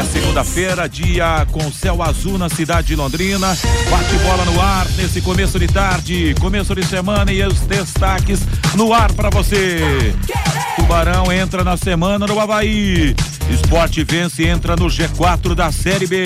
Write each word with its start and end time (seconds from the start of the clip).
É 0.00 0.04
segunda-feira, 0.04 0.88
dia 0.88 1.46
com 1.52 1.70
céu 1.70 2.02
azul 2.02 2.38
na 2.38 2.48
cidade 2.48 2.86
de 2.86 2.96
Londrina. 2.96 3.48
Bate 3.90 4.16
bola 4.24 4.46
no 4.46 4.58
ar 4.58 4.88
nesse 4.96 5.20
começo 5.20 5.58
de 5.58 5.66
tarde, 5.66 6.34
começo 6.40 6.74
de 6.74 6.82
semana 6.86 7.30
e 7.30 7.42
os 7.42 7.60
destaques 7.60 8.40
no 8.74 8.94
ar 8.94 9.12
para 9.12 9.28
você. 9.28 10.14
Tubarão 10.74 11.30
entra 11.30 11.62
na 11.62 11.76
semana 11.76 12.26
no 12.26 12.40
Havaí. 12.40 13.14
Esporte 13.50 14.02
vence 14.02 14.42
e 14.42 14.48
entra 14.48 14.74
no 14.74 14.86
G4 14.86 15.54
da 15.54 15.70
Série 15.70 16.06
B. 16.06 16.24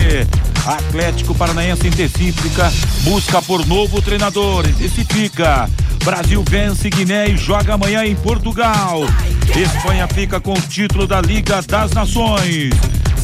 Atlético 0.64 1.34
Paranaense 1.34 1.88
intensifica, 1.88 2.72
busca 3.02 3.42
por 3.42 3.66
novo 3.66 4.00
treinador, 4.00 4.68
intensifica. 4.68 5.68
Brasil 6.04 6.44
vence 6.48 6.88
Guiné 6.88 7.26
e 7.26 7.36
joga 7.36 7.74
amanhã 7.74 8.04
em 8.04 8.14
Portugal. 8.14 9.00
Espanha 9.48 10.06
fica 10.06 10.38
com 10.38 10.52
o 10.52 10.60
título 10.60 11.08
da 11.08 11.20
Liga 11.20 11.60
das 11.60 11.90
Nações. 11.90 12.70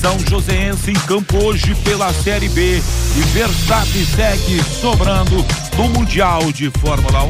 São 0.01 0.19
Joséense 0.19 0.91
em 0.91 0.95
campo 0.95 1.45
hoje 1.45 1.75
pela 1.85 2.11
Série 2.15 2.49
B 2.49 2.83
e 3.17 3.21
Verstappen 3.33 4.07
segue 4.07 4.63
sobrando 4.81 5.45
no 5.77 5.89
Mundial 5.91 6.51
de 6.53 6.71
Fórmula 6.81 7.25
1. 7.25 7.29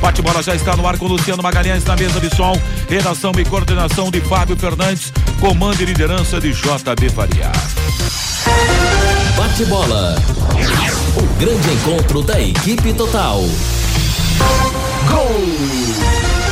Bate-bola 0.00 0.42
já 0.42 0.56
está 0.56 0.76
no 0.76 0.86
ar 0.86 0.98
com 0.98 1.06
Luciano 1.06 1.40
Magalhães 1.40 1.84
na 1.84 1.94
mesa 1.94 2.18
de 2.18 2.34
som. 2.34 2.52
Redação 2.88 3.30
e 3.38 3.44
coordenação 3.44 4.10
de 4.10 4.20
Fábio 4.22 4.56
Fernandes. 4.56 5.12
Comando 5.40 5.80
e 5.80 5.84
liderança 5.84 6.40
de 6.40 6.52
JB 6.52 7.08
Faria. 7.14 7.52
Bate-bola. 9.36 10.16
O 11.16 11.22
grande 11.38 11.70
encontro 11.70 12.22
da 12.22 12.40
equipe 12.40 12.92
total. 12.92 13.40
Gol! 15.08 16.43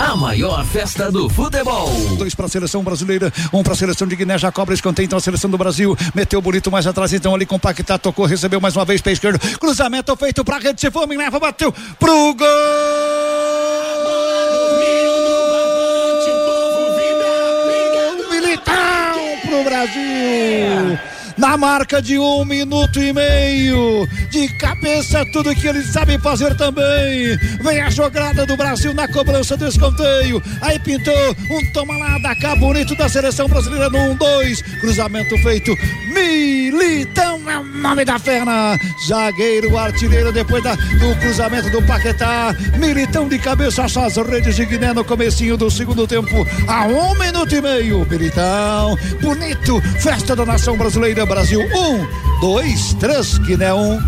A 0.00 0.16
maior 0.16 0.64
festa 0.64 1.12
do 1.12 1.28
futebol. 1.28 1.90
Dois 2.16 2.34
para 2.34 2.46
a 2.46 2.48
seleção 2.48 2.82
brasileira, 2.82 3.30
um 3.52 3.62
para 3.62 3.74
a 3.74 3.76
seleção 3.76 4.08
de 4.08 4.16
Guiné, 4.16 4.38
já 4.38 4.50
cobra 4.50 4.74
escanteio, 4.74 5.04
então 5.04 5.18
a 5.18 5.20
seleção 5.20 5.50
do 5.50 5.58
Brasil 5.58 5.94
meteu 6.14 6.40
bonito 6.40 6.70
mais 6.70 6.86
atrás, 6.86 7.12
então 7.12 7.34
ali 7.34 7.44
compactar, 7.44 7.98
tocou, 7.98 8.24
recebeu 8.24 8.62
mais 8.62 8.74
uma 8.74 8.86
vez 8.86 9.02
pé 9.02 9.12
esquerdo, 9.12 9.38
cruzamento 9.58 10.16
feito 10.16 10.42
para 10.42 10.56
a 10.56 10.58
rede, 10.58 10.80
se 10.80 10.90
fome, 10.90 11.18
leva, 11.18 11.38
bateu 11.38 11.70
pro 11.98 12.34
gol! 12.34 12.46
Militão 18.30 19.38
pro 19.46 19.64
Brasil! 19.64 21.09
Na 21.40 21.56
marca 21.56 22.02
de 22.02 22.18
um 22.18 22.44
minuto 22.44 23.00
e 23.00 23.12
meio. 23.12 24.06
De 24.28 24.46
cabeça, 24.58 25.24
tudo 25.32 25.54
que 25.54 25.66
ele 25.66 25.82
sabe 25.82 26.18
fazer 26.18 26.54
também. 26.54 27.36
Vem 27.62 27.80
a 27.80 27.88
jogada 27.88 28.44
do 28.44 28.56
Brasil 28.56 28.92
na 28.92 29.08
cobrança 29.08 29.56
do 29.56 29.66
escanteio. 29.66 30.40
Aí 30.60 30.78
pintou 30.78 31.14
um 31.50 31.72
toma 31.72 31.96
lá 31.96 32.18
da 32.18 32.36
cá 32.36 32.54
bonito 32.54 32.94
da 32.94 33.08
seleção 33.08 33.48
brasileira 33.48 33.88
no 33.88 34.14
1-2. 34.14 34.80
Cruzamento 34.80 35.36
feito. 35.38 35.74
Militão 36.12 37.50
é 37.50 37.58
o 37.58 37.64
nome 37.64 38.04
da 38.04 38.20
perna. 38.20 38.78
Zagueiro, 39.08 39.78
artilheiro, 39.78 40.32
depois 40.32 40.62
da, 40.62 40.74
do 40.74 41.18
cruzamento 41.20 41.70
do 41.70 41.82
Paquetá. 41.82 42.54
Militão 42.78 43.26
de 43.28 43.38
cabeça, 43.38 43.84
as 43.84 44.16
redes 44.16 44.56
de 44.56 44.66
Guiné 44.66 44.92
no 44.92 45.04
comecinho 45.04 45.56
do 45.56 45.70
segundo 45.70 46.06
tempo. 46.06 46.46
A 46.68 46.84
um 46.84 47.18
minuto 47.18 47.54
e 47.54 47.62
meio. 47.62 48.06
Militão, 48.10 48.98
bonito. 49.22 49.80
Festa 50.00 50.36
da 50.36 50.44
nação 50.44 50.76
brasileira. 50.76 51.29
Brasil. 51.30 51.60
Um, 51.60 52.40
dois, 52.40 52.92
três, 52.94 53.38
Guiné 53.38 53.72
um. 53.72 54.00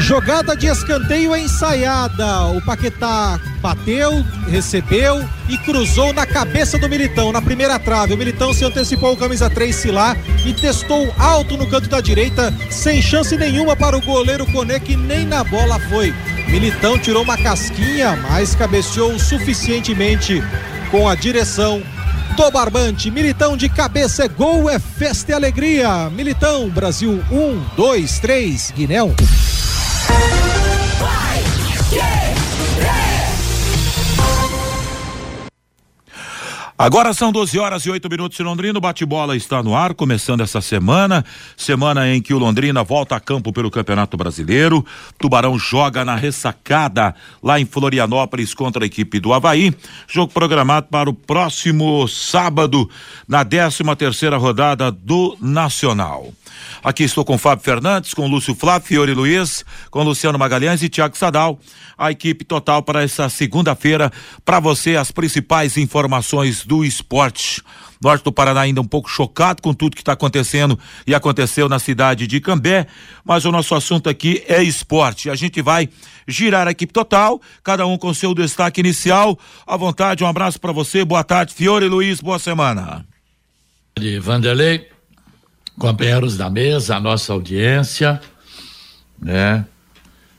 Jogada 0.00 0.56
de 0.56 0.68
escanteio 0.68 1.36
ensaiada. 1.36 2.46
O 2.46 2.64
Paquetá 2.64 3.38
bateu, 3.60 4.24
recebeu 4.48 5.22
e 5.50 5.58
cruzou 5.58 6.14
na 6.14 6.24
cabeça 6.24 6.78
do 6.78 6.88
Militão, 6.88 7.30
na 7.30 7.42
primeira 7.42 7.78
trave. 7.78 8.14
O 8.14 8.16
Militão 8.16 8.54
se 8.54 8.64
antecipou 8.64 9.12
o 9.12 9.16
camisa 9.16 9.50
3 9.50 9.76
Silá 9.76 10.16
e 10.46 10.54
testou 10.54 11.12
alto 11.18 11.58
no 11.58 11.66
canto 11.66 11.90
da 11.90 12.00
direita, 12.00 12.54
sem 12.70 13.02
chance 13.02 13.36
nenhuma 13.36 13.76
para 13.76 13.98
o 13.98 14.00
goleiro 14.00 14.46
Cone, 14.46 14.80
que 14.80 14.96
nem 14.96 15.26
na 15.26 15.44
bola 15.44 15.78
foi. 15.90 16.14
Militão 16.48 16.98
tirou 16.98 17.22
uma 17.22 17.36
casquinha, 17.36 18.16
mas 18.30 18.54
cabeceou 18.54 19.18
suficientemente 19.18 20.42
com 20.90 21.08
a 21.08 21.14
direção 21.14 21.82
do 22.36 22.50
Barbante. 22.50 23.10
Militão 23.10 23.56
de 23.56 23.68
cabeça 23.68 24.24
é 24.24 24.28
gol, 24.28 24.68
é 24.68 24.78
festa 24.78 25.32
e 25.32 25.34
alegria. 25.34 26.10
Militão, 26.10 26.68
Brasil 26.68 27.22
1, 27.30 27.76
2, 27.76 28.18
3, 28.18 28.72
Guiné 28.76 29.02
1. 29.02 29.14
Agora 36.78 37.14
são 37.14 37.32
12 37.32 37.58
horas 37.58 37.86
e 37.86 37.90
8 37.90 38.06
minutos 38.10 38.38
em 38.38 38.42
Londrina. 38.42 38.78
O 38.78 38.82
bate-bola 38.82 39.34
está 39.34 39.62
no 39.62 39.74
ar, 39.74 39.94
começando 39.94 40.42
essa 40.42 40.60
semana. 40.60 41.24
Semana 41.56 42.06
em 42.06 42.20
que 42.20 42.34
o 42.34 42.38
Londrina 42.38 42.84
volta 42.84 43.16
a 43.16 43.20
campo 43.20 43.50
pelo 43.50 43.70
Campeonato 43.70 44.14
Brasileiro. 44.14 44.84
Tubarão 45.18 45.58
joga 45.58 46.04
na 46.04 46.14
ressacada 46.14 47.14
lá 47.42 47.58
em 47.58 47.64
Florianópolis 47.64 48.52
contra 48.52 48.84
a 48.84 48.86
equipe 48.86 49.18
do 49.18 49.32
Havaí. 49.32 49.74
Jogo 50.06 50.34
programado 50.34 50.88
para 50.90 51.08
o 51.08 51.14
próximo 51.14 52.06
sábado, 52.06 52.90
na 53.26 53.42
13 53.42 53.82
terceira 53.96 54.36
rodada 54.36 54.92
do 54.92 55.34
Nacional. 55.40 56.30
Aqui 56.82 57.04
estou 57.04 57.24
com 57.24 57.38
Fábio 57.38 57.64
Fernandes, 57.64 58.14
com 58.14 58.26
Lúcio 58.26 58.54
Flávio, 58.54 58.88
Fiore 58.88 59.14
Luiz, 59.14 59.64
com 59.90 60.02
Luciano 60.02 60.38
Magalhães 60.38 60.82
e 60.82 60.88
Tiago 60.88 61.16
Sadal. 61.16 61.58
A 61.96 62.10
equipe 62.10 62.44
total 62.44 62.82
para 62.82 63.02
essa 63.02 63.28
segunda-feira. 63.28 64.12
Para 64.44 64.60
você, 64.60 64.96
as 64.96 65.10
principais 65.10 65.76
informações 65.76 66.64
do 66.64 66.84
esporte. 66.84 67.62
Norte 68.02 68.24
do 68.24 68.32
Paraná 68.32 68.60
ainda 68.60 68.80
um 68.80 68.86
pouco 68.86 69.08
chocado 69.08 69.62
com 69.62 69.72
tudo 69.72 69.96
que 69.96 70.02
está 70.02 70.12
acontecendo 70.12 70.78
e 71.06 71.14
aconteceu 71.14 71.68
na 71.68 71.78
cidade 71.78 72.26
de 72.26 72.40
Cambé, 72.40 72.86
mas 73.24 73.44
o 73.44 73.52
nosso 73.52 73.74
assunto 73.74 74.08
aqui 74.08 74.44
é 74.46 74.62
esporte. 74.62 75.30
A 75.30 75.34
gente 75.34 75.62
vai 75.62 75.88
girar 76.28 76.68
a 76.68 76.70
equipe 76.70 76.92
total, 76.92 77.40
cada 77.62 77.86
um 77.86 77.96
com 77.96 78.12
seu 78.12 78.34
destaque 78.34 78.80
inicial. 78.80 79.38
À 79.66 79.76
vontade, 79.76 80.22
um 80.22 80.26
abraço 80.26 80.60
para 80.60 80.72
você. 80.72 81.04
Boa 81.04 81.24
tarde, 81.24 81.54
Fiore 81.54 81.88
Luiz, 81.88 82.20
boa 82.20 82.38
semana. 82.38 83.04
Vanderlei, 84.20 84.88
companheiros 85.78 86.36
da 86.36 86.48
mesa, 86.48 86.96
a 86.96 87.00
nossa 87.00 87.32
audiência, 87.32 88.20
né? 89.18 89.64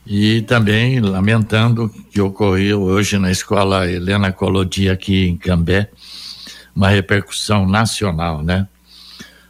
E 0.06 0.42
também 0.44 1.00
lamentando 1.00 1.90
que 2.10 2.22
ocorreu 2.22 2.82
hoje 2.82 3.18
na 3.18 3.30
escola 3.30 3.90
Helena 3.90 4.32
Colodi 4.32 4.90
aqui 4.90 5.28
em 5.28 5.38
Cambé, 5.38 5.90
uma 6.76 6.90
repercussão 6.90 7.68
nacional, 7.68 8.42
né? 8.42 8.68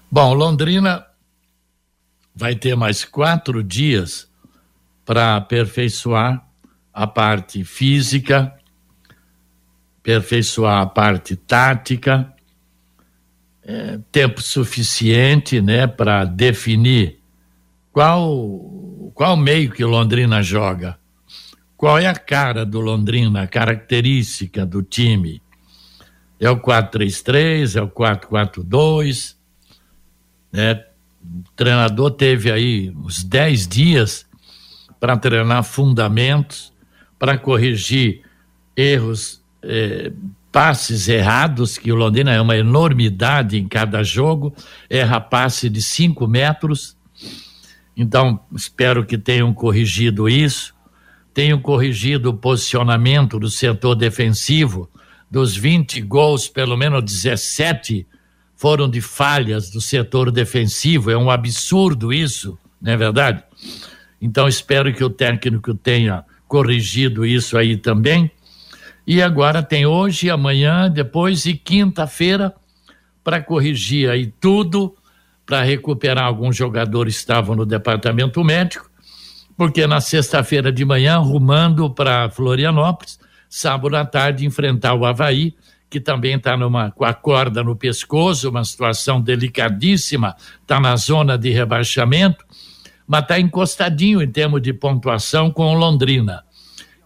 Bom, 0.09 0.33
Londrina 0.33 1.05
vai 2.35 2.55
ter 2.55 2.75
mais 2.75 3.03
quatro 3.03 3.63
dias 3.63 4.27
para 5.05 5.35
aperfeiçoar 5.35 6.43
a 6.93 7.05
parte 7.05 7.63
física, 7.63 8.53
aperfeiçoar 9.99 10.81
a 10.81 10.85
parte 10.85 11.35
tática, 11.35 12.33
tempo 14.11 14.41
suficiente, 14.41 15.61
né, 15.61 15.87
para 15.87 16.23
definir 16.23 17.19
qual 17.91 19.11
qual 19.13 19.35
meio 19.35 19.71
que 19.71 19.83
Londrina 19.83 20.43
joga, 20.43 20.97
qual 21.75 21.97
é 21.97 22.05
a 22.05 22.13
cara 22.13 22.63
do 22.63 22.79
Londrina, 22.79 23.41
a 23.41 23.47
característica 23.47 24.63
do 24.63 24.83
time. 24.83 25.41
É 26.39 26.49
o 26.51 26.59
4-3-3, 26.61 27.75
é 27.75 27.81
o 27.81 27.89
4-4-2, 27.89 29.35
né? 30.51 30.83
O 31.23 31.51
treinador 31.55 32.11
teve 32.11 32.51
aí 32.51 32.91
uns 32.91 33.23
10 33.23 33.67
dias 33.67 34.27
para 34.99 35.17
treinar 35.17 35.63
fundamentos, 35.63 36.71
para 37.17 37.39
corrigir 37.39 38.21
erros 38.75 39.43
eh, 39.63 40.11
passes 40.57 41.07
errados, 41.07 41.77
que 41.77 41.91
o 41.91 41.95
Londrina 41.95 42.33
é 42.33 42.41
uma 42.41 42.57
enormidade 42.57 43.59
em 43.59 43.67
cada 43.67 44.01
jogo, 44.01 44.55
erra 44.89 45.21
passe 45.21 45.69
de 45.69 45.83
5 45.83 46.27
metros. 46.27 46.97
Então, 47.95 48.39
espero 48.55 49.05
que 49.05 49.19
tenham 49.19 49.53
corrigido 49.53 50.27
isso, 50.27 50.73
tenham 51.31 51.59
corrigido 51.61 52.31
o 52.31 52.33
posicionamento 52.33 53.37
do 53.37 53.51
setor 53.51 53.93
defensivo. 53.93 54.89
Dos 55.29 55.55
20 55.55 56.01
gols, 56.01 56.47
pelo 56.47 56.75
menos 56.75 57.03
17 57.03 58.07
foram 58.55 58.89
de 58.89 58.99
falhas 58.99 59.69
do 59.69 59.79
setor 59.79 60.31
defensivo. 60.31 61.11
É 61.11 61.17
um 61.17 61.29
absurdo 61.29 62.11
isso. 62.11 62.57
não 62.81 62.93
é 62.93 62.97
verdade? 62.97 63.43
Então 64.19 64.47
espero 64.47 64.91
que 64.91 65.03
o 65.03 65.09
técnico 65.11 65.75
tenha 65.75 66.25
corrigido 66.47 67.23
isso 67.23 67.59
aí 67.59 67.77
também. 67.77 68.31
E 69.07 69.21
agora 69.21 69.63
tem 69.63 69.85
hoje, 69.85 70.29
amanhã, 70.29 70.91
depois 70.91 71.45
e 71.45 71.53
quinta-feira 71.53 72.53
para 73.23 73.41
corrigir 73.41 74.09
aí 74.09 74.27
tudo, 74.27 74.93
para 75.45 75.63
recuperar 75.63 76.25
alguns 76.25 76.57
jogadores 76.57 77.15
que 77.15 77.19
estavam 77.21 77.55
no 77.55 77.65
departamento 77.65 78.43
médico, 78.43 78.91
porque 79.55 79.87
na 79.87 80.01
sexta-feira 80.01 80.73
de 80.73 80.83
manhã, 80.83 81.19
rumando 81.19 81.89
para 81.89 82.29
Florianópolis, 82.29 83.17
sábado 83.49 83.95
à 83.95 84.03
tarde 84.03 84.45
enfrentar 84.45 84.93
o 84.93 85.05
Havaí, 85.05 85.55
que 85.89 86.01
também 86.01 86.35
está 86.35 86.57
com 86.93 87.05
a 87.05 87.13
corda 87.13 87.63
no 87.63 87.77
pescoço, 87.77 88.49
uma 88.49 88.65
situação 88.65 89.21
delicadíssima, 89.21 90.35
está 90.61 90.81
na 90.81 90.97
zona 90.97 91.37
de 91.37 91.49
rebaixamento, 91.49 92.43
mas 93.07 93.21
está 93.21 93.39
encostadinho 93.39 94.21
em 94.21 94.29
termos 94.29 94.61
de 94.61 94.73
pontuação 94.73 95.49
com 95.49 95.73
o 95.73 95.77
Londrina. 95.77 96.43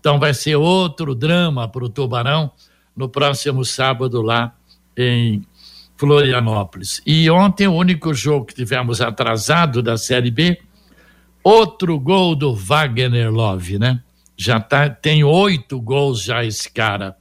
Então 0.01 0.19
vai 0.19 0.33
ser 0.33 0.55
outro 0.55 1.13
drama 1.13 1.67
para 1.69 1.85
o 1.85 1.89
Tubarão 1.89 2.51
no 2.95 3.07
próximo 3.07 3.63
sábado 3.63 4.19
lá 4.21 4.53
em 4.97 5.45
Florianópolis. 5.95 6.99
E 7.05 7.29
ontem 7.29 7.67
o 7.67 7.73
único 7.73 8.11
jogo 8.11 8.47
que 8.47 8.55
tivemos 8.55 8.99
atrasado 8.99 9.83
da 9.83 9.97
Série 9.97 10.31
B, 10.31 10.59
outro 11.43 11.99
gol 11.99 12.35
do 12.35 12.55
Wagner 12.55 13.31
Love, 13.31 13.77
né? 13.77 14.01
Já 14.35 14.59
tá, 14.59 14.89
tem 14.89 15.23
oito 15.23 15.79
gols 15.79 16.23
já 16.23 16.43
esse 16.43 16.69
cara. 16.71 17.15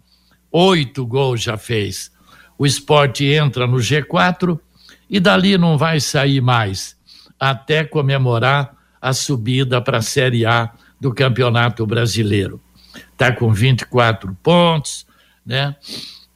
Oito 0.51 1.07
gols 1.07 1.43
já 1.43 1.59
fez. 1.59 2.11
O 2.59 2.65
esporte 2.65 3.27
entra 3.27 3.67
no 3.67 3.77
G4 3.77 4.59
e 5.09 5.21
dali 5.21 5.59
não 5.59 5.77
vai 5.77 6.01
sair 6.01 6.41
mais 6.41 6.99
até 7.39 7.85
comemorar 7.85 8.75
a 9.01 9.13
subida 9.13 9.83
para 9.83 9.99
a 9.99 10.03
Série 10.03 10.47
A 10.47 10.73
do 10.99 11.13
Campeonato 11.13 11.87
Brasileiro. 11.87 12.61
Está 13.21 13.33
com 13.33 13.53
24 13.53 14.35
pontos, 14.43 15.07
né? 15.45 15.77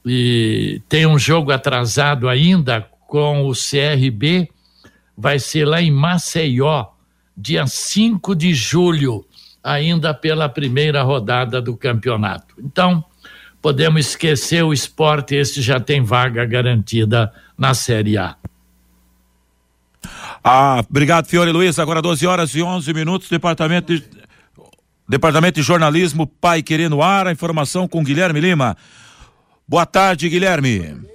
E 0.05 0.83
tem 0.87 1.07
um 1.07 1.17
jogo 1.17 1.51
atrasado 1.51 2.29
ainda 2.29 2.87
com 3.07 3.47
o 3.47 3.53
CRB, 3.53 4.47
vai 5.17 5.39
ser 5.39 5.65
lá 5.65 5.81
em 5.81 5.89
Maceió, 5.89 6.85
dia 7.35 7.65
5 7.65 8.35
de 8.35 8.53
julho 8.53 9.25
ainda 9.63 10.13
pela 10.13 10.47
primeira 10.47 11.01
rodada 11.01 11.59
do 11.59 11.75
campeonato. 11.75 12.53
Então, 12.59 13.03
podemos 13.63 14.09
esquecer 14.09 14.63
o 14.63 14.71
esporte, 14.71 15.33
esse 15.33 15.63
já 15.63 15.79
tem 15.79 16.03
vaga 16.03 16.45
garantida 16.45 17.33
na 17.57 17.73
Série 17.73 18.15
A. 18.15 18.35
Ah, 20.43 20.83
obrigado, 20.87 21.25
Fiore 21.25 21.51
Luiz. 21.51 21.79
Agora 21.79 21.99
12 21.99 22.27
horas 22.27 22.53
e 22.53 22.61
11 22.61 22.93
minutos, 22.93 23.27
departamento 23.27 23.91
de, 23.97 24.03
departamento 25.07 25.59
de 25.59 25.61
jornalismo 25.61 26.25
Pai 26.25 26.63
Querendo 26.63 27.01
Ar, 27.01 27.27
a 27.27 27.31
informação 27.31 27.87
com 27.87 28.03
Guilherme 28.03 28.39
Lima. 28.39 28.75
Boa 29.67 29.85
tarde, 29.85 30.29
Guilherme. 30.29 31.05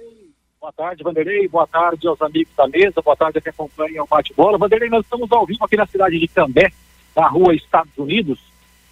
Boa 0.59 0.71
tarde, 0.73 1.03
Vanderlei. 1.03 1.47
Boa 1.47 1.67
tarde 1.67 2.07
aos 2.07 2.21
amigos 2.21 2.53
da 2.55 2.67
mesa. 2.67 3.01
Boa 3.03 3.15
tarde 3.15 3.39
a 3.39 3.41
quem 3.41 3.49
acompanha 3.49 4.03
o 4.03 4.07
bate-bola. 4.07 4.57
Vanderlei, 4.57 4.89
nós 4.89 5.03
estamos 5.03 5.31
ao 5.31 5.45
vivo 5.45 5.65
aqui 5.65 5.75
na 5.75 5.85
cidade 5.85 6.19
de 6.19 6.27
Cambé, 6.27 6.71
na 7.15 7.27
rua 7.27 7.55
Estados 7.55 7.97
Unidos, 7.97 8.39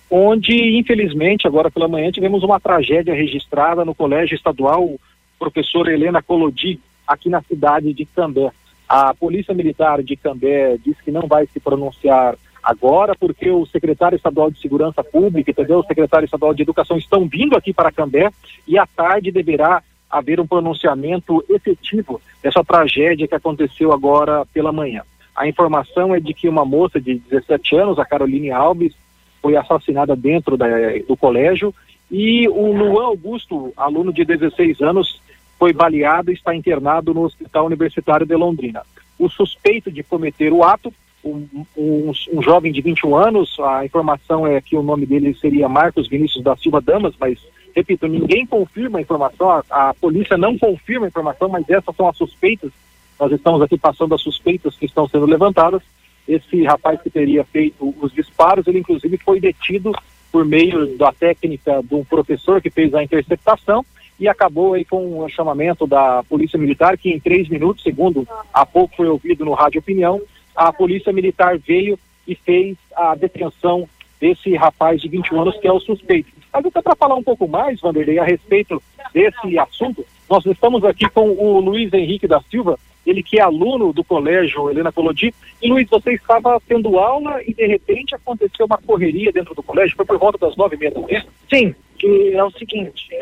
onde, 0.10 0.78
infelizmente, 0.78 1.48
agora 1.48 1.70
pela 1.70 1.88
manhã, 1.88 2.12
tivemos 2.12 2.44
uma 2.44 2.60
tragédia 2.60 3.14
registrada 3.14 3.86
no 3.86 3.94
Colégio 3.94 4.36
Estadual 4.36 5.00
Professora 5.38 5.94
Helena 5.94 6.22
Colodi, 6.22 6.80
aqui 7.08 7.30
na 7.30 7.42
cidade 7.44 7.94
de 7.94 8.06
Cambé. 8.06 8.52
A 8.88 9.14
Polícia 9.14 9.54
Militar 9.54 10.02
de 10.02 10.16
Cambé 10.16 10.78
disse 10.84 11.04
que 11.04 11.12
não 11.12 11.28
vai 11.28 11.46
se 11.48 11.60
pronunciar 11.60 12.36
agora, 12.64 13.16
porque 13.16 13.50
o 13.50 13.66
secretário 13.66 14.16
estadual 14.16 14.52
de 14.52 14.60
Segurança 14.60 15.04
Pública, 15.04 15.52
entendeu? 15.52 15.80
O 15.80 15.86
secretário 15.86 16.26
estadual 16.26 16.54
de 16.54 16.64
Educação 16.64 16.98
estão 16.98 17.28
vindo 17.28 17.56
aqui 17.56 17.74
para 17.74 17.92
Cambé 17.92 18.32
e 18.68 18.78
à 18.78 18.86
tarde 18.86 19.32
deverá 19.32 19.82
haver 20.10 20.40
um 20.40 20.48
pronunciamento 20.48 21.44
efetivo 21.50 22.20
dessa 22.42 22.64
tragédia 22.64 23.28
que 23.28 23.36
aconteceu 23.36 23.94
agora 23.94 24.46
pela 24.48 24.72
manhã. 24.72 25.04
A 25.36 25.48
informação 25.48 26.14
é 26.14 26.20
de 26.20 26.34
que 26.34 26.50
uma 26.50 26.66
moça 26.66 27.00
de 27.00 27.16
17 27.16 27.76
anos, 27.76 28.00
a 28.00 28.06
Caroline 28.06 28.52
Alves, 28.52 28.94
foi 29.42 29.56
assassinada 29.56 30.16
dentro 30.16 30.58
da, 30.58 30.68
do 31.08 31.16
colégio 31.16 31.74
e 32.12 32.48
o 32.50 32.74
Luan 32.74 33.06
Augusto, 33.06 33.72
aluno 33.78 34.12
de 34.12 34.26
16 34.26 34.82
anos, 34.82 35.22
foi 35.58 35.74
baleado 35.74 36.32
e 36.32 36.34
está 36.34 36.56
internado 36.56 37.14
no 37.14 37.22
Hospital 37.22 37.66
Universitário 37.66 38.26
de 38.26 38.36
Londrina. 38.36 38.82
O 39.18 39.30
suspeito 39.30 39.92
de 39.92 40.02
cometer 40.02 40.52
o 40.52 40.64
ato, 40.64 40.94
um, 41.24 41.48
um, 41.78 42.12
um, 42.34 42.42
jovem 42.42 42.72
de 42.72 42.82
21 42.82 43.16
anos, 43.16 43.58
a 43.60 43.86
informação 43.86 44.48
é 44.48 44.60
que 44.62 44.76
o 44.76 44.84
nome 44.84 45.06
dele 45.06 45.34
seria 45.36 45.70
Marcos 45.70 46.08
Vinícius 46.08 46.44
da 46.44 46.56
Silva 46.56 46.82
Damas, 46.82 47.14
mas, 47.20 47.40
repito, 47.76 48.08
ninguém 48.08 48.46
confirma 48.46 49.00
a 49.00 49.02
informação, 49.02 49.50
a, 49.50 49.64
a 49.70 49.94
polícia 49.94 50.38
não 50.38 50.58
confirma 50.58 51.06
a 51.06 51.10
informação, 51.10 51.50
mas 51.50 51.70
essas 51.70 51.96
são 51.96 52.08
as 52.08 52.18
suspeitas 52.18 52.72
nós 53.20 53.34
estamos 53.34 53.62
aqui 53.62 53.78
passando 53.78 54.16
as 54.16 54.22
suspeitas 54.22 54.78
que 54.78 54.86
estão 54.86 55.08
sendo 55.08 55.26
levantadas. 55.26 55.82
Esse 56.28 56.64
rapaz 56.64 57.02
que 57.02 57.10
teria 57.10 57.44
feito 57.44 57.94
os 58.02 58.14
disparos, 58.14 58.66
ele 58.66 58.80
inclusive 58.80 59.18
foi 59.18 59.40
detido 59.42 59.92
por 60.32 60.46
meio 60.46 60.96
da 60.98 61.12
técnica 61.12 61.82
de 61.84 61.96
um 61.96 62.06
professor 62.06 62.62
que 62.62 62.70
fez 62.70 62.94
a 62.94 63.04
interceptação 63.04 63.84
e 64.20 64.28
acabou 64.28 64.74
aí 64.74 64.86
com 64.86 65.20
o 65.20 65.30
chamamento 65.30 65.88
da 65.88 66.24
Polícia 66.24 66.58
Militar, 66.58 66.98
que 66.98 67.10
em 67.10 67.20
três 67.20 67.50
minutos, 67.50 67.84
segundo 67.84 68.28
há 68.54 68.66
pouco 68.66 68.96
foi 68.96 69.08
ouvido 69.08 69.44
no 69.44 69.54
Rádio 69.54 69.80
Opinião, 69.80 70.22
a 70.60 70.74
Polícia 70.74 71.14
Militar 71.14 71.58
veio 71.58 71.98
e 72.28 72.36
fez 72.36 72.78
a 72.94 73.16
detenção 73.16 73.88
desse 74.20 74.54
rapaz 74.56 75.02
de 75.02 75.08
21 75.08 75.42
anos, 75.42 75.58
que 75.58 75.66
é 75.66 75.72
o 75.72 75.80
suspeito. 75.80 76.30
Mas 76.52 76.66
até 76.66 76.82
para 76.82 76.98
falar 76.98 77.16
um 77.16 77.24
pouco 77.24 77.48
mais, 77.48 77.80
Vanderlei, 77.80 78.20
a 78.20 78.26
respeito 78.26 78.84
desse 79.14 79.58
assunto, 79.58 80.06
nós 80.30 80.46
estamos 80.46 80.84
aqui 80.84 81.08
com 81.10 81.30
o 81.30 81.62
Luiz 81.62 81.94
Henrique 81.94 82.28
da 82.28 82.42
Silva, 82.42 82.78
ele 83.08 83.24
que 83.24 83.40
é 83.40 83.42
aluno 83.42 83.94
do 83.94 84.04
colégio 84.04 84.70
Helena 84.70 84.92
Colodi. 84.92 85.34
E 85.62 85.70
Luiz, 85.70 85.88
você 85.90 86.12
estava 86.12 86.62
tendo 86.68 87.00
aula 87.00 87.42
e 87.48 87.54
de 87.54 87.66
repente 87.66 88.14
aconteceu 88.14 88.66
uma 88.66 88.78
correria 88.78 89.32
dentro 89.32 89.56
do 89.56 89.64
colégio, 89.64 89.96
foi 89.96 90.06
por 90.06 90.18
volta 90.18 90.38
das 90.38 90.58
nove 90.58 90.76
e 90.76 90.80
meia 90.80 90.92
da 90.92 91.00
manhã? 91.00 91.24
Sim, 91.50 91.74
que 91.98 92.34
é 92.34 92.44
o 92.44 92.52
seguinte, 92.52 93.18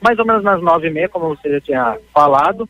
mais 0.00 0.18
ou 0.18 0.24
menos 0.24 0.42
nas 0.42 0.62
nove 0.62 0.88
e 0.88 0.90
meia, 0.90 1.08
como 1.10 1.28
você 1.28 1.50
já 1.50 1.60
tinha 1.60 1.98
falado, 2.14 2.66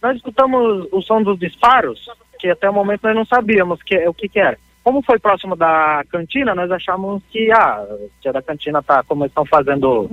nós 0.00 0.16
escutamos 0.16 0.86
o 0.92 1.02
som 1.02 1.20
dos 1.20 1.36
disparos, 1.36 2.08
que 2.38 2.48
até 2.48 2.68
o 2.68 2.72
momento 2.72 3.02
nós 3.02 3.14
não 3.14 3.24
sabíamos 3.24 3.82
que, 3.82 3.96
o 4.08 4.14
que, 4.14 4.28
que 4.28 4.38
era. 4.38 4.58
Como 4.82 5.02
foi 5.02 5.18
próximo 5.18 5.56
da 5.56 6.04
cantina, 6.10 6.54
nós 6.54 6.70
achamos 6.70 7.22
que 7.30 7.50
ah, 7.50 7.82
a 7.82 7.96
tia 8.20 8.32
da 8.32 8.42
cantina 8.42 8.82
tá, 8.82 9.02
como 9.02 9.26
estão 9.26 9.44
fazendo 9.44 10.08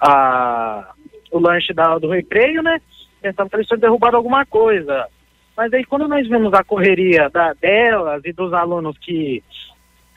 a, 0.00 0.92
o 1.32 1.38
lanche 1.38 1.72
da, 1.72 1.98
do 1.98 2.08
recreio, 2.08 2.62
né? 2.62 2.80
Pensamos 3.20 3.50
que 3.50 3.56
eles 3.56 3.66
tinham 3.66 3.80
derrubado 3.80 4.16
alguma 4.16 4.46
coisa. 4.46 5.08
Mas 5.56 5.72
aí 5.72 5.84
quando 5.84 6.06
nós 6.06 6.28
vimos 6.28 6.54
a 6.54 6.62
correria 6.62 7.28
da, 7.28 7.52
delas 7.54 8.22
e 8.24 8.32
dos 8.32 8.52
alunos 8.52 8.96
que 8.98 9.42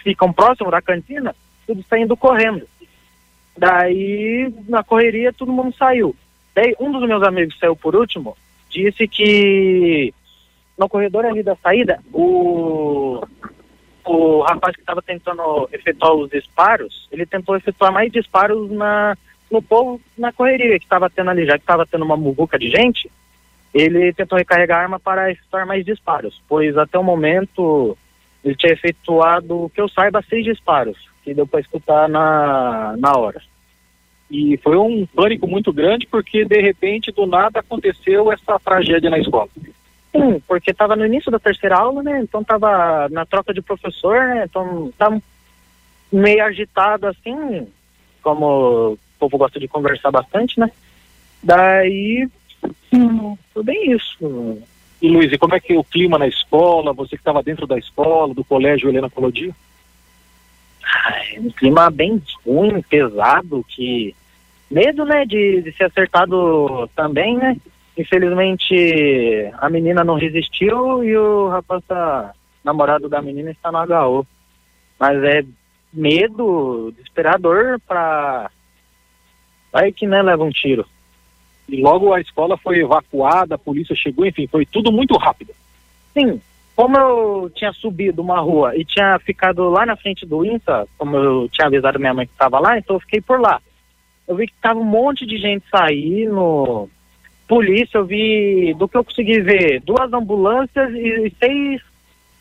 ficam 0.03 0.32
próximos 0.32 0.72
da 0.72 0.82
cantina, 0.82 1.36
tudo 1.65 1.84
saindo 1.89 2.15
correndo. 2.15 2.67
Daí, 3.58 4.53
na 4.67 4.84
correria, 4.84 5.34
todo 5.34 5.51
mundo 5.51 5.75
saiu. 5.75 6.15
Daí, 6.55 6.75
um 6.79 6.91
dos 6.91 7.08
meus 7.08 7.24
amigos 7.24 7.58
saiu 7.60 7.75
por 7.75 7.96
último, 7.96 8.38
disse 8.70 9.08
que 9.08 10.13
no 10.78 10.90
corredor 10.90 11.25
ali 11.25 11.44
da 11.44 11.56
saída, 11.56 12.00
o, 12.13 13.22
o 14.06 14.42
rapaz 14.42 14.75
que 14.75 14.82
estava 14.82 15.01
tentando 15.01 15.70
efetuar 15.72 16.13
os 16.13 16.30
disparos, 16.30 17.08
ele 17.12 17.25
tentou 17.25 17.56
efetuar 17.56 17.92
mais 17.92 18.12
disparos 18.12 18.70
na, 18.72 19.18
no 19.50 19.62
povo 19.62 20.01
na 20.18 20.32
correria 20.32 20.80
que 20.80 20.86
estava 20.86 21.10
tendo 21.10 21.30
ali, 21.30 21.46
já 21.46 21.54
que 21.54 21.63
estava 21.63 21.86
tendo 21.86 22.06
uma 22.06 22.18
muvuca 22.18 22.58
de 22.58 22.70
gente, 22.70 23.12
ele 23.74 24.13
tentou 24.13 24.38
recarregar 24.38 24.80
a 24.80 24.82
arma 24.84 25.00
para 25.00 25.32
efetuar 25.32 25.66
mais 25.66 25.86
disparos, 25.86 26.42
pois 26.48 26.78
até 26.78 26.98
o 26.98 27.04
momento 27.04 27.98
ele 28.44 28.56
tinha 28.56 28.74
efetuado, 28.74 29.72
que 29.74 29.80
eu 29.80 29.88
saiba, 29.88 30.24
seis 30.28 30.44
disparos, 30.44 30.98
que 31.24 31.34
deu 31.34 31.46
para 31.46 31.60
escutar 31.60 32.10
na, 32.10 32.96
na 32.98 33.16
hora. 33.16 33.42
E 34.30 34.58
foi 34.63 34.78
um 34.78 35.06
pânico 35.06 35.48
muito 35.48 35.72
grande, 35.72 36.08
porque 36.08 36.46
de 36.46 36.60
repente, 36.60 37.12
do 37.12 37.25
nada, 37.25 37.60
aconteceu 37.60 38.32
essa 38.32 38.58
tragédia 38.60 39.10
na 39.10 39.20
escola. 39.20 39.50
Sim, 40.12 40.41
porque 40.48 40.72
estava 40.72 40.96
no 40.96 41.06
início 41.06 41.32
da 41.32 41.39
terceira 41.39 41.77
aula, 41.77 42.03
né? 42.03 42.22
Então 42.22 42.41
estava 42.41 43.08
na 43.10 43.25
troca 43.25 43.53
de 43.53 43.62
professor, 43.62 44.27
né? 44.27 44.46
Então 44.46 44.89
estava 44.89 45.22
meio 46.12 46.44
agitado 46.44 47.08
assim, 47.08 47.68
como 48.22 48.98
povo 49.18 49.38
gosta 49.38 49.60
de 49.60 49.68
conversar 49.68 50.12
bastante, 50.12 50.60
né? 50.60 50.70
Daí, 51.41 52.27
hum, 52.91 53.38
tudo 53.53 53.63
bem 53.63 53.91
isso. 53.91 54.62
E 55.01 55.08
Luiz, 55.08 55.32
e 55.32 55.38
como 55.38 55.56
é 55.56 55.60
que 55.60 55.74
é 55.74 55.80
o 55.80 55.84
clima 55.84 56.18
na 56.18 56.27
escola? 56.27 56.94
Você 56.94 57.12
que 57.12 57.22
estava 57.22 57.41
dentro 57.41 57.65
da 57.65 57.77
escola, 57.77 58.34
do 58.34 58.44
colégio 58.44 58.89
Helena 58.89 59.10
Colodia? 59.10 59.56
Um 61.38 61.50
clima 61.51 61.89
bem 61.89 62.22
ruim, 62.46 62.82
pesado, 62.82 63.65
que 63.68 64.15
medo, 64.70 65.06
né, 65.06 65.25
de, 65.25 65.62
de 65.62 65.72
ser 65.74 65.86
acertado 65.86 66.89
também, 66.96 67.38
né? 67.38 67.58
Infelizmente 68.01 69.51
a 69.60 69.70
menina 69.70 70.03
não 70.03 70.15
resistiu 70.15 71.03
e 71.03 71.15
o 71.15 71.50
rapaz 71.50 71.84
tá 71.88 72.34
namorado 72.63 73.08
da 73.08 73.22
menina 73.22 73.51
está 73.51 73.72
no 73.72 73.77
HO. 73.77 74.25
Mas 75.00 75.24
é 75.24 75.43
medo, 75.93 76.91
desesperador 76.98 77.79
pra. 77.88 78.50
Vai 79.72 79.91
que 79.91 80.08
né, 80.08 80.22
leva 80.22 80.43
um 80.43 80.50
tiro. 80.50 80.86
E 81.70 81.81
logo 81.81 82.13
a 82.13 82.20
escola 82.20 82.58
foi 82.58 82.79
evacuada, 82.79 83.55
a 83.55 83.60
polícia 83.60 83.96
chegou, 83.96 84.25
enfim, 84.25 84.48
foi 84.48 84.65
tudo 84.65 84.91
muito 84.91 85.15
rápido. 85.17 85.53
Sim, 86.13 86.41
como 86.75 86.98
eu 86.98 87.51
tinha 87.53 87.72
subido 87.72 88.22
uma 88.22 88.39
rua 88.39 88.75
e 88.75 88.84
tinha 88.84 89.17
ficado 89.20 89.70
lá 89.70 89.86
na 89.86 89.96
frente 89.96 90.25
do 90.25 90.43
INSA, 90.43 90.88
como 90.98 91.15
eu 91.15 91.50
tinha 91.50 91.67
avisado 91.67 92.00
minha 92.00 92.13
mãe 92.13 92.25
que 92.25 92.34
estava 92.34 92.60
lá, 92.60 92.77
então 92.77 92.96
eu 92.96 93.00
fiquei 93.00 93.22
por 93.22 93.39
lá. 93.39 93.62
Eu 94.27 94.36
vi 94.36 94.48
que 94.48 94.53
tava 94.62 94.79
um 94.79 94.84
monte 94.84 95.25
de 95.25 95.38
gente 95.38 95.63
saindo, 95.70 96.89
polícia, 97.51 97.98
eu 97.98 98.05
vi, 98.05 98.74
do 98.75 98.88
que 98.88 98.96
eu 98.96 99.03
consegui 99.03 99.41
ver, 99.41 99.81
duas 99.81 100.13
ambulâncias 100.13 100.89
e 100.93 101.29
seis 101.38 101.81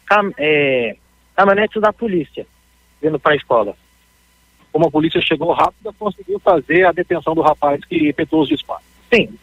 cam 0.07 0.31
é, 0.39 0.95
caminhonetes 1.35 1.83
da 1.83 1.93
polícia 1.93 2.47
vindo 3.03 3.19
para 3.19 3.33
a 3.33 3.37
escola. 3.37 3.75
Como 4.71 4.87
a 4.87 4.91
polícia 4.91 5.21
chegou 5.21 5.53
rápida, 5.53 5.93
conseguiu 5.99 6.39
fazer 6.39 6.85
a 6.85 6.93
detenção 6.93 7.35
do 7.35 7.41
rapaz 7.41 7.85
que 7.85 8.07
efetuou 8.07 8.43
os 8.43 8.49
disparos. 8.49 8.85
Sim, 9.13 9.37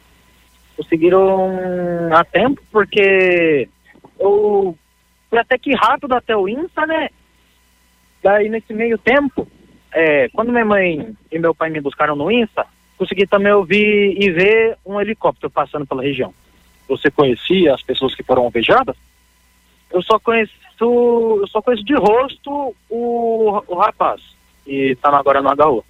conseguiram 0.77 1.51
a 2.13 2.23
tempo, 2.23 2.61
porque 2.71 3.67
eu 4.17 4.73
fui 5.29 5.37
até 5.37 5.57
que 5.57 5.75
rápido 5.75 6.13
até 6.13 6.33
o 6.33 6.47
INSA, 6.47 6.85
né? 6.85 7.09
Daí 8.23 8.47
nesse 8.47 8.73
meio 8.73 8.97
tempo, 8.97 9.45
é, 9.91 10.29
quando 10.29 10.53
minha 10.53 10.63
mãe 10.63 11.13
e 11.29 11.37
meu 11.37 11.53
pai 11.53 11.69
me 11.69 11.81
buscaram 11.81 12.15
no 12.15 12.31
INSA, 12.31 12.65
consegui 12.97 13.27
também 13.27 13.53
ouvir 13.53 14.17
e 14.21 14.31
ver 14.31 14.77
um 14.85 14.99
helicóptero 14.99 15.49
passando 15.49 15.85
pela 15.85 16.01
região. 16.01 16.33
Você 16.87 17.11
conhecia 17.11 17.73
as 17.73 17.83
pessoas 17.83 18.15
que 18.15 18.23
foram 18.23 18.43
alvejadas? 18.43 18.95
Eu 19.91 20.01
só 20.01 20.19
conheço, 20.19 20.53
eu 20.81 21.45
só 21.47 21.61
conheço 21.61 21.83
de 21.83 21.93
rosto 21.93 22.75
o, 22.89 23.61
o 23.67 23.75
rapaz, 23.75 24.21
que 24.65 24.91
está 24.91 25.15
agora 25.15 25.41
no 25.41 25.49
HU. 25.49 25.85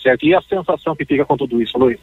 Certo, 0.00 0.26
e 0.26 0.34
a 0.34 0.40
sensação 0.42 0.94
que 0.94 1.04
fica 1.04 1.24
com 1.24 1.36
tudo 1.36 1.60
isso, 1.60 1.76
Luiz? 1.78 1.98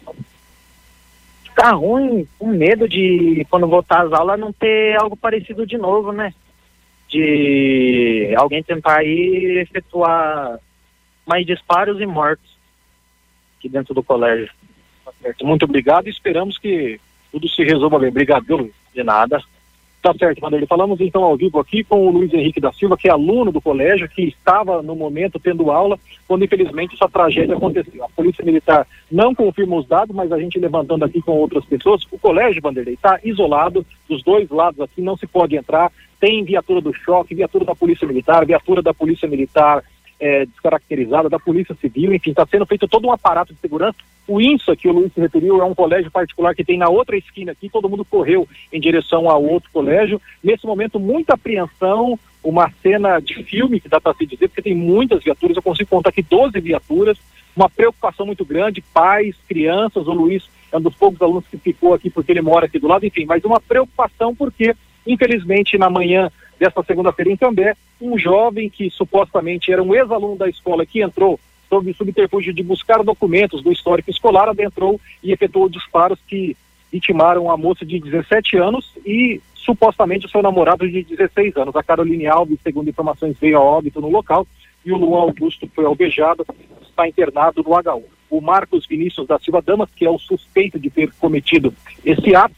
Ficar 1.44 1.72
ruim, 1.72 2.28
com 2.38 2.48
medo 2.48 2.90
de, 2.90 3.46
quando 3.50 3.68
voltar 3.68 4.06
às 4.06 4.12
aulas, 4.12 4.40
não 4.40 4.52
ter 4.52 5.00
algo 5.00 5.16
parecido 5.16 5.66
de 5.66 5.78
novo, 5.78 6.12
né? 6.12 6.34
De 7.08 8.34
alguém 8.38 8.62
tentar 8.62 9.04
ir 9.04 9.60
efetuar 9.62 10.60
mais 11.26 11.46
disparos 11.46 12.02
e 12.02 12.06
mortes 12.06 12.55
aqui 13.66 13.70
dentro 13.70 13.94
do 13.94 14.04
colégio. 14.04 14.50
Tá 15.06 15.46
muito 15.46 15.66
obrigado 15.66 16.08
e 16.08 16.12
esperamos 16.12 16.58
que 16.58 17.00
tudo 17.32 17.50
se 17.50 17.64
resolva 17.64 18.00
bem. 18.00 18.10
Obrigado, 18.10 18.46
Luiz? 18.56 18.72
De 18.94 19.04
nada. 19.04 19.42
Tá 20.02 20.14
certo, 20.14 20.40
Vanderlei. 20.40 20.68
Falamos 20.68 21.02
então 21.02 21.24
ao 21.24 21.36
vivo 21.36 21.60
aqui 21.60 21.84
com 21.84 22.08
o 22.08 22.12
Luiz 22.12 22.32
Henrique 22.32 22.62
da 22.62 22.72
Silva, 22.72 22.96
que 22.96 23.08
é 23.08 23.12
aluno 23.12 23.52
do 23.52 23.60
colégio, 23.60 24.08
que 24.08 24.22
estava 24.22 24.84
no 24.84 24.96
momento 24.96 25.40
tendo 25.40 25.72
aula, 25.72 25.98
quando 26.28 26.46
infelizmente 26.46 26.94
essa 26.94 27.10
tragédia 27.10 27.56
aconteceu. 27.56 28.04
A 28.04 28.10
Polícia 28.10 28.46
Militar 28.46 28.88
não 29.12 29.34
confirma 29.34 29.78
os 29.78 29.88
dados, 29.88 30.16
mas 30.16 30.32
a 30.32 30.38
gente 30.38 30.60
levantando 30.60 31.04
aqui 31.04 31.20
com 31.24 31.32
outras 31.32 31.66
pessoas, 31.66 32.04
o 32.12 32.20
colégio, 32.20 32.62
Vanderlei, 32.62 32.94
está 32.94 33.20
isolado, 33.24 33.84
dos 34.08 34.22
dois 34.22 34.48
lados 34.50 34.80
aqui 34.80 35.02
não 35.02 35.18
se 35.18 35.26
pode 35.26 35.56
entrar, 35.56 35.92
tem 36.20 36.44
viatura 36.44 36.82
do 36.82 36.94
choque, 36.94 37.34
viatura 37.34 37.66
da 37.66 37.76
Polícia 37.76 38.08
Militar, 38.08 38.46
viatura 38.46 38.84
da 38.84 38.94
Polícia 38.94 39.28
Militar 39.28 39.84
é, 40.20 40.46
descaracterizada, 40.46 41.30
da 41.30 41.40
Polícia 41.40 41.76
Civil, 41.76 42.14
enfim, 42.14 42.32
está 42.32 42.46
sendo 42.46 42.66
feito 42.66 42.88
todo 42.88 43.08
um 43.08 43.12
aparato 43.12 43.54
de 43.54 43.60
segurança. 43.60 43.98
O 44.28 44.42
INSA, 44.42 44.76
que 44.76 44.88
o 44.88 44.92
Luiz 44.92 45.14
se 45.14 45.22
referiu, 45.22 45.62
é 45.62 45.66
um 45.66 45.76
colégio 45.76 46.10
particular 46.10 46.56
que 46.56 46.64
tem 46.64 46.78
na 46.78 46.90
outra 46.90 47.18
esquina 47.18 47.52
aqui, 47.52 47.70
todo 47.70 47.90
mundo 47.90 48.04
correu 48.04 48.48
em 48.74 48.80
direção 48.80 49.30
ao 49.30 49.44
outro 49.44 49.70
colégio. 49.72 50.20
Nesse 50.44 50.66
momento, 50.66 51.00
muita 51.00 51.36
apreensão, 51.36 52.18
uma 52.44 52.72
cena 52.82 53.20
de 53.20 53.44
filme, 53.44 53.80
que 53.80 53.90
dá 53.90 54.02
para 54.02 54.16
se 54.16 54.26
dizer, 54.26 54.48
porque 54.48 54.62
tem 54.62 54.76
muitas 54.76 55.24
viaturas, 55.24 55.56
eu 55.56 55.64
consigo 55.64 55.90
contar 55.90 56.10
aqui 56.10 56.24
12 56.24 56.60
viaturas, 56.60 57.20
uma 57.56 57.70
preocupação 57.70 58.26
muito 58.26 58.44
grande, 58.44 58.84
pais, 58.94 59.36
crianças, 59.48 60.08
o 60.08 60.14
Luiz 60.14 60.44
é 60.72 60.78
um 60.78 60.82
dos 60.82 60.96
poucos 60.96 61.22
alunos 61.22 61.46
que 61.50 61.58
ficou 61.58 61.94
aqui 61.94 62.10
porque 62.10 62.32
ele 62.32 62.42
mora 62.42 62.66
aqui 62.66 62.80
do 62.80 62.88
lado, 62.88 63.06
enfim, 63.06 63.26
mas 63.26 63.44
uma 63.46 63.62
preocupação 63.62 64.36
porque, 64.36 64.76
infelizmente, 65.08 65.78
na 65.78 65.90
manhã 65.90 66.32
desta 66.60 66.84
segunda-feira 66.84 67.32
em 67.32 67.38
Cambé, 67.38 67.76
um 68.02 68.18
jovem 68.18 68.70
que 68.70 68.90
supostamente 68.90 69.72
era 69.72 69.84
um 69.84 69.94
ex-aluno 69.94 70.38
da 70.38 70.50
escola 70.50 70.86
que 70.86 71.02
entrou 71.02 71.40
sob 71.70 71.94
subterfúgio 71.94 72.54
de 72.54 72.64
buscar 72.64 73.04
documentos 73.04 73.62
do 73.62 73.72
histórico 73.72 74.10
escolar, 74.10 74.50
adentrou 74.50 75.00
e 75.24 75.32
efetuou 75.32 75.68
disparos 75.68 76.20
que 76.28 76.56
vitimaram 76.92 77.50
a 77.50 77.58
moça 77.58 77.86
de 77.86 78.00
17 78.00 78.58
anos 78.58 78.94
e 79.06 79.42
supostamente 79.56 80.30
seu 80.30 80.42
namorado 80.42 80.88
de 80.88 81.04
16 81.04 81.58
anos. 81.58 81.76
A 81.76 81.84
Caroline 81.84 82.28
Alves, 82.28 82.60
segundo 82.64 82.90
informações, 82.90 83.36
veio 83.40 83.58
a 83.58 83.62
óbito 83.62 84.00
no 84.00 84.10
local 84.10 84.48
e 84.86 84.92
o 84.92 84.98
Luan 84.98 85.22
Augusto 85.22 85.70
foi 85.74 85.86
alvejado, 85.86 86.46
está 86.82 87.08
internado 87.08 87.64
no 87.64 87.72
HU. 87.72 88.04
O 88.30 88.40
Marcos 88.40 88.86
Vinícius 88.86 89.28
da 89.28 89.40
Silva 89.40 89.62
Damas, 89.62 89.90
que 89.96 90.06
é 90.06 90.10
o 90.10 90.20
suspeito 90.20 90.80
de 90.80 90.90
ter 90.90 91.12
cometido 91.14 91.74
esse 92.04 92.36
ato, 92.36 92.56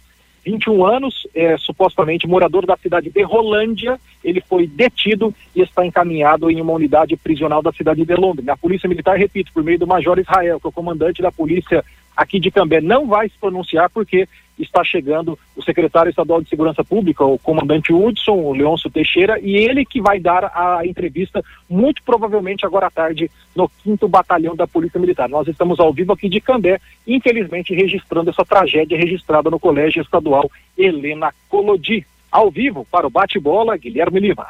21 0.47 0.85
anos, 0.85 1.27
é, 1.35 1.57
supostamente 1.57 2.25
morador 2.25 2.65
da 2.65 2.77
cidade 2.77 3.09
de 3.09 3.21
Rolândia, 3.21 3.99
ele 4.23 4.39
foi 4.39 4.65
detido 4.65 5.33
e 5.53 5.61
está 5.61 5.85
encaminhado 5.85 6.49
em 6.49 6.61
uma 6.61 6.71
unidade 6.71 7.17
prisional 7.17 7.61
da 7.61 7.73
cidade 7.73 8.05
de 8.05 8.15
Londres. 8.15 8.47
A 8.47 8.55
Polícia 8.55 8.87
Militar, 8.87 9.17
repito, 9.17 9.51
por 9.51 9.61
meio 9.61 9.77
do 9.77 9.85
Major 9.85 10.17
Israel, 10.17 10.57
que 10.57 10.65
é 10.65 10.69
o 10.69 10.71
comandante 10.71 11.21
da 11.21 11.33
polícia 11.33 11.83
aqui 12.17 12.39
de 12.39 12.49
Cambé, 12.49 12.81
não 12.81 13.05
vai 13.05 13.29
se 13.29 13.37
pronunciar 13.39 13.89
porque 13.91 14.27
está 14.57 14.83
chegando 14.83 15.37
o 15.55 15.63
secretário 15.63 16.09
estadual 16.09 16.41
de 16.41 16.49
Segurança 16.49 16.83
Pública, 16.83 17.23
o 17.23 17.37
comandante 17.37 17.93
Hudson, 17.93 18.33
o 18.33 18.53
Leôncio 18.53 18.89
Teixeira, 18.89 19.39
e 19.39 19.55
ele 19.55 19.85
que 19.85 20.01
vai 20.01 20.19
dar 20.19 20.45
a 20.45 20.81
entrevista, 20.83 21.43
muito 21.69 22.01
provavelmente 22.03 22.65
agora 22.65 22.87
à 22.87 22.89
tarde, 22.89 23.29
no 23.55 23.69
5 23.83 24.07
Batalhão 24.07 24.55
da 24.55 24.65
Polícia 24.65 24.99
Militar. 24.99 25.29
Nós 25.29 25.47
estamos 25.47 25.79
ao 25.79 25.93
vivo 25.93 26.13
aqui 26.13 26.27
de 26.27 26.41
Cambé, 26.41 26.81
infelizmente 27.05 27.75
registrando 27.75 28.31
essa 28.31 28.43
tragédia 28.43 28.97
registrada 28.97 29.51
no 29.51 29.59
Colégio 29.59 30.01
Estadual 30.01 30.49
Helena 30.75 31.31
Colodi. 31.47 32.05
Ao 32.31 32.49
vivo, 32.49 32.85
para 32.91 33.05
o 33.05 33.11
bate-bola, 33.11 33.77
Guilherme 33.77 34.19
Lima. 34.19 34.47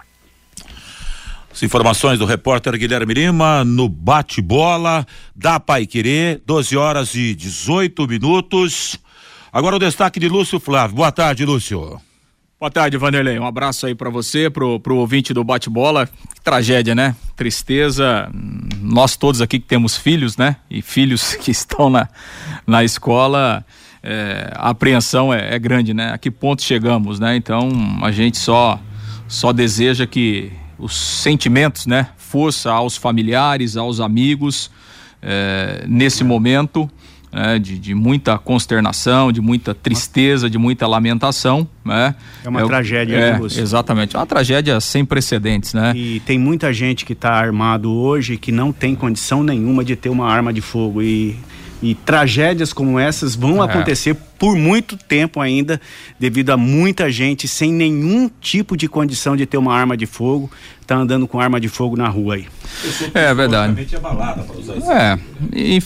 As 1.57 1.63
informações 1.63 2.19
do 2.19 2.25
repórter 2.25 2.77
Guilherme 2.77 3.15
Lima 3.15 3.65
no 3.65 3.89
bate-bola 3.89 5.03
da 5.35 5.59
Pai 5.59 5.87
Querer, 5.87 6.39
12 6.45 6.77
horas 6.77 7.15
e 7.15 7.33
18 7.33 8.07
minutos. 8.07 8.99
Agora 9.51 9.75
o 9.75 9.79
destaque 9.79 10.19
de 10.19 10.29
Lúcio 10.29 10.59
Flávio. 10.59 10.97
Boa 10.97 11.11
tarde, 11.11 11.43
Lúcio. 11.45 11.99
Boa 12.59 12.69
tarde, 12.69 12.95
Vanderlei. 12.95 13.39
Um 13.39 13.45
abraço 13.47 13.87
aí 13.87 13.95
para 13.95 14.07
você, 14.07 14.51
pro, 14.51 14.79
pro 14.79 14.97
ouvinte 14.97 15.33
do 15.33 15.43
bate-bola. 15.43 16.07
Tragédia, 16.43 16.93
né? 16.93 17.15
Tristeza. 17.35 18.29
Nós 18.79 19.17
todos 19.17 19.41
aqui 19.41 19.57
que 19.57 19.65
temos 19.65 19.97
filhos, 19.97 20.37
né? 20.37 20.57
E 20.69 20.83
filhos 20.83 21.33
que 21.41 21.49
estão 21.49 21.89
na, 21.89 22.07
na 22.67 22.83
escola, 22.83 23.65
é, 24.03 24.51
a 24.53 24.69
apreensão 24.69 25.33
é, 25.33 25.55
é, 25.55 25.57
grande, 25.57 25.91
né? 25.91 26.13
A 26.13 26.19
que 26.19 26.29
ponto 26.29 26.61
chegamos, 26.61 27.19
né? 27.19 27.35
Então 27.35 27.67
a 28.03 28.11
gente 28.11 28.37
só 28.37 28.79
só 29.27 29.51
deseja 29.51 30.05
que 30.05 30.51
os 30.77 30.95
sentimentos, 30.95 31.85
né? 31.85 32.09
Força 32.17 32.71
aos 32.71 32.95
familiares, 32.95 33.77
aos 33.77 33.99
amigos 33.99 34.69
é, 35.21 35.85
nesse 35.87 36.23
momento 36.23 36.89
né, 37.31 37.59
de, 37.59 37.77
de, 37.77 37.93
muita 37.93 38.37
consternação, 38.37 39.31
de 39.31 39.41
muita 39.41 39.73
tristeza, 39.73 40.49
de 40.49 40.57
muita 40.57 40.87
lamentação. 40.87 41.67
Né? 41.83 42.15
É 42.43 42.49
uma 42.49 42.61
é, 42.61 42.65
tragédia, 42.65 43.15
é, 43.15 43.39
né, 43.39 43.45
Exatamente, 43.45 44.15
é 44.15 44.19
uma 44.19 44.25
tragédia 44.25 44.79
sem 44.79 45.05
precedentes, 45.05 45.73
né? 45.73 45.93
E 45.95 46.19
tem 46.21 46.39
muita 46.39 46.71
gente 46.73 47.05
que 47.05 47.13
está 47.13 47.33
armado 47.33 47.91
hoje 47.91 48.37
que 48.37 48.51
não 48.51 48.71
tem 48.71 48.95
condição 48.95 49.43
nenhuma 49.43 49.83
de 49.83 49.95
ter 49.95 50.09
uma 50.09 50.29
arma 50.29 50.53
de 50.53 50.61
fogo 50.61 51.01
e 51.01 51.37
e 51.81 51.93
tragédias 51.93 52.73
como 52.73 52.99
essas 52.99 53.35
vão 53.35 53.61
é. 53.61 53.65
acontecer 53.65 54.15
por 54.37 54.55
muito 54.55 54.95
tempo 54.95 55.41
ainda, 55.41 55.81
devido 56.19 56.51
a 56.51 56.57
muita 56.57 57.11
gente 57.11 57.47
sem 57.47 57.71
nenhum 57.71 58.29
tipo 58.39 58.77
de 58.77 58.87
condição 58.87 59.35
de 59.35 59.45
ter 59.45 59.57
uma 59.57 59.73
arma 59.73 59.97
de 59.97 60.05
fogo, 60.05 60.49
tá 60.85 60.95
andando 60.95 61.27
com 61.27 61.39
arma 61.39 61.59
de 61.59 61.67
fogo 61.67 61.97
na 61.97 62.07
rua 62.07 62.35
aí. 62.35 62.47
É 63.13 63.33
verdade. 63.33 63.73
É, 64.91 65.19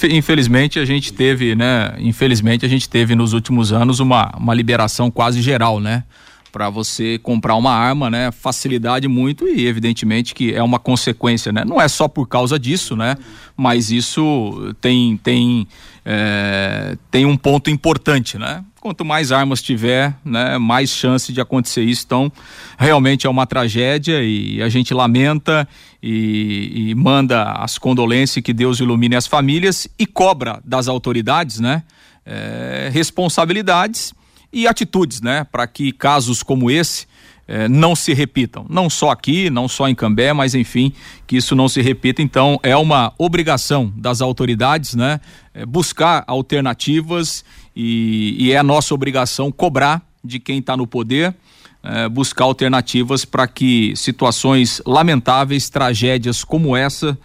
infelizmente 0.09 0.79
a 0.79 0.85
gente 0.85 1.13
teve, 1.13 1.55
né? 1.55 1.93
Infelizmente 1.99 2.65
a 2.65 2.69
gente 2.69 2.89
teve 2.89 3.15
nos 3.15 3.33
últimos 3.33 3.71
anos 3.71 3.99
uma, 3.99 4.31
uma 4.37 4.53
liberação 4.53 5.09
quase 5.09 5.41
geral, 5.41 5.79
né? 5.79 6.03
Para 6.51 6.69
você 6.69 7.17
comprar 7.19 7.55
uma 7.55 7.73
arma, 7.73 8.09
né? 8.09 8.31
Facilidade 8.31 9.07
muito 9.07 9.47
e 9.47 9.65
evidentemente 9.65 10.35
que 10.35 10.53
é 10.53 10.61
uma 10.61 10.79
consequência, 10.79 11.51
né? 11.51 11.63
Não 11.65 11.81
é 11.81 11.87
só 11.87 12.07
por 12.07 12.27
causa 12.27 12.59
disso, 12.59 12.95
né? 12.95 13.15
Mas 13.55 13.91
isso 13.91 14.75
tem 14.81 15.17
tem 15.17 15.67
é, 16.05 16.97
tem 17.09 17.25
um 17.25 17.37
ponto 17.37 17.69
importante, 17.69 18.37
né? 18.37 18.63
Quanto 18.79 19.05
mais 19.05 19.31
armas 19.31 19.61
tiver, 19.61 20.15
né, 20.25 20.57
mais 20.57 20.89
chance 20.89 21.31
de 21.31 21.39
acontecer 21.39 21.83
isso. 21.83 22.03
Então, 22.03 22.31
realmente 22.79 23.27
é 23.27 23.29
uma 23.29 23.45
tragédia 23.45 24.23
e 24.23 24.59
a 24.61 24.69
gente 24.69 24.91
lamenta 24.91 25.67
e, 26.01 26.89
e 26.89 26.95
manda 26.95 27.51
as 27.51 27.77
condolências 27.77 28.43
que 28.43 28.51
Deus 28.51 28.79
ilumine 28.79 29.15
as 29.15 29.27
famílias 29.27 29.87
e 29.99 30.07
cobra 30.07 30.59
das 30.65 30.87
autoridades, 30.87 31.59
né? 31.59 31.83
É, 32.25 32.89
responsabilidades 32.91 34.13
e 34.51 34.67
atitudes, 34.67 35.21
né, 35.21 35.45
para 35.51 35.65
que 35.67 35.91
casos 35.91 36.43
como 36.43 36.69
esse 36.69 37.07
eh, 37.47 37.67
não 37.67 37.95
se 37.95 38.13
repitam. 38.13 38.65
Não 38.69 38.89
só 38.89 39.09
aqui, 39.09 39.49
não 39.49 39.67
só 39.67 39.89
em 39.89 39.95
Cambé, 39.95 40.31
mas 40.31 40.55
enfim, 40.55 40.93
que 41.27 41.35
isso 41.35 41.55
não 41.55 41.67
se 41.67 41.81
repita. 41.81 42.21
Então, 42.21 42.57
é 42.63 42.77
uma 42.77 43.13
obrigação 43.17 43.91
das 43.95 44.21
autoridades, 44.21 44.95
né? 44.95 45.19
Eh, 45.53 45.65
buscar 45.65 46.23
alternativas 46.27 47.43
e, 47.75 48.37
e 48.39 48.51
é 48.53 48.57
a 48.57 48.63
nossa 48.63 48.93
obrigação 48.93 49.51
cobrar 49.51 50.01
de 50.23 50.39
quem 50.39 50.59
está 50.59 50.77
no 50.77 50.87
poder. 50.87 51.35
Eh, 51.83 52.07
buscar 52.09 52.45
alternativas 52.45 53.25
para 53.25 53.47
que 53.47 53.93
situações 53.95 54.81
lamentáveis, 54.85 55.67
tragédias 55.67 56.43
como 56.43 56.77
essa, 56.77 57.17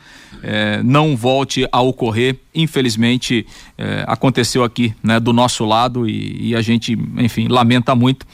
eh, 0.43 0.81
não 0.85 1.17
volte 1.17 1.67
a 1.71 1.81
ocorrer. 1.81 2.37
Infelizmente, 2.55 3.47
eh, 3.77 4.05
aconteceu 4.07 4.65
aqui, 4.65 4.95
né, 5.03 5.21
do 5.21 5.33
nosso 5.33 5.65
lado 5.65 6.09
e, 6.09 6.51
e 6.51 6.57
a 6.57 6.63
gente, 6.63 6.99
enfim, 7.19 7.49
lamenta 7.49 7.95
muito 7.95 8.27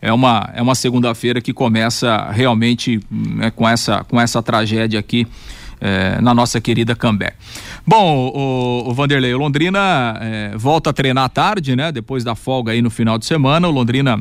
é 0.00 0.12
uma, 0.12 0.48
é 0.54 0.62
uma 0.62 0.74
segunda-feira 0.74 1.40
que 1.40 1.52
começa 1.52 2.30
realmente 2.30 3.00
né, 3.10 3.50
com, 3.50 3.68
essa, 3.68 4.04
com 4.04 4.20
essa 4.20 4.42
tragédia 4.42 4.98
aqui 4.98 5.26
é, 5.80 6.20
na 6.20 6.34
nossa 6.34 6.60
querida 6.60 6.94
Cambé. 6.94 7.34
Bom, 7.86 8.32
o, 8.34 8.90
o 8.90 8.94
Vanderlei, 8.94 9.34
o 9.34 9.38
Londrina 9.38 10.18
é, 10.20 10.56
volta 10.56 10.90
a 10.90 10.92
treinar 10.92 11.24
à 11.24 11.28
tarde, 11.28 11.74
né? 11.74 11.92
Depois 11.92 12.24
da 12.24 12.34
folga 12.34 12.72
aí 12.72 12.82
no 12.82 12.90
final 12.90 13.18
de 13.18 13.26
semana, 13.26 13.68
o 13.68 13.70
Londrina 13.70 14.20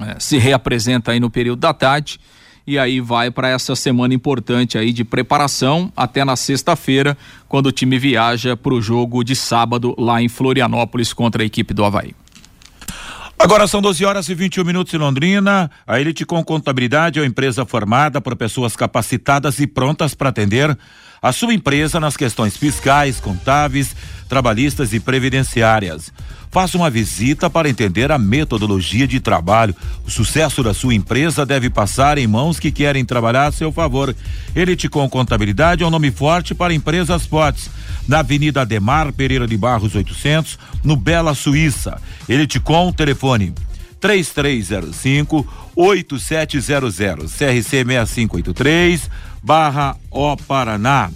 é, 0.00 0.16
se 0.18 0.38
reapresenta 0.38 1.12
aí 1.12 1.20
no 1.20 1.30
período 1.30 1.60
da 1.60 1.72
tarde 1.72 2.20
e 2.68 2.78
aí 2.78 3.00
vai 3.00 3.30
para 3.30 3.48
essa 3.48 3.74
semana 3.74 4.12
importante 4.12 4.76
aí 4.76 4.92
de 4.92 5.02
preparação 5.02 5.90
até 5.96 6.22
na 6.22 6.36
sexta-feira, 6.36 7.16
quando 7.48 7.68
o 7.68 7.72
time 7.72 7.98
viaja 7.98 8.58
para 8.58 8.74
o 8.74 8.82
jogo 8.82 9.24
de 9.24 9.34
sábado 9.34 9.94
lá 9.96 10.20
em 10.20 10.28
Florianópolis 10.28 11.14
contra 11.14 11.42
a 11.42 11.46
equipe 11.46 11.72
do 11.72 11.82
Havaí. 11.82 12.14
Agora 13.38 13.66
são 13.66 13.80
12 13.80 14.04
horas 14.04 14.28
e 14.28 14.34
21 14.34 14.64
minutos 14.64 14.92
em 14.92 14.98
Londrina. 14.98 15.70
A 15.86 15.98
Elite 15.98 16.26
com 16.26 16.44
Contabilidade 16.44 17.18
é 17.18 17.22
uma 17.22 17.28
empresa 17.28 17.64
formada 17.64 18.20
por 18.20 18.36
pessoas 18.36 18.76
capacitadas 18.76 19.58
e 19.60 19.66
prontas 19.66 20.12
para 20.12 20.28
atender 20.28 20.76
a 21.22 21.32
sua 21.32 21.54
empresa 21.54 21.98
nas 21.98 22.18
questões 22.18 22.54
fiscais, 22.54 23.18
contábeis, 23.18 23.96
trabalhistas 24.28 24.92
e 24.92 25.00
previdenciárias. 25.00 26.12
Faça 26.50 26.78
uma 26.78 26.88
visita 26.88 27.50
para 27.50 27.68
entender 27.68 28.10
a 28.10 28.18
metodologia 28.18 29.06
de 29.06 29.20
trabalho. 29.20 29.74
O 30.06 30.10
sucesso 30.10 30.62
da 30.62 30.72
sua 30.72 30.94
empresa 30.94 31.44
deve 31.44 31.68
passar 31.68 32.16
em 32.16 32.26
mãos 32.26 32.58
que 32.58 32.70
querem 32.70 33.04
trabalhar 33.04 33.46
a 33.46 33.52
seu 33.52 33.70
favor. 33.70 34.14
Elite 34.54 34.88
com 34.88 35.08
Contabilidade 35.08 35.82
é 35.82 35.86
um 35.86 35.90
nome 35.90 36.10
forte 36.10 36.54
para 36.54 36.72
empresas 36.72 37.26
fortes. 37.26 37.70
Na 38.06 38.20
Avenida 38.20 38.62
Ademar 38.62 39.12
Pereira 39.12 39.46
de 39.46 39.56
Barros 39.56 39.94
800, 39.94 40.58
no 40.82 40.96
Bela 40.96 41.34
Suíça. 41.34 42.00
Elite 42.26 42.58
com 42.58 42.90
telefone 42.92 43.52
3305 44.00 45.46
8700 45.76 46.96
CRC 46.96 47.62
6583 47.62 49.10
barra 49.42 49.96
O 50.10 50.36
Paraná. 50.36 51.10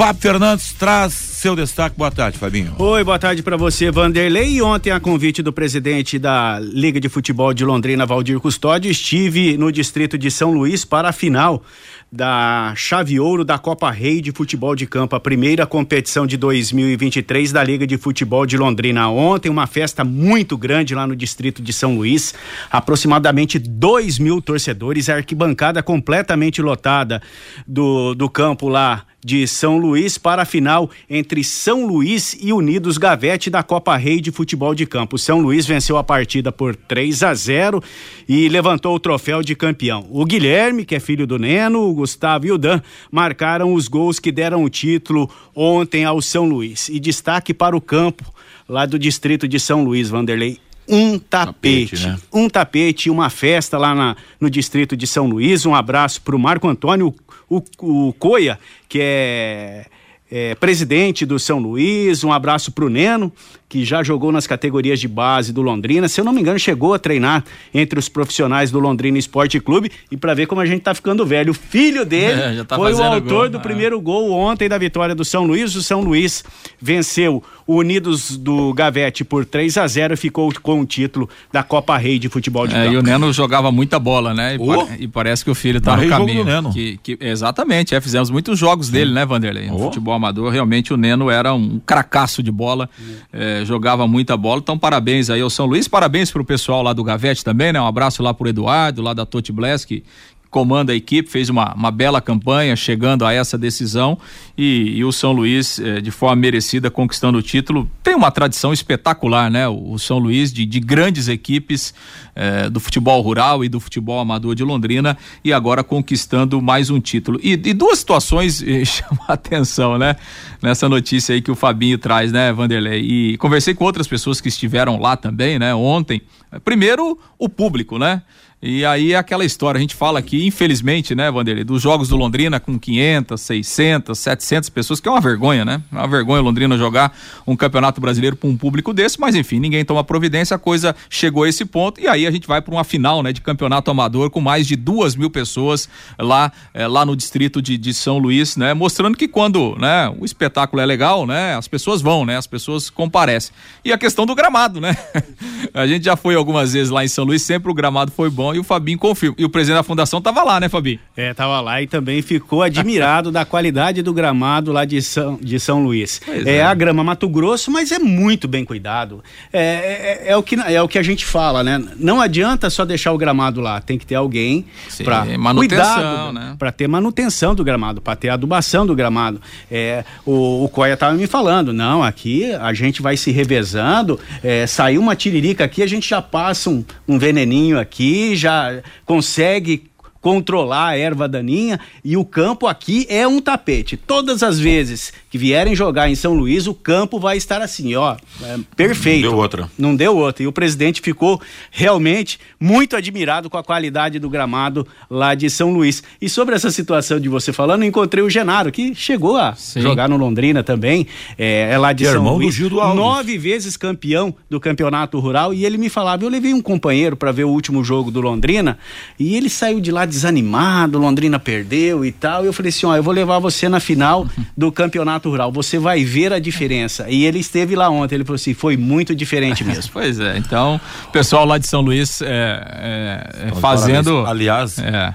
Fábio 0.00 0.22
Fernandes 0.22 0.72
traz 0.72 1.12
seu 1.12 1.54
destaque. 1.54 1.94
Boa 1.94 2.10
tarde, 2.10 2.38
Fabinho. 2.38 2.74
Oi, 2.78 3.04
boa 3.04 3.18
tarde 3.18 3.42
para 3.42 3.58
você, 3.58 3.90
Vanderlei. 3.90 4.54
E 4.54 4.62
ontem, 4.62 4.90
a 4.90 4.98
convite 4.98 5.42
do 5.42 5.52
presidente 5.52 6.18
da 6.18 6.58
Liga 6.58 6.98
de 6.98 7.06
Futebol 7.10 7.52
de 7.52 7.66
Londrina, 7.66 8.06
Valdir 8.06 8.40
Custódio, 8.40 8.90
estive 8.90 9.58
no 9.58 9.70
distrito 9.70 10.16
de 10.16 10.30
São 10.30 10.52
Luís 10.52 10.86
para 10.86 11.10
a 11.10 11.12
final 11.12 11.62
da 12.10 12.72
Chave 12.76 13.20
Ouro 13.20 13.44
da 13.44 13.58
Copa 13.58 13.90
Rei 13.90 14.22
de 14.22 14.32
Futebol 14.32 14.74
de 14.74 14.86
Campo, 14.86 15.14
a 15.14 15.20
primeira 15.20 15.66
competição 15.66 16.26
de 16.26 16.38
2023 16.38 17.52
da 17.52 17.62
Liga 17.62 17.86
de 17.86 17.98
Futebol 17.98 18.46
de 18.46 18.56
Londrina. 18.56 19.10
Ontem, 19.10 19.50
uma 19.50 19.66
festa 19.66 20.02
muito 20.02 20.56
grande 20.56 20.94
lá 20.94 21.06
no 21.06 21.14
distrito 21.14 21.60
de 21.60 21.74
São 21.74 21.94
Luís, 21.94 22.34
aproximadamente 22.70 23.58
2 23.58 24.18
mil 24.18 24.40
torcedores, 24.40 25.10
a 25.10 25.16
arquibancada 25.16 25.82
completamente 25.82 26.62
lotada 26.62 27.20
do, 27.66 28.14
do 28.14 28.30
campo 28.30 28.66
lá 28.66 29.04
de 29.22 29.46
São 29.46 29.78
Luís 29.78 30.16
para 30.18 30.42
a 30.42 30.44
final 30.44 30.90
entre 31.08 31.44
São 31.44 31.86
Luís 31.86 32.36
e 32.40 32.52
Unidos 32.52 32.98
Gavete 32.98 33.50
da 33.50 33.62
Copa 33.62 33.96
Rei 33.96 34.20
de 34.20 34.30
Futebol 34.30 34.74
de 34.74 34.86
Campo. 34.86 35.18
São 35.18 35.40
Luís 35.40 35.66
venceu 35.66 35.96
a 35.96 36.04
partida 36.04 36.50
por 36.50 36.74
3 36.74 37.22
a 37.22 37.34
0 37.34 37.82
e 38.28 38.48
levantou 38.48 38.94
o 38.94 39.00
troféu 39.00 39.42
de 39.42 39.54
campeão. 39.54 40.06
O 40.10 40.24
Guilherme, 40.24 40.84
que 40.84 40.94
é 40.94 41.00
filho 41.00 41.26
do 41.26 41.38
Neno, 41.38 41.88
o 41.88 41.94
Gustavo 41.94 42.46
e 42.46 42.52
o 42.52 42.58
Dan 42.58 42.80
marcaram 43.10 43.74
os 43.74 43.88
gols 43.88 44.18
que 44.18 44.32
deram 44.32 44.64
o 44.64 44.70
título 44.70 45.30
ontem 45.54 46.04
ao 46.04 46.22
São 46.22 46.46
Luís. 46.46 46.88
E 46.88 46.98
destaque 46.98 47.52
para 47.52 47.76
o 47.76 47.80
campo 47.80 48.24
lá 48.68 48.86
do 48.86 48.98
distrito 48.98 49.46
de 49.46 49.58
São 49.58 49.84
Luís, 49.84 50.08
Vanderlei 50.08 50.58
um 50.88 51.18
tapete, 51.18 51.90
tapete 51.90 52.06
né? 52.06 52.18
um 52.32 52.48
tapete, 52.48 53.10
uma 53.10 53.30
festa 53.30 53.78
lá 53.78 53.94
na, 53.94 54.16
no 54.40 54.50
distrito 54.50 54.96
de 54.96 55.06
São 55.06 55.26
Luís. 55.26 55.64
Um 55.64 55.74
abraço 55.74 56.20
para 56.22 56.34
o 56.34 56.38
Marco 56.38 56.68
Antônio, 56.68 57.14
o, 57.48 57.62
o 57.78 58.12
Coia, 58.14 58.58
que 58.88 58.98
é, 59.00 59.86
é, 60.30 60.54
presidente 60.54 61.26
do 61.26 61.38
São 61.38 61.58
Luís. 61.58 62.22
Um 62.22 62.32
abraço 62.32 62.70
para 62.70 62.84
o 62.84 62.88
Neno, 62.88 63.32
que 63.68 63.84
já 63.84 64.02
jogou 64.02 64.30
nas 64.30 64.46
categorias 64.46 65.00
de 65.00 65.08
base 65.08 65.52
do 65.52 65.60
Londrina. 65.60 66.08
Se 66.08 66.20
eu 66.20 66.24
não 66.24 66.32
me 66.32 66.40
engano, 66.40 66.58
chegou 66.58 66.94
a 66.94 66.98
treinar 66.98 67.44
entre 67.74 67.98
os 67.98 68.08
profissionais 68.08 68.70
do 68.70 68.78
Londrina 68.78 69.18
Esporte 69.18 69.58
Clube. 69.58 69.90
E 70.10 70.16
para 70.16 70.34
ver 70.34 70.46
como 70.46 70.60
a 70.60 70.66
gente 70.66 70.82
tá 70.82 70.94
ficando 70.94 71.26
velho, 71.26 71.50
o 71.50 71.54
filho 71.54 72.06
dele 72.06 72.40
é, 72.60 72.64
tá 72.64 72.76
foi 72.76 72.92
o 72.94 73.02
autor 73.02 73.42
gol. 73.42 73.48
do 73.50 73.58
é. 73.58 73.60
primeiro 73.60 74.00
gol 74.00 74.30
ontem 74.30 74.68
da 74.68 74.78
vitória 74.78 75.14
do 75.14 75.24
São 75.24 75.44
Luís. 75.44 75.74
O 75.74 75.82
São 75.82 76.00
Luís 76.00 76.44
venceu 76.80 77.42
o 77.70 77.76
Unidos 77.76 78.36
do 78.36 78.74
Gavete 78.74 79.22
por 79.22 79.44
3 79.44 79.78
a 79.78 79.86
0 79.86 80.14
e 80.14 80.16
ficou 80.16 80.52
com 80.60 80.80
o 80.80 80.84
título 80.84 81.28
da 81.52 81.62
Copa 81.62 81.96
Rei 81.96 82.18
de 82.18 82.28
Futebol 82.28 82.66
de 82.66 82.74
é, 82.74 82.82
Campo. 82.82 82.94
E 82.94 82.96
o 82.96 83.02
Neno 83.02 83.32
jogava 83.32 83.70
muita 83.70 83.96
bola, 83.96 84.34
né? 84.34 84.56
E, 84.56 84.58
oh. 84.58 84.88
e 84.98 85.06
parece 85.06 85.44
que 85.44 85.52
o 85.52 85.54
filho 85.54 85.80
tá 85.80 85.96
no 85.96 86.08
caminho. 86.08 86.44
Neno. 86.44 86.72
Que, 86.72 86.98
que, 87.00 87.16
exatamente, 87.20 87.94
é, 87.94 88.00
fizemos 88.00 88.28
muitos 88.28 88.58
jogos 88.58 88.88
Sim. 88.88 88.92
dele, 88.94 89.12
né, 89.12 89.24
Vanderlei? 89.24 89.68
No 89.68 89.76
oh. 89.76 89.78
futebol 89.84 90.12
amador, 90.12 90.50
realmente 90.50 90.92
o 90.92 90.96
Neno 90.96 91.30
era 91.30 91.54
um 91.54 91.80
cracaço 91.86 92.42
de 92.42 92.50
bola. 92.50 92.90
É, 93.32 93.62
jogava 93.64 94.04
muita 94.04 94.36
bola. 94.36 94.60
Então, 94.60 94.76
parabéns 94.76 95.30
aí 95.30 95.40
ao 95.40 95.48
São 95.48 95.64
Luís, 95.64 95.86
parabéns 95.86 96.32
pro 96.32 96.44
pessoal 96.44 96.82
lá 96.82 96.92
do 96.92 97.04
Gavete 97.04 97.44
também, 97.44 97.72
né? 97.72 97.80
Um 97.80 97.86
abraço 97.86 98.20
lá 98.20 98.34
pro 98.34 98.48
Eduardo, 98.48 99.00
lá 99.00 99.14
da 99.14 99.24
Totti 99.24 99.52
Bless, 99.52 99.86
que 99.86 100.02
comanda 100.50 100.92
a 100.92 100.96
equipe, 100.96 101.30
fez 101.30 101.48
uma, 101.48 101.72
uma 101.74 101.90
bela 101.92 102.20
campanha 102.20 102.74
chegando 102.74 103.24
a 103.24 103.32
essa 103.32 103.56
decisão 103.56 104.18
e, 104.58 104.96
e 104.96 105.04
o 105.04 105.12
São 105.12 105.30
Luís, 105.30 105.78
eh, 105.78 106.00
de 106.00 106.10
forma 106.10 106.34
merecida, 106.36 106.90
conquistando 106.90 107.38
o 107.38 107.42
título. 107.42 107.88
Tem 108.02 108.16
uma 108.16 108.32
tradição 108.32 108.72
espetacular, 108.72 109.48
né? 109.48 109.68
O, 109.68 109.92
o 109.92 109.98
São 109.98 110.18
Luís 110.18 110.52
de, 110.52 110.66
de 110.66 110.80
grandes 110.80 111.28
equipes 111.28 111.94
eh, 112.34 112.68
do 112.68 112.80
futebol 112.80 113.22
rural 113.22 113.64
e 113.64 113.68
do 113.68 113.78
futebol 113.78 114.18
amador 114.18 114.56
de 114.56 114.64
Londrina 114.64 115.16
e 115.44 115.52
agora 115.52 115.84
conquistando 115.84 116.60
mais 116.60 116.90
um 116.90 116.98
título. 116.98 117.38
E, 117.42 117.52
e 117.52 117.72
duas 117.72 118.00
situações 118.00 118.60
eh, 118.60 118.82
chamam 118.84 119.24
a 119.28 119.34
atenção, 119.34 119.96
né? 119.98 120.16
Nessa 120.60 120.88
notícia 120.88 121.32
aí 121.32 121.40
que 121.40 121.50
o 121.50 121.54
Fabinho 121.54 121.96
traz, 121.96 122.32
né, 122.32 122.52
Vanderlei? 122.52 123.00
E 123.00 123.36
conversei 123.36 123.72
com 123.72 123.84
outras 123.84 124.08
pessoas 124.08 124.40
que 124.40 124.48
estiveram 124.48 124.98
lá 124.98 125.16
também, 125.16 125.60
né, 125.60 125.72
ontem. 125.74 126.20
Primeiro, 126.64 127.16
o 127.38 127.48
público, 127.48 127.98
né? 127.98 128.22
E 128.62 128.84
aí 128.84 129.14
é 129.14 129.16
aquela 129.16 129.42
história, 129.42 129.78
a 129.78 129.80
gente 129.80 129.94
fala 129.94 130.18
aqui, 130.18 130.46
infelizmente, 130.46 131.14
né, 131.14 131.30
Vanderlei, 131.30 131.64
dos 131.64 131.80
jogos 131.80 132.10
do 132.10 132.16
Londrina 132.16 132.60
com 132.60 132.78
500, 132.78 133.40
600, 133.40 134.18
700 134.18 134.68
pessoas, 134.68 135.00
que 135.00 135.08
é 135.08 135.10
uma 135.10 135.20
vergonha, 135.20 135.64
né? 135.64 135.80
É 135.90 135.96
uma 135.96 136.06
vergonha 136.06 136.42
Londrina 136.42 136.76
jogar 136.76 137.16
um 137.46 137.56
campeonato 137.56 138.02
brasileiro 138.02 138.36
para 138.36 138.50
um 138.50 138.54
público 138.58 138.92
desse, 138.92 139.18
mas 139.18 139.34
enfim, 139.34 139.58
ninguém 139.58 139.82
toma 139.82 140.04
providência, 140.04 140.54
a 140.54 140.58
coisa 140.58 140.94
chegou 141.08 141.44
a 141.44 141.48
esse 141.48 141.64
ponto 141.64 142.02
e 142.02 142.06
aí 142.06 142.26
a 142.26 142.30
gente 142.30 142.46
vai 142.46 142.60
para 142.60 142.74
uma 142.74 142.84
final, 142.84 143.22
né, 143.22 143.32
de 143.32 143.40
campeonato 143.40 143.90
amador 143.90 144.28
com 144.28 144.42
mais 144.42 144.66
de 144.66 144.76
duas 144.76 145.16
mil 145.16 145.30
pessoas 145.30 145.88
lá, 146.18 146.52
é, 146.74 146.86
lá 146.86 147.06
no 147.06 147.16
distrito 147.16 147.62
de, 147.62 147.78
de 147.78 147.94
São 147.94 148.18
Luís, 148.18 148.58
né? 148.58 148.74
Mostrando 148.74 149.16
que 149.16 149.26
quando, 149.26 149.74
né, 149.78 150.14
o 150.18 150.26
espetáculo 150.26 150.82
é 150.82 150.84
legal, 150.84 151.26
né, 151.26 151.56
as 151.56 151.66
pessoas 151.66 152.02
vão, 152.02 152.26
né? 152.26 152.36
As 152.36 152.46
pessoas 152.46 152.90
comparecem. 152.90 153.54
E 153.82 153.90
a 153.90 153.96
questão 153.96 154.26
do 154.26 154.34
gramado, 154.34 154.82
né? 154.82 154.94
a 155.72 155.86
gente 155.86 156.04
já 156.04 156.14
foi 156.14 156.34
algumas 156.34 156.74
vezes 156.74 156.90
lá 156.90 157.02
em 157.02 157.08
São 157.08 157.24
Luís, 157.24 157.40
sempre 157.40 157.70
o 157.70 157.74
gramado 157.74 158.12
foi 158.12 158.28
bom 158.28 158.49
e 158.54 158.58
o 158.58 158.64
Fabinho 158.64 158.98
confirma. 158.98 159.36
E 159.38 159.44
o 159.44 159.48
presidente 159.48 159.78
da 159.78 159.82
fundação 159.82 160.20
tava 160.20 160.42
lá, 160.42 160.60
né, 160.60 160.68
Fabinho? 160.68 160.98
É, 161.16 161.32
tava 161.34 161.60
lá 161.60 161.80
e 161.82 161.86
também 161.86 162.22
ficou 162.22 162.62
admirado 162.62 163.30
da 163.30 163.44
qualidade 163.44 164.02
do 164.02 164.12
gramado 164.12 164.72
lá 164.72 164.84
de 164.84 165.00
São, 165.02 165.38
de 165.40 165.58
São 165.58 165.82
Luís. 165.82 166.20
É, 166.28 166.56
é, 166.56 166.62
a 166.62 166.74
grama 166.74 167.02
Mato 167.02 167.28
Grosso, 167.28 167.70
mas 167.70 167.92
é 167.92 167.98
muito 167.98 168.46
bem 168.48 168.64
cuidado. 168.64 169.22
É, 169.52 170.20
é, 170.26 170.32
é, 170.32 170.36
o 170.36 170.42
que, 170.42 170.54
é 170.54 170.82
o 170.82 170.88
que 170.88 170.98
a 170.98 171.02
gente 171.02 171.24
fala, 171.24 171.62
né? 171.62 171.82
Não 171.96 172.20
adianta 172.20 172.70
só 172.70 172.84
deixar 172.84 173.12
o 173.12 173.18
gramado 173.18 173.60
lá, 173.60 173.80
tem 173.80 173.98
que 173.98 174.06
ter 174.06 174.14
alguém 174.14 174.66
para 175.04 175.26
cuidar, 175.54 176.32
né? 176.32 176.56
para 176.58 176.72
ter 176.72 176.88
manutenção 176.88 177.54
do 177.54 177.64
gramado, 177.64 178.00
para 178.00 178.16
ter 178.16 178.28
adubação 178.28 178.86
do 178.86 178.94
gramado. 178.94 179.40
É, 179.70 180.04
o, 180.24 180.64
o 180.64 180.68
Coia 180.68 180.96
tava 180.96 181.14
me 181.14 181.26
falando, 181.26 181.72
não, 181.72 182.02
aqui 182.02 182.52
a 182.54 182.72
gente 182.72 183.02
vai 183.02 183.16
se 183.16 183.30
revezando, 183.30 184.18
é, 184.42 184.66
saiu 184.66 185.00
uma 185.00 185.16
tiririca 185.16 185.64
aqui, 185.64 185.82
a 185.82 185.86
gente 185.86 186.08
já 186.08 186.22
passa 186.22 186.70
um, 186.70 186.84
um 187.08 187.18
veneninho 187.18 187.78
aqui, 187.78 188.34
já 188.40 188.82
consegue 189.04 189.89
controlar 190.20 190.88
a 190.88 190.96
erva 190.96 191.26
daninha 191.26 191.80
e 192.04 192.16
o 192.16 192.24
campo 192.24 192.66
aqui 192.66 193.06
é 193.08 193.26
um 193.26 193.40
tapete. 193.40 193.96
Todas 193.96 194.42
as 194.42 194.58
vezes 194.58 195.12
que 195.30 195.38
vierem 195.38 195.74
jogar 195.74 196.10
em 196.10 196.14
São 196.14 196.34
Luís, 196.34 196.66
o 196.66 196.74
campo 196.74 197.18
vai 197.18 197.36
estar 197.36 197.62
assim, 197.62 197.94
ó, 197.94 198.16
é, 198.42 198.58
perfeito. 198.76 199.22
Não 199.22 199.30
deu 199.30 199.38
outra. 199.38 199.70
Não 199.78 199.96
deu 199.96 200.16
outra. 200.16 200.42
E 200.42 200.46
o 200.46 200.52
presidente 200.52 201.00
ficou 201.00 201.40
realmente 201.70 202.38
muito 202.58 202.96
admirado 202.96 203.48
com 203.48 203.56
a 203.56 203.62
qualidade 203.62 204.18
do 204.18 204.28
gramado 204.28 204.86
lá 205.08 205.34
de 205.34 205.48
São 205.48 205.72
Luís. 205.72 206.02
E 206.20 206.28
sobre 206.28 206.54
essa 206.54 206.70
situação 206.70 207.18
de 207.18 207.28
você 207.28 207.52
falando, 207.52 207.84
encontrei 207.84 208.22
o 208.22 208.28
Genaro, 208.28 208.70
que 208.70 208.94
chegou 208.94 209.36
a 209.36 209.54
Sim. 209.54 209.80
jogar 209.80 210.08
no 210.08 210.16
Londrina 210.16 210.62
também, 210.62 211.06
é, 211.38 211.70
é 211.72 211.78
lá 211.78 211.92
de 211.92 212.04
São 212.04 212.22
Luís. 212.34 212.58
Nove 212.94 213.38
vezes 213.38 213.76
campeão 213.76 214.34
do 214.50 214.60
campeonato 214.60 215.18
rural 215.18 215.54
e 215.54 215.64
ele 215.64 215.78
me 215.78 215.88
falava, 215.88 216.24
eu 216.24 216.28
levei 216.28 216.52
um 216.52 216.60
companheiro 216.60 217.16
para 217.16 217.32
ver 217.32 217.44
o 217.44 217.50
último 217.50 217.82
jogo 217.82 218.10
do 218.10 218.20
Londrina 218.20 218.78
e 219.18 219.36
ele 219.36 219.48
saiu 219.48 219.80
de 219.80 219.90
lá 219.90 220.04
desanimado, 220.10 220.98
Londrina 220.98 221.38
perdeu 221.38 222.04
e 222.04 222.12
tal. 222.12 222.44
E 222.44 222.46
eu 222.46 222.52
falei 222.52 222.68
assim: 222.68 222.86
ó, 222.86 222.96
eu 222.96 223.02
vou 223.02 223.14
levar 223.14 223.38
você 223.38 223.68
na 223.68 223.80
final 223.80 224.26
do 224.56 224.70
campeonato 224.70 225.30
rural, 225.30 225.50
você 225.50 225.78
vai 225.78 226.04
ver 226.04 226.32
a 226.32 226.38
diferença. 226.38 227.06
E 227.08 227.24
ele 227.24 227.38
esteve 227.38 227.74
lá 227.74 227.88
ontem, 227.88 228.16
ele 228.16 228.24
falou 228.24 228.36
assim: 228.36 228.52
foi 228.52 228.76
muito 228.76 229.14
diferente 229.14 229.64
mesmo. 229.64 229.90
pois 229.94 230.20
é, 230.20 230.36
então, 230.36 230.80
o 231.08 231.10
pessoal 231.10 231.46
lá 231.46 231.56
de 231.56 231.66
São 231.66 231.80
Luís 231.80 232.20
é, 232.20 232.26
é, 232.26 233.48
é 233.48 233.54
fazendo. 233.54 234.26
Aliás. 234.26 234.78
É 234.78 235.14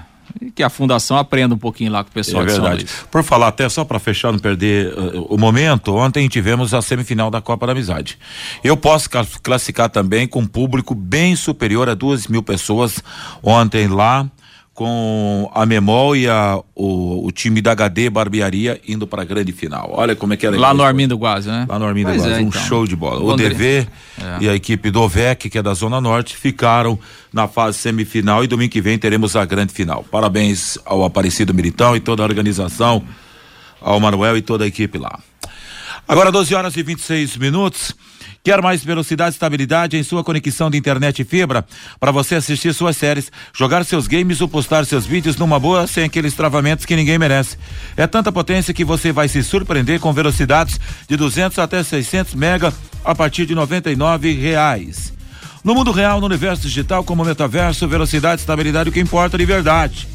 que 0.54 0.62
a 0.62 0.70
fundação 0.70 1.16
aprenda 1.16 1.54
um 1.54 1.58
pouquinho 1.58 1.90
lá 1.90 2.02
com 2.02 2.10
o 2.10 2.12
pessoal 2.12 2.42
é 2.42 2.46
verdade. 2.46 2.86
Por 3.10 3.22
falar 3.22 3.48
até 3.48 3.68
só 3.68 3.84
para 3.84 3.98
fechar, 3.98 4.32
não 4.32 4.38
perder 4.38 4.92
uh, 4.92 5.26
o 5.28 5.38
momento, 5.38 5.94
ontem 5.94 6.28
tivemos 6.28 6.74
a 6.74 6.82
semifinal 6.82 7.30
da 7.30 7.40
Copa 7.40 7.66
da 7.66 7.72
Amizade. 7.72 8.18
Eu 8.62 8.76
posso 8.76 9.08
classificar 9.42 9.88
também 9.88 10.26
com 10.26 10.40
um 10.40 10.46
público 10.46 10.94
bem 10.94 11.36
superior 11.36 11.88
a 11.88 11.94
duas 11.94 12.26
mil 12.26 12.42
pessoas 12.42 13.02
ontem 13.42 13.88
lá 13.88 14.28
com 14.76 15.50
a 15.54 15.64
Memol 15.64 16.14
e 16.14 16.28
a, 16.28 16.60
o, 16.74 17.26
o 17.26 17.32
time 17.32 17.62
da 17.62 17.72
HD 17.72 18.10
Barbearia 18.10 18.78
indo 18.86 19.06
para 19.06 19.22
a 19.22 19.24
grande 19.24 19.50
final. 19.50 19.90
Olha 19.94 20.14
como 20.14 20.34
é 20.34 20.36
que 20.36 20.46
era. 20.46 20.56
Lá 20.60 20.74
no 20.74 20.82
Armindo 20.82 21.16
Guaz, 21.16 21.46
né? 21.46 21.64
Lá 21.66 21.78
no 21.78 21.86
Armindo 21.86 22.10
Guaz, 22.10 22.26
é, 22.26 22.36
um 22.36 22.40
então. 22.40 22.62
show 22.62 22.86
de 22.86 22.94
bola. 22.94 23.24
O 23.24 23.34
DV 23.34 23.64
é. 23.64 23.86
e 24.38 24.48
a 24.50 24.54
equipe 24.54 24.90
do 24.90 25.00
OVEC, 25.00 25.48
que 25.48 25.56
é 25.56 25.62
da 25.62 25.72
Zona 25.72 25.98
Norte, 25.98 26.36
ficaram 26.36 26.98
na 27.32 27.48
fase 27.48 27.78
semifinal 27.78 28.44
e 28.44 28.46
domingo 28.46 28.70
que 28.70 28.82
vem 28.82 28.98
teremos 28.98 29.34
a 29.34 29.46
grande 29.46 29.72
final. 29.72 30.04
Parabéns 30.04 30.78
ao 30.84 31.04
Aparecido 31.04 31.54
Militão 31.54 31.96
e 31.96 32.00
toda 32.00 32.22
a 32.22 32.26
organização, 32.26 33.02
ao 33.80 33.98
Manuel 33.98 34.36
e 34.36 34.42
toda 34.42 34.64
a 34.64 34.66
equipe 34.66 34.98
lá. 34.98 35.18
Agora 36.06 36.30
12 36.30 36.54
horas 36.54 36.76
e 36.76 36.82
26 36.82 37.38
minutos. 37.38 37.94
Quer 38.46 38.62
mais 38.62 38.84
velocidade 38.84 39.30
e 39.30 39.34
estabilidade 39.34 39.96
em 39.96 40.04
sua 40.04 40.22
conexão 40.22 40.70
de 40.70 40.78
internet 40.78 41.20
e 41.20 41.24
fibra? 41.24 41.66
Para 41.98 42.12
você 42.12 42.36
assistir 42.36 42.72
suas 42.72 42.96
séries, 42.96 43.32
jogar 43.52 43.84
seus 43.84 44.06
games 44.06 44.40
ou 44.40 44.46
postar 44.46 44.86
seus 44.86 45.04
vídeos 45.04 45.36
numa 45.36 45.58
boa 45.58 45.88
sem 45.88 46.04
aqueles 46.04 46.32
travamentos 46.32 46.86
que 46.86 46.94
ninguém 46.94 47.18
merece. 47.18 47.58
É 47.96 48.06
tanta 48.06 48.30
potência 48.30 48.72
que 48.72 48.84
você 48.84 49.10
vai 49.10 49.26
se 49.26 49.42
surpreender 49.42 49.98
com 49.98 50.12
velocidades 50.12 50.78
de 51.08 51.16
200 51.16 51.58
até 51.58 51.82
600 51.82 52.36
mega 52.36 52.72
a 53.04 53.16
partir 53.16 53.46
de 53.46 53.54
R$ 53.54 54.34
reais. 54.40 55.12
No 55.64 55.74
mundo 55.74 55.90
real, 55.90 56.20
no 56.20 56.26
universo 56.26 56.62
digital, 56.62 57.02
como 57.02 57.24
metaverso, 57.24 57.88
velocidade 57.88 58.42
estabilidade, 58.42 58.90
o 58.90 58.92
que 58.92 59.00
importa 59.00 59.36
de 59.36 59.44
verdade. 59.44 60.06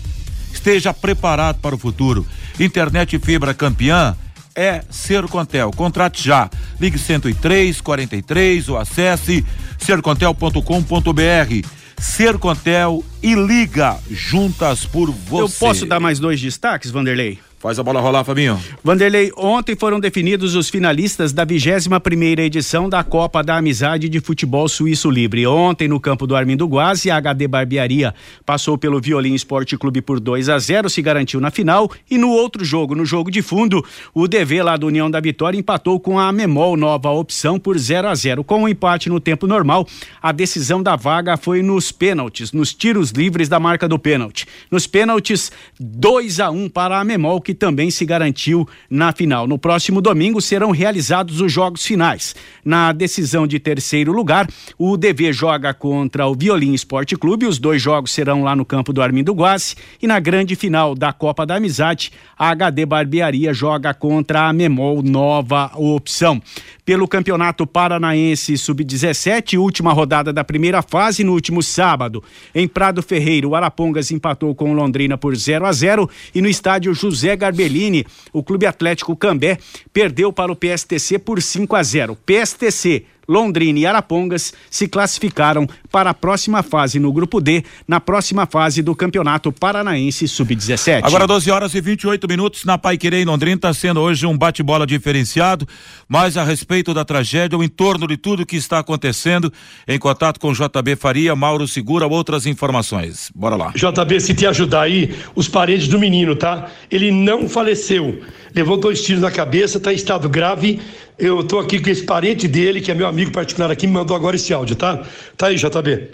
Esteja 0.53 0.93
preparado 0.93 1.59
para 1.59 1.75
o 1.75 1.77
futuro. 1.77 2.25
Internet 2.57 3.19
fibra 3.19 3.53
campeã 3.53 4.15
é 4.55 4.81
Sercontel. 4.89 5.71
Contrate 5.71 6.23
já. 6.23 6.49
Ligue 6.79 6.97
103 6.97 7.81
43 7.81 8.69
ou 8.69 8.77
acesse 8.77 9.45
sercontel.com.br. 9.77 11.67
Sercontel 11.97 13.03
e 13.21 13.35
liga 13.35 13.97
juntas 14.09 14.85
por 14.85 15.11
você. 15.11 15.43
Eu 15.43 15.49
posso 15.67 15.85
dar 15.85 15.99
mais 15.99 16.19
dois 16.19 16.41
destaques, 16.41 16.89
Vanderlei? 16.89 17.39
Faz 17.61 17.77
a 17.77 17.83
bola 17.83 18.01
rolar, 18.01 18.23
Fabinho. 18.23 18.59
Vanderlei, 18.83 19.31
ontem 19.37 19.75
foram 19.75 19.99
definidos 19.99 20.55
os 20.55 20.67
finalistas 20.67 21.31
da 21.31 21.45
21 21.45 21.99
primeira 21.99 22.41
edição 22.41 22.89
da 22.89 23.03
Copa 23.03 23.43
da 23.43 23.57
Amizade 23.57 24.09
de 24.09 24.19
Futebol 24.19 24.67
Suíço 24.67 25.11
Livre. 25.11 25.45
Ontem, 25.45 25.87
no 25.87 25.99
campo 25.99 26.25
do 26.25 26.35
Armindo 26.35 26.65
Guazi, 26.65 27.11
a 27.11 27.17
HD 27.17 27.47
Barbearia 27.47 28.15
passou 28.47 28.79
pelo 28.79 28.99
Violim 28.99 29.35
Esporte 29.35 29.77
Clube 29.77 30.01
por 30.01 30.19
2 30.19 30.49
a 30.49 30.57
0 30.57 30.89
se 30.89 31.03
garantiu 31.03 31.39
na 31.39 31.51
final. 31.51 31.91
E 32.09 32.17
no 32.17 32.31
outro 32.31 32.65
jogo, 32.65 32.95
no 32.95 33.05
jogo 33.05 33.29
de 33.29 33.43
fundo, 33.43 33.85
o 34.11 34.27
DV 34.27 34.63
lá 34.63 34.75
do 34.75 34.87
União 34.87 35.11
da 35.11 35.19
Vitória 35.19 35.55
empatou 35.55 35.99
com 35.99 36.17
a 36.17 36.31
Memol 36.31 36.75
Nova 36.75 37.11
Opção 37.11 37.59
por 37.59 37.77
0 37.77 38.07
a 38.07 38.15
0 38.15 38.43
Com 38.43 38.61
o 38.61 38.63
um 38.63 38.67
empate 38.67 39.07
no 39.07 39.19
tempo 39.19 39.45
normal, 39.45 39.87
a 40.19 40.31
decisão 40.31 40.81
da 40.81 40.95
vaga 40.95 41.37
foi 41.37 41.61
nos 41.61 41.91
pênaltis, 41.91 42.51
nos 42.51 42.73
tiros 42.73 43.11
livres 43.11 43.47
da 43.47 43.59
marca 43.59 43.87
do 43.87 43.99
pênalti. 43.99 44.47
Nos 44.71 44.87
pênaltis, 44.87 45.51
2 45.79 46.39
a 46.39 46.49
1 46.49 46.67
para 46.67 46.99
a 46.99 47.03
Memol, 47.03 47.39
que 47.39 47.50
que 47.51 47.55
também 47.55 47.91
se 47.91 48.05
garantiu 48.05 48.65
na 48.89 49.11
final. 49.11 49.45
No 49.45 49.59
próximo 49.59 49.99
domingo 49.99 50.41
serão 50.41 50.71
realizados 50.71 51.41
os 51.41 51.51
jogos 51.51 51.85
finais. 51.85 52.33
Na 52.63 52.93
decisão 52.93 53.45
de 53.45 53.59
terceiro 53.59 54.13
lugar, 54.13 54.47
o 54.77 54.95
DV 54.95 55.33
joga 55.33 55.73
contra 55.73 56.25
o 56.27 56.33
Violim 56.33 56.73
Esporte 56.73 57.17
Clube. 57.17 57.45
Os 57.45 57.59
dois 57.59 57.81
jogos 57.81 58.11
serão 58.11 58.41
lá 58.41 58.55
no 58.55 58.63
campo 58.63 58.93
do 58.93 59.01
Armindo 59.01 59.33
Guassi. 59.33 59.75
E 60.01 60.07
na 60.07 60.17
grande 60.17 60.55
final 60.55 60.95
da 60.95 61.11
Copa 61.11 61.45
da 61.45 61.55
Amizade, 61.55 62.13
a 62.37 62.51
HD 62.51 62.85
Barbearia 62.85 63.53
joga 63.53 63.93
contra 63.93 64.47
a 64.47 64.53
Memol 64.53 65.03
Nova 65.03 65.71
Opção. 65.75 66.41
Pelo 66.85 67.07
Campeonato 67.07 67.67
Paranaense 67.67 68.57
Sub-17, 68.57 69.59
última 69.59 69.93
rodada 69.93 70.33
da 70.33 70.43
primeira 70.43 70.81
fase 70.81 71.23
no 71.23 71.33
último 71.33 71.61
sábado. 71.61 72.23
Em 72.55 72.67
Prado 72.67 73.03
Ferreiro, 73.03 73.49
o 73.49 73.55
Arapongas 73.55 74.09
empatou 74.09 74.55
com 74.55 74.71
o 74.71 74.73
Londrina 74.73 75.17
por 75.17 75.35
0 75.35 75.65
a 75.65 75.71
0 75.71 76.09
e 76.33 76.41
no 76.41 76.47
estádio 76.47 76.93
José 76.93 77.35
Garbellini, 77.41 78.05
o 78.31 78.43
Clube 78.43 78.65
Atlético 78.65 79.15
Cambé 79.15 79.57
perdeu 79.91 80.31
para 80.31 80.51
o 80.51 80.55
PSTC 80.55 81.17
por 81.19 81.41
5 81.41 81.75
a 81.75 81.83
0. 81.83 82.17
PSTC 82.25 83.05
Londrina 83.31 83.79
e 83.79 83.85
Arapongas 83.85 84.53
se 84.69 84.89
classificaram 84.89 85.65
para 85.89 86.09
a 86.09 86.13
próxima 86.13 86.61
fase 86.61 86.99
no 86.99 87.13
grupo 87.13 87.39
D, 87.39 87.63
na 87.87 88.01
próxima 88.01 88.45
fase 88.45 88.81
do 88.81 88.93
Campeonato 88.93 89.53
Paranaense 89.53 90.27
Sub-17. 90.27 91.01
Agora 91.03 91.25
12 91.25 91.49
horas 91.49 91.73
e 91.73 91.79
28 91.79 92.27
minutos 92.27 92.65
na 92.65 92.77
Pai 92.77 92.97
Querer 92.97 93.21
em 93.21 93.25
Londrina, 93.25 93.55
está 93.55 93.73
sendo 93.73 94.01
hoje 94.01 94.25
um 94.25 94.37
bate-bola 94.37 94.85
diferenciado, 94.85 95.65
mas 96.09 96.35
a 96.35 96.43
respeito 96.43 96.93
da 96.93 97.05
tragédia, 97.05 97.57
o 97.57 97.63
entorno 97.63 98.05
de 98.05 98.17
tudo 98.17 98.45
que 98.45 98.57
está 98.57 98.79
acontecendo, 98.79 99.51
em 99.87 99.97
contato 99.97 100.37
com 100.37 100.51
JB 100.51 100.97
Faria, 100.97 101.33
Mauro 101.33 101.67
Segura, 101.69 102.05
outras 102.07 102.45
informações. 102.45 103.31
Bora 103.33 103.55
lá. 103.55 103.71
JB, 103.73 104.19
se 104.19 104.33
te 104.33 104.45
ajudar 104.45 104.81
aí, 104.81 105.15
os 105.33 105.47
parentes 105.47 105.87
do 105.87 105.97
menino, 105.97 106.35
tá? 106.35 106.69
Ele 106.91 107.11
não 107.11 107.47
faleceu. 107.47 108.21
Levou 108.53 108.75
dois 108.75 109.01
tiros 109.01 109.21
na 109.21 109.31
cabeça, 109.31 109.77
está 109.77 109.93
em 109.93 109.95
estado 109.95 110.27
grave 110.27 110.81
eu 111.21 111.41
estou 111.41 111.59
aqui 111.59 111.79
com 111.79 111.89
esse 111.89 112.03
parente 112.03 112.47
dele, 112.47 112.81
que 112.81 112.89
é 112.89 112.95
meu 112.95 113.05
amigo 113.05 113.31
particular 113.31 113.69
aqui, 113.69 113.85
me 113.85 113.93
mandou 113.93 114.17
agora 114.17 114.35
esse 114.35 114.51
áudio, 114.51 114.75
tá? 114.75 115.03
Tá 115.37 115.47
aí, 115.47 115.55
JB. 115.55 116.09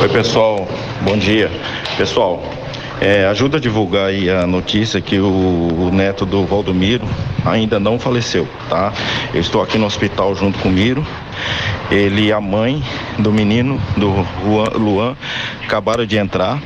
Oi, 0.00 0.08
pessoal. 0.08 0.66
Bom 1.02 1.18
dia. 1.18 1.50
Pessoal, 1.98 2.42
é, 3.02 3.26
ajuda 3.26 3.58
a 3.58 3.60
divulgar 3.60 4.06
aí 4.06 4.30
a 4.30 4.46
notícia 4.46 4.98
que 4.98 5.18
o, 5.18 5.26
o, 5.28 5.90
neto 5.92 6.24
do 6.24 6.46
Valdomiro 6.46 7.06
ainda 7.44 7.78
não 7.78 7.98
faleceu, 7.98 8.48
tá? 8.70 8.94
Eu 9.34 9.42
estou 9.42 9.60
aqui 9.60 9.76
no 9.76 9.84
hospital 9.84 10.34
junto 10.34 10.58
com 10.60 10.70
o 10.70 10.72
Miro. 10.72 11.06
Ele 11.90 12.26
e 12.26 12.32
a 12.32 12.40
mãe 12.40 12.82
do 13.18 13.30
menino, 13.30 13.80
do 13.96 14.08
Luan, 14.42 14.68
Luan 14.74 15.16
acabaram 15.62 16.06
de 16.06 16.16
entrar. 16.16 16.62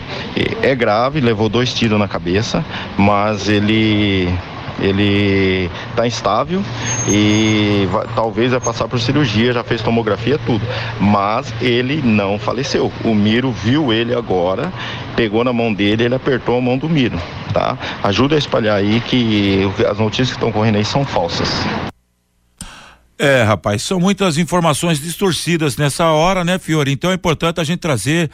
É 0.63 0.77
grave, 0.77 1.21
levou 1.21 1.49
dois 1.49 1.75
tiros 1.75 1.99
na 1.99 2.07
cabeça, 2.07 2.65
mas 2.97 3.49
ele 3.49 4.29
ele 4.83 5.71
está 5.91 6.07
instável 6.07 6.63
e 7.09 7.89
vai, 7.91 8.07
talvez 8.15 8.51
vai 8.51 8.61
passar 8.61 8.89
por 8.89 8.99
cirurgia, 8.99 9.53
já 9.53 9.63
fez 9.63 9.81
tomografia, 9.81 10.39
tudo. 10.39 10.67
Mas 11.01 11.55
ele 11.61 12.03
não 12.03 12.39
faleceu. 12.39 12.93
O 13.05 13.15
Miro 13.15 13.53
viu 13.53 13.93
ele 13.93 14.15
agora, 14.15 14.73
pegou 15.15 15.45
na 15.45 15.53
mão 15.53 15.73
dele, 15.73 16.05
ele 16.05 16.15
apertou 16.15 16.59
a 16.59 16.61
mão 16.61 16.77
do 16.77 16.89
Miro, 16.89 17.19
tá? 17.53 17.79
Ajuda 18.03 18.35
a 18.35 18.39
espalhar 18.39 18.77
aí 18.77 19.01
que 19.01 19.61
as 19.89 19.99
notícias 19.99 20.31
que 20.31 20.37
estão 20.37 20.51
correndo 20.51 20.77
aí 20.77 20.85
são 20.85 21.05
falsas. 21.05 21.49
É, 23.19 23.45
rapaz, 23.45 23.83
são 23.83 24.01
muitas 24.01 24.37
informações 24.37 24.99
distorcidas 24.99 25.77
nessa 25.77 26.07
hora, 26.07 26.45
né, 26.45 26.59
Fiore? 26.59 26.91
Então 26.91 27.13
é 27.13 27.15
importante 27.15 27.61
a 27.61 27.65
gente 27.65 27.79
trazer 27.79 28.29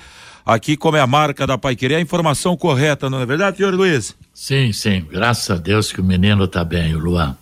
aqui, 0.48 0.78
como 0.78 0.96
é 0.96 1.00
a 1.00 1.06
marca 1.06 1.46
da 1.46 1.58
Pai 1.58 1.76
Querer, 1.76 1.96
a 1.96 2.00
informação 2.00 2.56
correta, 2.56 3.10
não 3.10 3.20
é 3.20 3.26
verdade, 3.26 3.58
Fiore 3.58 3.76
Luiz? 3.76 4.16
Sim, 4.32 4.72
sim. 4.72 5.04
Graças 5.10 5.50
a 5.50 5.60
Deus 5.60 5.92
que 5.92 6.00
o 6.00 6.04
menino 6.04 6.44
está 6.44 6.64
bem, 6.64 6.94
o 6.94 6.98
Luan. 6.98 7.36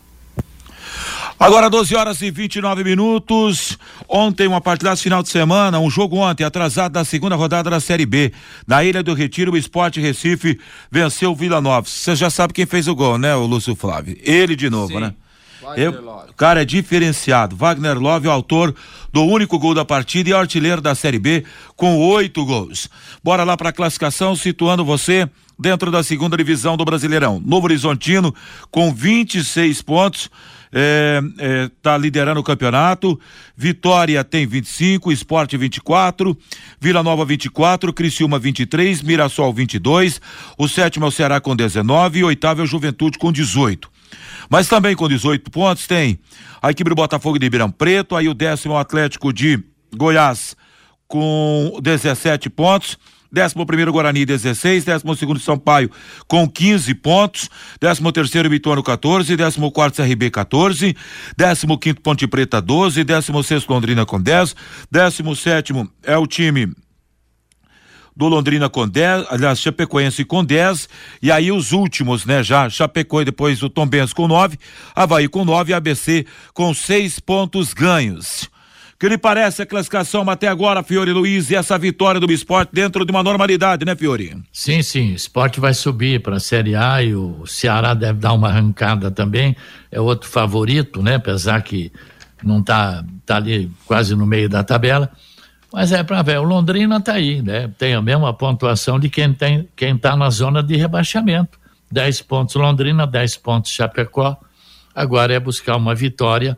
Agora 1.38 1.68
12 1.70 1.94
horas 1.94 2.22
e 2.22 2.30
29 2.30 2.82
minutos. 2.82 3.78
Ontem 4.08 4.48
uma 4.48 4.60
partida 4.60 4.96
final 4.96 5.22
de 5.22 5.28
semana, 5.28 5.78
um 5.78 5.90
jogo 5.90 6.16
ontem 6.16 6.42
atrasado 6.42 6.92
da 6.92 7.04
segunda 7.04 7.36
rodada 7.36 7.70
da 7.70 7.78
Série 7.78 8.06
B. 8.06 8.32
Na 8.66 8.82
Ilha 8.82 9.02
do 9.02 9.14
Retiro, 9.14 9.52
o 9.52 9.56
Esporte 9.56 10.00
Recife 10.00 10.58
venceu 10.90 11.30
o 11.30 11.34
Vila 11.36 11.60
Nova. 11.60 11.86
Você 11.86 12.16
já 12.16 12.30
sabe 12.30 12.54
quem 12.54 12.66
fez 12.66 12.88
o 12.88 12.94
gol, 12.94 13.18
né, 13.18 13.36
o 13.36 13.46
Lúcio 13.46 13.76
Flávio? 13.76 14.16
Ele 14.22 14.56
de 14.56 14.70
novo, 14.70 14.94
Sim. 14.94 15.00
né? 15.00 15.14
Eu, 15.76 16.26
cara, 16.36 16.62
é 16.62 16.64
diferenciado. 16.64 17.56
Wagner 17.56 17.98
Love, 17.98 18.28
o 18.28 18.30
autor 18.30 18.74
do 19.12 19.24
único 19.24 19.58
gol 19.58 19.74
da 19.74 19.84
partida 19.84 20.30
e 20.30 20.32
artilheiro 20.32 20.80
da 20.80 20.94
Série 20.94 21.18
B, 21.18 21.44
com 21.74 21.98
oito 21.98 22.44
gols. 22.44 22.88
Bora 23.24 23.44
lá 23.44 23.56
para 23.56 23.70
a 23.70 23.72
classificação, 23.72 24.36
situando 24.36 24.84
você 24.84 25.28
dentro 25.58 25.90
da 25.90 26.02
segunda 26.02 26.36
divisão 26.36 26.76
do 26.76 26.84
Brasileirão. 26.84 27.42
Novo 27.44 27.66
Horizontino 27.66 28.34
com 28.70 28.92
26 28.92 29.82
pontos. 29.82 30.30
É, 30.72 31.22
é, 31.38 31.70
tá 31.80 31.96
liderando 31.96 32.40
o 32.40 32.44
campeonato. 32.44 33.18
Vitória 33.56 34.22
tem 34.22 34.46
25, 34.46 35.10
Esporte 35.10 35.56
24, 35.56 36.36
Vila 36.78 37.02
Nova 37.02 37.24
24, 37.24 37.92
Criciúma 37.92 38.38
23, 38.38 39.00
Mirassol 39.02 39.52
22. 39.54 40.20
O 40.58 40.68
sétimo 40.68 41.06
é 41.06 41.08
o 41.08 41.12
Ceará 41.12 41.40
com 41.40 41.56
19 41.56 42.18
e 42.18 42.24
o 42.24 42.26
oitavo 42.26 42.60
é 42.60 42.64
o 42.64 42.66
Juventude 42.66 43.16
com 43.16 43.32
18. 43.32 43.95
Mas 44.48 44.68
também 44.68 44.94
com 44.94 45.08
18 45.08 45.50
pontos 45.50 45.86
tem 45.86 46.18
a 46.62 46.70
equipe 46.70 46.88
do 46.88 46.96
Botafogo 46.96 47.38
de 47.38 47.46
Ribeirão 47.46 47.70
Preto, 47.70 48.16
aí 48.16 48.28
o 48.28 48.34
décimo 48.34 48.74
é 48.74 48.80
Atlético 48.80 49.32
de 49.32 49.62
Goiás 49.94 50.56
com 51.06 51.78
17 51.82 52.50
pontos. 52.50 52.98
Décimo 53.30 53.66
primeiro 53.66 53.92
Guarani 53.92 54.24
16, 54.24 54.84
décimo 54.84 55.14
segundo 55.16 55.40
Sampaio 55.40 55.90
com 56.28 56.48
15 56.48 56.94
pontos, 56.94 57.50
décimo 57.80 58.12
terceiro 58.12 58.48
Bituano 58.48 58.82
14, 58.82 59.36
décimo 59.36 59.70
quarto 59.72 59.96
CRB 59.96 60.30
14, 60.30 60.96
décimo 61.36 61.76
quinto 61.76 62.00
Ponte 62.00 62.26
Preta 62.26 62.62
12, 62.62 63.02
décimo 63.02 63.42
sexto 63.42 63.68
Londrina 63.70 64.06
com 64.06 64.20
10, 64.20 64.54
décimo 64.90 65.34
sétimo 65.34 65.90
é 66.04 66.16
o 66.16 66.26
time 66.26 66.72
do 68.16 68.26
Londrina 68.28 68.68
com 68.68 68.88
10, 68.88 69.26
aliás, 69.28 69.60
Chapecoense 69.60 70.24
com 70.24 70.42
10, 70.42 70.88
e 71.20 71.30
aí 71.30 71.52
os 71.52 71.72
últimos, 71.72 72.24
né, 72.24 72.42
já 72.42 72.68
Chapecoense 72.70 73.26
depois 73.26 73.62
o 73.62 73.68
Tombense 73.68 74.14
com 74.14 74.26
9, 74.26 74.58
Havaí 74.94 75.28
com 75.28 75.44
9 75.44 75.72
e 75.72 75.74
ABC 75.74 76.24
com 76.54 76.72
6 76.72 77.20
pontos 77.20 77.74
ganhos 77.74 78.48
que 78.98 79.08
lhe 79.08 79.18
parece 79.18 79.62
a 79.62 79.66
classificação 79.66 80.28
até 80.28 80.48
agora, 80.48 80.82
Fiore 80.82 81.12
Luiz, 81.12 81.50
e 81.50 81.54
essa 81.54 81.76
vitória 81.76 82.18
do 82.18 82.32
esporte 82.32 82.70
dentro 82.72 83.04
de 83.04 83.10
uma 83.10 83.22
normalidade, 83.22 83.84
né, 83.84 83.94
Fiore? 83.94 84.34
Sim, 84.50 84.82
sim. 84.82 85.12
O 85.12 85.14
esporte 85.14 85.60
vai 85.60 85.74
subir 85.74 86.22
para 86.22 86.36
a 86.36 86.40
Série 86.40 86.74
A 86.74 87.02
e 87.02 87.14
o 87.14 87.44
Ceará 87.46 87.92
deve 87.92 88.18
dar 88.20 88.32
uma 88.32 88.48
arrancada 88.48 89.10
também. 89.10 89.54
É 89.92 90.00
outro 90.00 90.28
favorito, 90.28 91.02
né? 91.02 91.16
Apesar 91.16 91.60
que 91.62 91.92
não 92.42 92.60
está 92.60 93.04
tá 93.26 93.36
ali 93.36 93.70
quase 93.84 94.14
no 94.14 94.26
meio 94.26 94.48
da 94.48 94.64
tabela. 94.64 95.10
Mas 95.72 95.92
é 95.92 96.02
para 96.02 96.22
ver, 96.22 96.38
o 96.38 96.42
Londrina 96.42 96.96
está 96.96 97.14
aí, 97.14 97.42
né? 97.42 97.70
Tem 97.76 97.94
a 97.94 98.02
mesma 98.02 98.32
pontuação 98.32 98.98
de 98.98 99.08
quem 99.08 99.32
tem 99.32 99.68
quem 99.74 99.96
está 99.96 100.16
na 100.16 100.30
zona 100.30 100.62
de 100.62 100.76
rebaixamento. 100.76 101.58
10 101.90 102.22
pontos 102.22 102.54
Londrina, 102.54 103.06
10 103.06 103.36
pontos 103.38 103.70
Chapecó. 103.70 104.36
Agora 104.94 105.34
é 105.34 105.40
buscar 105.40 105.76
uma 105.76 105.94
vitória 105.94 106.56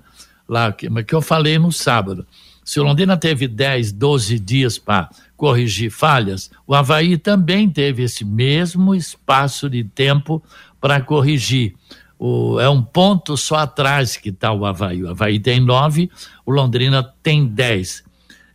lá, 0.48 0.72
que, 0.72 0.88
que 1.04 1.14
eu 1.14 1.20
falei 1.20 1.58
no 1.58 1.72
sábado. 1.72 2.26
Se 2.64 2.78
o 2.78 2.82
Londrina 2.82 3.16
teve 3.16 3.48
10, 3.48 3.92
12 3.92 4.38
dias 4.38 4.78
para 4.78 5.08
corrigir 5.36 5.90
falhas, 5.90 6.50
o 6.66 6.74
Havaí 6.74 7.16
também 7.16 7.68
teve 7.70 8.02
esse 8.02 8.24
mesmo 8.24 8.94
espaço 8.94 9.70
de 9.70 9.84
tempo 9.84 10.42
para 10.80 11.00
corrigir. 11.00 11.74
O, 12.18 12.60
é 12.60 12.68
um 12.68 12.82
ponto 12.82 13.36
só 13.36 13.56
atrás 13.56 14.16
que 14.16 14.28
está 14.28 14.52
o 14.52 14.66
Havaí. 14.66 15.02
O 15.02 15.10
Havaí 15.10 15.40
tem 15.40 15.60
nove, 15.60 16.10
o 16.44 16.50
Londrina 16.50 17.02
tem 17.22 17.46
dez. 17.46 18.04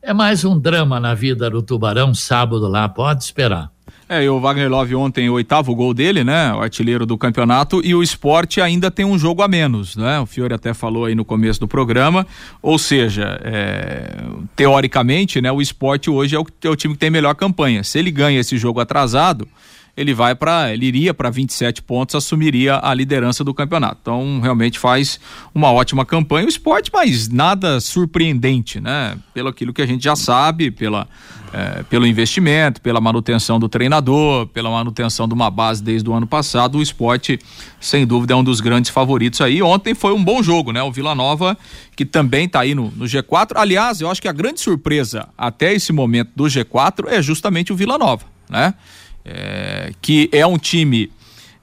É 0.06 0.14
mais 0.14 0.44
um 0.44 0.60
drama 0.60 1.00
na 1.00 1.14
vida 1.14 1.50
do 1.50 1.62
Tubarão, 1.62 2.14
sábado 2.14 2.68
lá, 2.68 2.90
pode 2.90 3.24
esperar. 3.24 3.72
É, 4.10 4.22
e 4.22 4.28
o 4.28 4.38
Wagner 4.38 4.70
Love 4.70 4.96
ontem, 4.96 5.30
o 5.30 5.34
oitavo 5.36 5.74
gol 5.74 5.94
dele, 5.94 6.26
né? 6.26 6.54
O 6.54 6.60
artilheiro 6.60 7.06
do 7.06 7.18
campeonato, 7.18 7.80
e 7.86 7.96
o 7.96 8.04
esporte 8.04 8.60
ainda 8.60 8.92
tem 8.92 9.06
um 9.06 9.18
jogo 9.18 9.42
a 9.42 9.48
menos, 9.48 9.96
né? 9.96 10.20
O 10.20 10.26
Fiore 10.26 10.54
até 10.54 10.74
falou 10.74 11.06
aí 11.06 11.16
no 11.16 11.24
começo 11.24 11.58
do 11.58 11.70
programa. 11.70 12.28
Ou 12.62 12.78
seja, 12.78 13.40
é, 13.46 14.26
teoricamente, 14.58 15.40
né, 15.40 15.50
o 15.50 15.62
esporte 15.62 16.10
hoje 16.10 16.36
é 16.36 16.40
o, 16.40 16.46
é 16.66 16.70
o 16.70 16.76
time 16.76 16.96
que 16.96 17.00
tem 17.00 17.10
melhor 17.10 17.34
campanha. 17.34 17.82
Se 17.82 17.98
ele 17.98 18.12
ganha 18.12 18.42
esse 18.42 18.58
jogo 18.58 18.82
atrasado, 18.82 19.48
ele 19.96 20.14
vai 20.14 20.34
para, 20.34 20.74
ele 20.74 20.86
iria 20.88 21.14
para 21.14 21.30
27 21.30 21.82
pontos, 21.84 22.16
assumiria 22.16 22.80
a 22.82 22.94
liderança 22.94 23.44
do 23.44 23.54
campeonato. 23.54 24.00
Então, 24.02 24.40
realmente 24.42 24.80
faz 24.80 25.20
uma 25.54 25.72
ótima 25.72 26.06
campanha 26.06 26.46
o 26.46 26.50
esporte, 26.50 26.90
mas 26.92 27.30
nada 27.30 27.80
surpreendente, 27.80 28.80
né? 28.80 29.18
Pelo 29.34 29.50
aquilo 29.50 29.72
que 29.72 29.82
a 29.82 29.86
gente 29.86 30.04
já 30.04 30.16
sabe, 30.16 30.72
pela 30.72 31.08
é, 31.54 31.84
pelo 31.84 32.08
investimento, 32.08 32.82
pela 32.82 33.00
manutenção 33.00 33.60
do 33.60 33.70
treinador, 33.70 34.48
pela 34.48 34.72
manutenção 34.72 35.28
de 35.28 35.36
uma 35.36 35.52
base 35.52 35.84
desde 35.84 36.10
o 36.10 36.14
ano 36.14 36.26
passado, 36.26 36.80
o 36.80 36.82
esporte, 36.82 37.40
sem 37.80 38.08
dúvida, 38.08 38.34
é 38.34 38.36
um 38.36 38.44
dos 38.44 38.60
grandes 38.60 38.90
favoritos 38.90 39.40
aí. 39.40 39.62
Ontem 39.62 39.94
foi 39.94 40.14
um 40.14 40.24
bom 40.24 40.42
jogo, 40.42 40.72
né? 40.72 40.82
O 40.82 40.92
Vila 40.92 41.14
Nova, 41.14 41.56
que 41.96 42.06
também 42.06 42.48
está 42.48 42.62
aí 42.62 42.74
no, 42.74 42.92
no, 42.96 43.06
G4. 43.06 43.52
Aliás, 43.56 44.02
eu 44.02 44.10
acho 44.10 44.20
que 44.20 44.28
a 44.28 44.32
grande 44.32 44.62
surpresa 44.62 45.30
até 45.38 45.72
esse 45.72 45.94
momento 45.94 46.32
do 46.36 46.46
G4 46.46 47.08
é 47.08 47.22
justamente 47.22 47.72
o 47.72 47.76
Vila 47.76 48.00
Nova, 48.00 48.26
né? 48.50 48.74
É, 49.26 49.92
que 50.02 50.30
é 50.32 50.46
um 50.46 50.58
time 50.58 51.10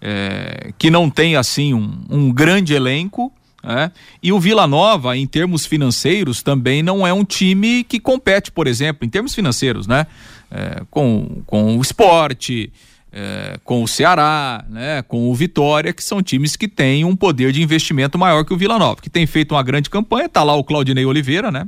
é, 0.00 0.72
que 0.78 0.90
não 0.90 1.10
tem 1.10 1.36
assim 1.36 1.74
um, 1.74 2.04
um 2.08 2.32
grande 2.32 2.72
elenco, 2.74 3.32
é? 3.62 3.90
E 4.22 4.32
o 4.32 4.40
Vila 4.40 4.66
Nova, 4.66 5.16
em 5.16 5.26
termos 5.26 5.66
financeiros, 5.66 6.42
também 6.42 6.82
não 6.82 7.06
é 7.06 7.12
um 7.12 7.24
time 7.24 7.84
que 7.84 8.00
compete, 8.00 8.50
por 8.50 8.66
exemplo, 8.66 9.06
em 9.06 9.10
termos 9.10 9.34
financeiros, 9.34 9.86
né? 9.86 10.06
É, 10.50 10.82
com, 10.90 11.42
com 11.46 11.76
o 11.76 11.82
esporte, 11.82 12.72
é, 13.12 13.58
com 13.64 13.82
o 13.82 13.88
Ceará, 13.88 14.64
né? 14.68 15.02
com 15.02 15.30
o 15.30 15.34
Vitória, 15.34 15.92
que 15.92 16.02
são 16.02 16.22
times 16.22 16.56
que 16.56 16.68
têm 16.68 17.04
um 17.04 17.16
poder 17.16 17.52
de 17.52 17.62
investimento 17.62 18.18
maior 18.18 18.44
que 18.44 18.54
o 18.54 18.56
Vila 18.56 18.78
Nova, 18.78 19.00
que 19.00 19.10
tem 19.10 19.26
feito 19.26 19.54
uma 19.54 19.62
grande 19.62 19.90
campanha. 19.90 20.28
Tá 20.28 20.42
lá 20.42 20.54
o 20.54 20.64
Claudinei 20.64 21.04
Oliveira, 21.04 21.50
né? 21.50 21.66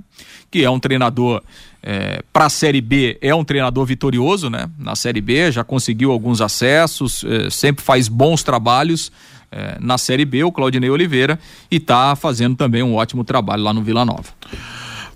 Que 0.50 0.64
é 0.64 0.70
um 0.70 0.78
treinador 0.78 1.42
é, 1.82 2.22
para 2.32 2.46
a 2.46 2.50
Série 2.50 2.80
B, 2.80 3.18
é 3.20 3.34
um 3.34 3.44
treinador 3.44 3.84
vitorioso, 3.84 4.48
né? 4.48 4.70
Na 4.78 4.94
Série 4.94 5.20
B 5.20 5.50
já 5.50 5.64
conseguiu 5.64 6.12
alguns 6.12 6.40
acessos, 6.40 7.24
é, 7.24 7.50
sempre 7.50 7.84
faz 7.84 8.08
bons 8.08 8.42
trabalhos 8.42 9.10
é, 9.50 9.76
na 9.80 9.98
Série 9.98 10.24
B, 10.24 10.44
o 10.44 10.52
Claudinei 10.52 10.90
Oliveira, 10.90 11.38
e 11.70 11.76
está 11.76 12.14
fazendo 12.14 12.56
também 12.56 12.82
um 12.82 12.94
ótimo 12.94 13.24
trabalho 13.24 13.62
lá 13.62 13.72
no 13.72 13.82
Vila 13.82 14.04
Nova. 14.04 14.24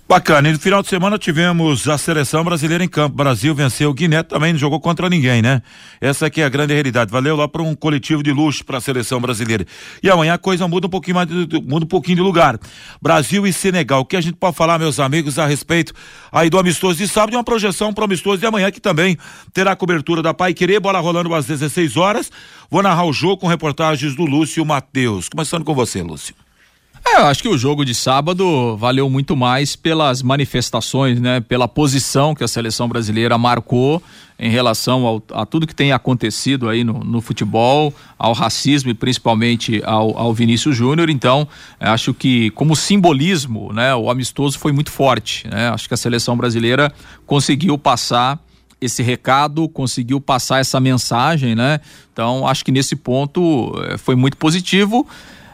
Bacana. 0.07 0.47
E 0.47 0.53
no 0.53 0.59
final 0.59 0.81
de 0.81 0.87
semana 0.87 1.17
tivemos 1.17 1.85
a 1.85 1.97
seleção 1.97 2.41
brasileira 2.41 2.81
em 2.81 2.87
campo. 2.87 3.17
Brasil 3.17 3.53
venceu 3.53 3.93
Guiné, 3.93 4.23
também 4.23 4.53
não 4.53 4.59
jogou 4.59 4.79
contra 4.79 5.09
ninguém, 5.09 5.41
né? 5.41 5.61
Essa 5.99 6.27
aqui 6.27 6.39
é 6.39 6.45
a 6.45 6.49
grande 6.49 6.73
realidade. 6.73 7.11
Valeu 7.11 7.35
lá 7.35 7.45
para 7.45 7.61
um 7.61 7.75
coletivo 7.75 8.23
de 8.23 8.31
luxo 8.31 8.63
para 8.63 8.77
a 8.77 8.81
seleção 8.81 9.19
brasileira. 9.19 9.65
E 10.01 10.09
amanhã 10.09 10.35
a 10.35 10.37
coisa 10.37 10.65
muda 10.65 10.87
um 10.87 10.89
pouquinho 10.89 11.15
mais, 11.15 11.29
muda 11.29 11.83
um 11.83 11.89
pouquinho 11.89 12.15
de 12.15 12.21
lugar. 12.21 12.57
Brasil 13.01 13.45
e 13.45 13.51
Senegal. 13.51 13.99
O 13.99 14.05
que 14.05 14.15
a 14.15 14.21
gente 14.21 14.35
pode 14.35 14.55
falar, 14.55 14.79
meus 14.79 14.97
amigos, 14.97 15.37
a 15.37 15.45
respeito 15.45 15.93
aí 16.31 16.49
do 16.49 16.57
amistoso 16.57 16.99
de 16.99 17.07
sábado 17.07 17.33
e 17.33 17.35
uma 17.35 17.43
projeção 17.43 17.93
para 17.93 18.03
o 18.03 18.05
amistoso 18.05 18.37
de 18.37 18.45
amanhã 18.45 18.71
que 18.71 18.79
também 18.79 19.17
terá 19.53 19.75
cobertura 19.75 20.21
da 20.21 20.33
Pai 20.33 20.53
Querer, 20.53 20.79
bola 20.79 21.01
rolando 21.01 21.33
às 21.33 21.45
16 21.45 21.97
horas. 21.97 22.31
Vou 22.71 22.81
narrar 22.81 23.03
o 23.03 23.11
jogo 23.11 23.41
com 23.41 23.47
reportagens 23.47 24.15
do 24.15 24.23
Lúcio 24.23 24.65
Matheus. 24.65 25.27
Começando 25.27 25.65
com 25.65 25.75
você, 25.75 26.01
Lúcio. 26.01 26.46
É, 27.09 27.21
eu 27.21 27.25
acho 27.27 27.41
que 27.41 27.47
o 27.47 27.57
jogo 27.57 27.85
de 27.85 27.95
sábado 27.95 28.75
valeu 28.75 29.09
muito 29.09 29.35
mais 29.35 29.77
pelas 29.77 30.21
manifestações, 30.21 31.21
né? 31.21 31.39
Pela 31.39 31.65
posição 31.65 32.35
que 32.35 32.43
a 32.43 32.47
seleção 32.49 32.87
brasileira 32.89 33.37
marcou 33.37 34.03
em 34.37 34.49
relação 34.49 35.05
ao, 35.05 35.23
a 35.31 35.45
tudo 35.45 35.65
que 35.65 35.73
tem 35.73 35.93
acontecido 35.93 36.67
aí 36.67 36.83
no, 36.83 36.99
no 36.99 37.21
futebol, 37.21 37.93
ao 38.19 38.33
racismo 38.33 38.91
e 38.91 38.93
principalmente 38.93 39.81
ao, 39.85 40.17
ao 40.17 40.33
Vinícius 40.33 40.75
Júnior. 40.75 41.09
Então, 41.09 41.47
acho 41.79 42.13
que 42.13 42.49
como 42.51 42.75
simbolismo, 42.75 43.71
né? 43.71 43.95
O 43.95 44.09
amistoso 44.09 44.59
foi 44.59 44.73
muito 44.73 44.91
forte, 44.91 45.47
né? 45.47 45.69
Acho 45.69 45.87
que 45.87 45.93
a 45.93 45.97
seleção 45.97 46.35
brasileira 46.35 46.91
conseguiu 47.25 47.77
passar 47.77 48.37
esse 48.81 49.01
recado, 49.01 49.67
conseguiu 49.69 50.19
passar 50.19 50.59
essa 50.59 50.79
mensagem, 50.79 51.55
né? 51.55 51.79
Então, 52.11 52.45
acho 52.45 52.65
que 52.65 52.71
nesse 52.71 52.97
ponto 52.97 53.73
eh, 53.85 53.97
foi 53.97 54.15
muito 54.15 54.35
positivo 54.35 55.07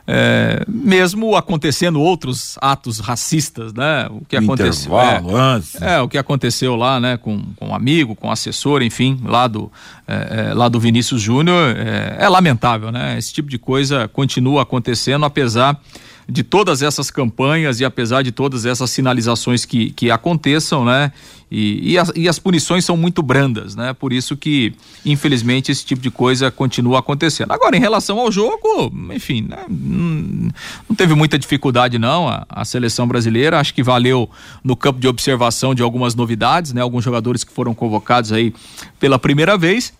é, 0.06 0.64
mesmo 0.68 1.36
acontecendo 1.36 2.02
outros 2.02 2.58
atos 2.62 3.00
racistas, 3.00 3.74
né? 3.74 4.08
O 4.10 4.22
que 4.28 4.36
aconteceu? 4.36 5.00
É, 5.00 5.96
é, 5.96 6.02
o 6.02 6.10
que 6.10 6.18
aconteceu 6.18 6.76
lá, 6.76 7.00
né? 7.00 7.16
Com, 7.18 7.42
com 7.56 7.70
um 7.70 7.76
amigo, 7.76 8.16
com 8.16 8.28
um 8.28 8.32
assessor, 8.32 8.82
enfim, 8.82 9.20
lá 9.24 9.48
do, 9.48 9.72
é, 10.08 10.50
é 10.50 10.54
lá 10.54 10.68
do 10.68 10.80
Vinícius 10.80 11.22
Júnior, 11.22 11.76
é, 11.78 12.18
é 12.20 12.30
lamentável, 12.30 12.92
né? 12.92 13.18
Esse 13.18 13.32
tipo 13.32 13.50
de 13.50 13.58
coisa 13.58 14.08
continua 14.10 14.64
acontecendo, 14.64 15.24
apesar 15.24 15.80
de 16.28 16.44
todas 16.44 16.82
essas 16.82 17.12
campanhas 17.12 17.80
e 17.80 17.86
apesar 17.86 18.22
de 18.22 18.32
todas 18.32 18.66
essas 18.66 18.90
sinalizações 18.90 19.66
que, 19.66 19.92
que 19.92 20.10
aconteçam, 20.10 20.86
né? 20.86 21.12
E, 21.56 21.92
e, 21.92 21.98
as, 22.00 22.12
e 22.16 22.28
as 22.28 22.40
punições 22.40 22.84
são 22.84 22.98
muito 22.98 23.22
brandas, 23.22 23.76
né? 23.76 23.94
Por 23.94 24.12
isso 24.12 24.36
que, 24.36 24.74
infelizmente, 25.06 25.72
esse 25.72 25.86
tipo 25.86 26.02
de 26.02 26.10
coisa 26.10 26.50
continua 26.50 26.98
acontecendo. 26.98 27.52
Agora, 27.52 27.78
em 27.78 27.80
relação 27.80 28.20
ao 28.20 28.32
jogo, 28.32 28.92
enfim, 29.14 29.46
né? 29.48 29.64
não, 29.70 30.50
não 30.90 30.96
teve 30.96 31.14
muita 31.14 31.38
dificuldade, 31.38 32.00
não. 32.00 32.28
A, 32.28 32.44
a, 32.50 32.66
seleção 32.66 33.08
brasileira, 33.08 33.60
acho 33.60 33.72
que 33.72 33.84
valeu 33.84 34.28
no 34.64 34.76
campo 34.76 35.00
de 35.00 35.08
observação 35.08 35.76
de 35.76 35.84
algumas 35.84 36.16
novidades, 36.16 36.74
né? 36.74 36.82
Alguns 36.82 37.04
jogadores 37.04 37.44
que 37.44 37.54
foram 37.54 37.76
convocados 37.76 38.32
aí 38.32 38.52
pela 39.00 39.20
primeira 39.20 39.56
vez 39.56 39.94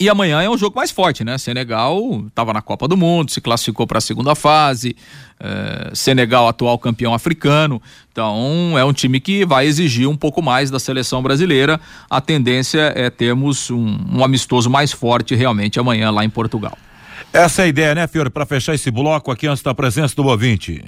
E 0.00 0.08
amanhã 0.08 0.42
é 0.42 0.48
um 0.48 0.56
jogo 0.56 0.76
mais 0.76 0.90
forte, 0.90 1.22
né? 1.22 1.38
Senegal 1.38 2.24
estava 2.26 2.52
na 2.52 2.62
Copa 2.62 2.88
do 2.88 2.96
Mundo, 2.96 3.30
se 3.30 3.40
classificou 3.40 3.86
para 3.86 3.98
a 3.98 4.00
segunda 4.00 4.34
fase. 4.34 4.96
É, 5.38 5.90
Senegal, 5.94 6.48
atual 6.48 6.78
campeão 6.78 7.14
africano. 7.14 7.80
Então, 8.10 8.76
é 8.78 8.84
um 8.84 8.92
time 8.92 9.20
que 9.20 9.44
vai 9.44 9.66
exigir 9.66 10.08
um 10.08 10.16
pouco 10.16 10.42
mais 10.42 10.70
da 10.70 10.78
seleção 10.78 11.22
brasileira. 11.22 11.80
A 12.08 12.20
tendência 12.20 12.92
é 12.96 13.10
termos 13.10 13.70
um, 13.70 13.98
um 14.12 14.24
amistoso 14.24 14.70
mais 14.70 14.92
forte 14.92 15.34
realmente 15.34 15.78
amanhã 15.78 16.10
lá 16.10 16.24
em 16.24 16.30
Portugal. 16.30 16.76
Essa 17.32 17.62
é 17.62 17.64
a 17.64 17.68
ideia, 17.68 17.94
né, 17.94 18.06
Fiore, 18.06 18.28
para 18.30 18.44
fechar 18.44 18.74
esse 18.74 18.90
bloco 18.90 19.30
aqui 19.30 19.46
antes 19.46 19.62
da 19.62 19.74
presença 19.74 20.14
do 20.14 20.26
ouvinte. 20.26 20.84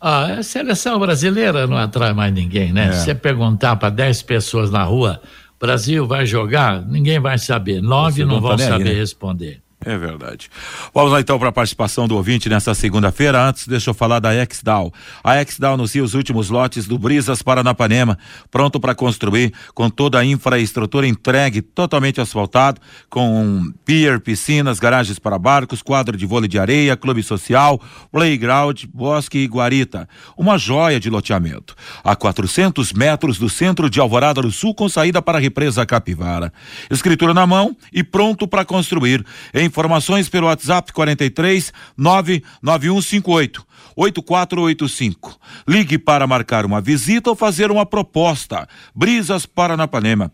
Ah, 0.00 0.34
a 0.38 0.42
seleção 0.42 0.98
brasileira 0.98 1.66
não 1.66 1.78
atrai 1.78 2.12
mais 2.12 2.32
ninguém, 2.32 2.72
né? 2.72 2.88
É. 2.88 2.92
Se 2.92 3.04
você 3.04 3.14
perguntar 3.14 3.76
para 3.76 3.88
10 3.88 4.22
pessoas 4.22 4.70
na 4.70 4.82
rua 4.82 5.20
Brasil 5.58 6.06
vai 6.06 6.26
jogar? 6.26 6.84
Ninguém 6.86 7.18
vai 7.18 7.38
saber. 7.38 7.80
Nove 7.80 8.24
não, 8.24 8.34
não 8.34 8.40
vão 8.40 8.56
tá 8.56 8.64
saber 8.64 8.84
né? 8.84 8.92
responder. 8.92 9.63
É 9.84 9.98
verdade. 9.98 10.50
Vamos 10.92 11.12
lá 11.12 11.20
então 11.20 11.38
para 11.38 11.50
a 11.50 11.52
participação 11.52 12.08
do 12.08 12.16
ouvinte 12.16 12.48
nessa 12.48 12.74
segunda-feira. 12.74 13.48
Antes, 13.48 13.68
deixa 13.68 13.90
eu 13.90 13.94
falar 13.94 14.18
da 14.18 14.30
XDAO. 14.44 14.92
A 15.22 15.44
XDAO 15.44 15.74
anuncia 15.74 16.02
os 16.02 16.14
últimos 16.14 16.48
lotes 16.48 16.86
do 16.86 16.98
Brisas 16.98 17.42
Paranapanema, 17.42 18.18
pronto 18.50 18.80
para 18.80 18.94
construir, 18.94 19.52
com 19.74 19.90
toda 19.90 20.18
a 20.18 20.24
infraestrutura 20.24 21.06
entregue, 21.06 21.60
totalmente 21.60 22.20
asfaltado, 22.20 22.80
com 23.10 23.72
pier, 23.84 24.20
piscinas, 24.20 24.78
garagens 24.78 25.18
para 25.18 25.38
barcos, 25.38 25.82
quadro 25.82 26.16
de 26.16 26.26
vôlei 26.26 26.48
de 26.48 26.58
areia, 26.58 26.96
clube 26.96 27.22
social, 27.22 27.80
playground, 28.10 28.84
bosque 28.92 29.38
e 29.38 29.46
guarita. 29.46 30.08
Uma 30.36 30.56
joia 30.56 30.98
de 30.98 31.10
loteamento. 31.10 31.74
A 32.02 32.16
400 32.16 32.92
metros 32.92 33.38
do 33.38 33.48
centro 33.48 33.90
de 33.90 34.00
Alvorada 34.00 34.40
do 34.40 34.50
Sul, 34.50 34.74
com 34.74 34.88
saída 34.88 35.20
para 35.20 35.38
a 35.38 35.40
represa 35.40 35.84
Capivara. 35.84 36.52
Escritura 36.90 37.34
na 37.34 37.46
mão 37.46 37.76
e 37.92 38.02
pronto 38.02 38.48
para 38.48 38.64
construir. 38.64 39.24
Em 39.52 39.68
Informações 39.74 40.28
pelo 40.28 40.46
WhatsApp 40.46 40.92
43 40.92 41.72
99158 41.96 43.66
8485. 43.96 45.36
Ligue 45.66 45.98
para 45.98 46.28
marcar 46.28 46.64
uma 46.64 46.80
visita 46.80 47.30
ou 47.30 47.34
fazer 47.34 47.72
uma 47.72 47.84
proposta. 47.84 48.68
Brisas 48.94 49.46
Paranapanema. 49.46 50.30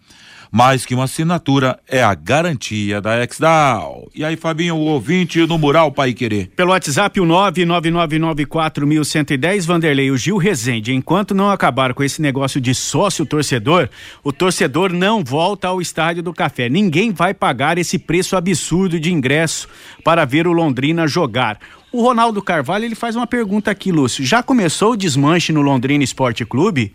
Mais 0.53 0.85
que 0.85 0.95
uma 0.95 1.05
assinatura, 1.05 1.79
é 1.89 2.03
a 2.03 2.13
garantia 2.13 3.01
da 3.01 3.23
Exdal. 3.23 4.11
E 4.13 4.25
aí, 4.25 4.37
Fabinho, 4.37 4.75
o 4.75 4.81
ouvinte 4.81 5.47
no 5.47 5.57
Mural 5.57 5.93
Pai 5.93 6.13
Querer. 6.13 6.51
Pelo 6.57 6.73
WhatsApp, 6.73 7.21
o 7.21 7.25
99994110, 7.25 9.65
Vanderlei, 9.65 10.11
o 10.11 10.17
Gil 10.17 10.39
Rezende. 10.39 10.93
Enquanto 10.93 11.35
não 11.35 11.51
acabar 11.51 11.95
com 11.95 12.03
esse 12.03 12.21
negócio 12.21 12.61
de 12.61 12.75
sócio 12.75 13.25
torcedor, 13.25 13.89
o 14.25 14.33
torcedor 14.33 14.93
não 14.93 15.23
volta 15.23 15.69
ao 15.69 15.81
Estádio 15.81 16.23
do 16.23 16.35
Café. 16.35 16.69
Ninguém 16.69 17.13
vai 17.13 17.33
pagar 17.33 17.79
esse 17.79 17.97
preço 17.97 18.37
absurdo 18.37 18.99
de 18.99 19.13
ingresso 19.13 19.69
para 20.03 20.25
ver 20.25 20.49
o 20.49 20.53
Londrina 20.53 21.07
jogar. 21.07 21.61
O 21.93 22.03
Ronaldo 22.03 22.41
Carvalho 22.41 22.85
ele 22.85 22.95
faz 22.95 23.17
uma 23.17 23.27
pergunta 23.27 23.71
aqui, 23.71 23.91
Lúcio. 23.91 24.25
Já 24.25 24.43
começou 24.43 24.93
o 24.93 24.97
desmanche 24.97 25.53
no 25.53 25.61
Londrina 25.61 26.05
Esporte 26.05 26.45
Clube? 26.45 26.93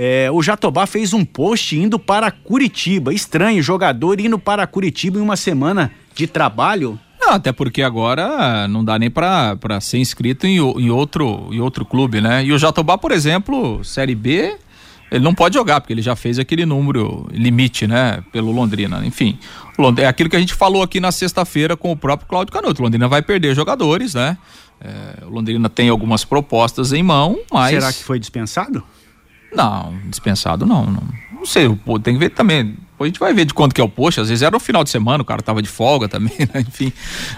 É, 0.00 0.30
o 0.30 0.40
Jatobá 0.40 0.86
fez 0.86 1.12
um 1.12 1.24
post 1.24 1.76
indo 1.76 1.98
para 1.98 2.30
Curitiba. 2.30 3.12
Estranho, 3.12 3.60
jogador 3.60 4.20
indo 4.20 4.38
para 4.38 4.64
Curitiba 4.64 5.18
em 5.18 5.20
uma 5.20 5.36
semana 5.36 5.90
de 6.14 6.28
trabalho. 6.28 6.96
Não, 7.20 7.32
até 7.32 7.50
porque 7.50 7.82
agora 7.82 8.68
não 8.68 8.84
dá 8.84 8.96
nem 8.96 9.10
para 9.10 9.80
ser 9.80 9.98
inscrito 9.98 10.46
em, 10.46 10.58
em, 10.58 10.88
outro, 10.88 11.48
em 11.50 11.58
outro 11.58 11.84
clube, 11.84 12.20
né? 12.20 12.44
E 12.44 12.52
o 12.52 12.58
Jatobá, 12.58 12.96
por 12.96 13.10
exemplo, 13.10 13.82
Série 13.82 14.14
B, 14.14 14.56
ele 15.10 15.24
não 15.24 15.34
pode 15.34 15.56
jogar, 15.56 15.80
porque 15.80 15.92
ele 15.92 16.00
já 16.00 16.14
fez 16.14 16.38
aquele 16.38 16.64
número 16.64 17.26
limite, 17.32 17.88
né? 17.88 18.22
Pelo 18.30 18.52
Londrina. 18.52 19.04
Enfim, 19.04 19.36
é 19.96 20.06
aquilo 20.06 20.30
que 20.30 20.36
a 20.36 20.40
gente 20.40 20.54
falou 20.54 20.80
aqui 20.80 21.00
na 21.00 21.10
sexta-feira 21.10 21.76
com 21.76 21.90
o 21.90 21.96
próprio 21.96 22.28
Cláudio 22.28 22.52
Canuto. 22.52 22.80
Londrina 22.80 23.08
vai 23.08 23.20
perder 23.20 23.52
jogadores, 23.52 24.14
né? 24.14 24.38
É, 24.80 25.24
o 25.26 25.28
Londrina 25.28 25.68
tem 25.68 25.88
algumas 25.88 26.24
propostas 26.24 26.92
em 26.92 27.02
mão, 27.02 27.40
mas. 27.52 27.70
Será 27.70 27.92
que 27.92 28.04
foi 28.04 28.20
dispensado? 28.20 28.84
Não, 29.52 29.94
dispensado 30.06 30.66
não, 30.66 30.86
não. 30.86 31.02
Não 31.32 31.46
sei, 31.46 31.68
tem 32.02 32.14
que 32.14 32.20
ver 32.20 32.30
também. 32.30 32.74
A 33.00 33.04
gente 33.06 33.20
vai 33.20 33.32
ver 33.32 33.44
de 33.44 33.54
quanto 33.54 33.72
que 33.72 33.80
é 33.80 33.84
o 33.84 33.88
post. 33.88 34.20
Às 34.20 34.28
vezes 34.28 34.42
era 34.42 34.50
no 34.50 34.58
final 34.58 34.82
de 34.82 34.90
semana, 34.90 35.22
o 35.22 35.24
cara 35.24 35.40
tava 35.40 35.62
de 35.62 35.68
folga 35.68 36.08
também, 36.08 36.36
né? 36.52 36.60
Enfim, 36.66 36.92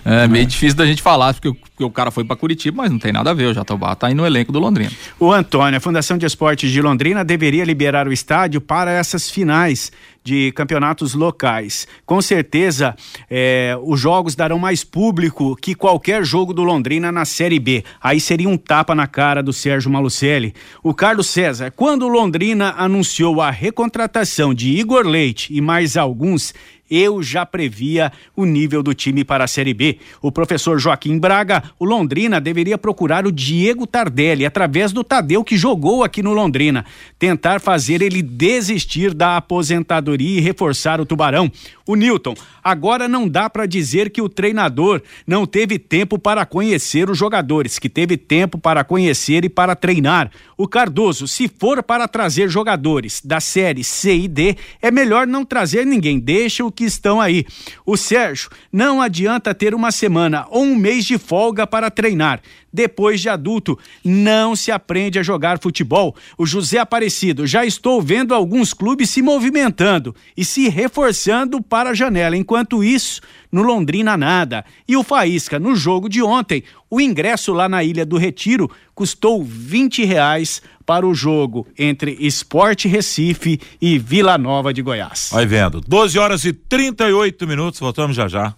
é 0.05 0.27
meio 0.27 0.46
difícil 0.46 0.77
da 0.77 0.87
gente 0.87 1.03
falar, 1.03 1.35
porque, 1.35 1.53
porque 1.53 1.85
o 1.85 1.90
cara 1.90 2.11
foi 2.11 2.25
para 2.25 2.35
Curitiba, 2.35 2.83
mas 2.83 2.90
não 2.90 2.99
tem 2.99 3.12
nada 3.12 3.31
a 3.31 3.35
ver. 3.35 3.46
O 3.46 3.55
Jatobá 3.55 3.94
tá 3.94 4.07
aí 4.07 4.14
no 4.14 4.25
elenco 4.25 4.53
do 4.53 4.59
Londrina. 4.59 4.90
O 5.18 5.31
Antônio, 5.31 5.77
a 5.77 5.81
Fundação 5.81 6.16
de 6.16 6.25
Esportes 6.25 6.70
de 6.70 6.81
Londrina 6.81 7.23
deveria 7.23 7.64
liberar 7.64 8.09
o 8.09 8.12
estádio 8.12 8.61
para 8.61 8.90
essas 8.90 9.31
finais 9.31 9.92
de 10.22 10.52
campeonatos 10.52 11.14
locais. 11.14 11.88
Com 12.04 12.20
certeza, 12.20 12.94
é, 13.28 13.76
os 13.83 13.98
jogos 13.98 14.35
darão 14.35 14.59
mais 14.59 14.85
público 14.85 15.56
que 15.56 15.74
qualquer 15.74 16.24
jogo 16.24 16.52
do 16.52 16.62
Londrina 16.62 17.11
na 17.11 17.24
Série 17.24 17.59
B. 17.59 17.85
Aí 18.00 18.20
seria 18.20 18.48
um 18.48 18.56
tapa 18.56 18.94
na 18.94 19.06
cara 19.06 19.42
do 19.42 19.52
Sérgio 19.52 19.90
Malucelli. 19.90 20.54
O 20.83 20.92
Carlos 20.94 21.28
César, 21.28 21.70
quando 21.70 22.04
o 22.04 22.09
Londrina 22.09 22.74
anunciou 22.76 23.40
a 23.40 23.50
recontratação 23.50 24.52
de 24.52 24.70
Igor 24.70 25.06
Leite 25.06 25.52
e 25.54 25.61
mais 25.61 25.96
alguns, 25.96 26.52
eu 26.90 27.22
já 27.22 27.46
previa 27.46 28.12
o 28.35 28.44
nível 28.44 28.83
do 28.83 28.92
time 28.92 29.24
para 29.24 29.44
a 29.44 29.48
Série 29.48 29.72
B. 29.72 29.98
O 30.20 30.33
professor 30.33 30.79
Joaquim 30.79 31.18
Braga, 31.18 31.62
o 31.79 31.85
Londrina 31.85 32.40
deveria 32.40 32.76
procurar 32.76 33.26
o 33.26 33.33
Diego 33.33 33.87
Tardelli 33.87 34.44
através 34.44 34.92
do 34.92 35.05
Tadeu 35.05 35.44
que 35.44 35.57
jogou 35.57 36.03
aqui 36.03 36.22
no 36.22 36.33
Londrina, 36.33 36.85
tentar 37.18 37.61
fazer 37.61 38.03
ele 38.03 38.22
desistir 38.22 39.14
da 39.14 39.37
aposentadoria 39.37 40.38
e 40.38 40.40
reforçar 40.40 41.00
o 41.00 41.07
Tubarão. 41.07 41.50
O 41.87 41.96
Newton, 41.96 42.35
agora 42.62 43.09
não 43.09 43.29
dá 43.29 43.50
para 43.50 43.66
dizer 43.66 44.11
que 44.11 44.22
o 44.22 44.29
treinador 44.29 45.03
não 45.26 45.44
teve 45.46 45.79
tempo 45.79 46.18
para 46.18 46.46
conhecer 46.46 47.11
os 47.11 47.18
jogadores, 47.18 47.79
que 47.79 47.88
teve 47.88 48.16
tempo 48.16 48.59
para 48.59 48.85
conhecer 48.85 49.44
e 49.44 49.48
para 49.48 49.74
treinar. 49.74 50.31
O 50.57 50.68
Cardoso, 50.68 51.26
se 51.26 51.48
for 51.48 51.83
para 51.83 52.07
trazer 52.07 52.48
jogadores 52.48 53.20
da 53.24 53.40
série 53.40 53.83
C 53.83 54.14
e 54.16 54.29
D, 54.29 54.57
é 54.81 54.90
melhor 54.90 55.26
não 55.26 55.44
trazer 55.44 55.85
ninguém, 55.85 56.18
deixa 56.18 56.64
o 56.64 56.70
que 56.81 56.85
estão 56.87 57.21
aí. 57.21 57.45
O 57.85 57.95
Sérgio, 57.95 58.49
não 58.73 59.03
adianta 59.03 59.55
ter 59.55 59.75
uma 59.75 59.93
semana 59.93 60.47
ou 60.49 60.62
um 60.62 60.75
mês 60.75 61.05
de 61.05 61.19
folga 61.19 61.66
para 61.66 61.90
treinar. 61.90 62.40
Depois 62.73 63.21
de 63.21 63.29
adulto, 63.29 63.79
não 64.03 64.57
se 64.57 64.73
aprende 64.73 65.19
a 65.19 65.23
jogar 65.23 65.59
futebol. 65.59 66.16
O 66.38 66.47
José 66.47 66.79
Aparecido, 66.79 67.47
já 67.47 67.66
estou 67.66 68.01
vendo 68.01 68.33
alguns 68.33 68.73
clubes 68.73 69.11
se 69.11 69.21
movimentando 69.21 70.14
e 70.35 70.43
se 70.43 70.71
reforçando 70.71 71.61
para 71.61 71.90
a 71.90 71.95
janela. 71.95 72.35
Enquanto 72.35 72.83
isso, 72.83 73.21
no 73.53 73.61
Londrina 73.62 74.16
nada. 74.16 74.64
E 74.88 74.97
o 74.97 75.03
Faísca, 75.03 75.59
no 75.59 75.77
jogo 75.77 76.09
de 76.09 76.23
ontem, 76.23 76.62
o 76.88 76.99
ingresso 76.99 77.53
lá 77.53 77.69
na 77.69 77.85
Ilha 77.85 78.07
do 78.07 78.16
Retiro 78.16 78.71
custou 78.95 79.45
20 79.45 80.05
reais 80.05 80.62
para 80.90 81.07
o 81.07 81.14
jogo 81.14 81.68
entre 81.79 82.16
Esporte 82.18 82.88
Recife 82.88 83.61
e 83.81 83.96
Vila 83.96 84.37
Nova 84.37 84.74
de 84.74 84.83
Goiás. 84.83 85.29
Vai 85.31 85.46
vendo. 85.46 85.81
12 85.81 86.18
horas 86.18 86.44
e 86.44 86.53
38 86.53 87.46
minutos, 87.46 87.79
voltamos 87.79 88.16
já 88.16 88.26
já. 88.26 88.53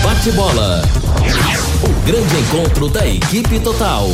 Bate 0.00 0.30
bola. 0.30 0.82
O 1.82 2.06
grande 2.06 2.36
encontro 2.36 2.88
da 2.88 3.04
equipe 3.04 3.58
total. 3.58 4.06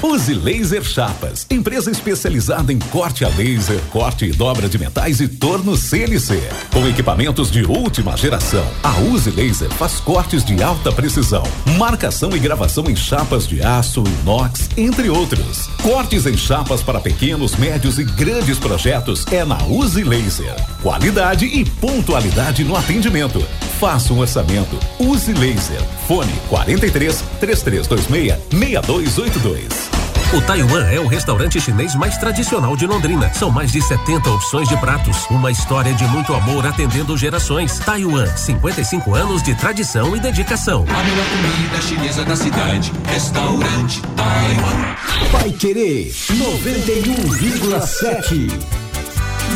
Use 0.00 0.32
Laser 0.32 0.84
Chapas, 0.84 1.44
empresa 1.50 1.90
especializada 1.90 2.72
em 2.72 2.78
corte 2.78 3.24
a 3.24 3.28
laser, 3.30 3.80
corte 3.90 4.26
e 4.26 4.32
dobra 4.32 4.68
de 4.68 4.78
metais 4.78 5.20
e 5.20 5.26
torno 5.26 5.76
CNC. 5.76 6.40
Com 6.72 6.86
equipamentos 6.86 7.50
de 7.50 7.64
última 7.64 8.16
geração, 8.16 8.64
a 8.84 8.96
Use 9.00 9.30
Laser 9.30 9.68
faz 9.70 9.98
cortes 9.98 10.44
de 10.44 10.62
alta 10.62 10.92
precisão, 10.92 11.42
marcação 11.76 12.30
e 12.36 12.38
gravação 12.38 12.84
em 12.88 12.94
chapas 12.94 13.46
de 13.46 13.60
aço, 13.60 14.04
inox, 14.22 14.70
entre 14.76 15.10
outros. 15.10 15.66
Cortes 15.82 16.26
em 16.26 16.36
chapas 16.36 16.80
para 16.80 17.00
pequenos, 17.00 17.56
médios 17.56 17.98
e 17.98 18.04
grandes 18.04 18.58
projetos 18.58 19.26
é 19.32 19.44
na 19.44 19.58
Use 19.64 20.04
Laser. 20.04 20.54
Qualidade 20.80 21.44
e 21.46 21.64
pontualidade 21.64 22.62
no 22.62 22.76
atendimento. 22.76 23.44
Faça 23.80 24.12
um 24.12 24.18
orçamento. 24.18 24.78
Use 24.98 25.32
Laser. 25.32 25.82
Fone 26.06 26.32
43 26.48 27.24
3326 27.40 28.38
6282. 28.50 29.97
O 30.30 30.42
Taiwan 30.42 30.90
é 30.90 31.00
o 31.00 31.06
restaurante 31.06 31.58
chinês 31.58 31.94
mais 31.94 32.18
tradicional 32.18 32.76
de 32.76 32.86
Londrina. 32.86 33.32
São 33.32 33.50
mais 33.50 33.72
de 33.72 33.80
70 33.80 34.28
opções 34.28 34.68
de 34.68 34.76
pratos. 34.76 35.24
Uma 35.30 35.50
história 35.50 35.94
de 35.94 36.04
muito 36.08 36.34
amor 36.34 36.66
atendendo 36.66 37.16
gerações. 37.16 37.78
Taiwan, 37.78 38.26
55 38.36 39.14
anos 39.14 39.42
de 39.42 39.54
tradição 39.54 40.14
e 40.14 40.20
dedicação. 40.20 40.84
A 40.86 41.02
melhor 41.02 41.24
comida 41.30 41.80
chinesa 41.80 42.26
da 42.26 42.36
cidade. 42.36 42.92
Restaurante 43.06 44.02
Taiwan. 44.02 44.96
Vai 45.32 45.50
querer 45.50 46.10
91,7. 46.10 48.87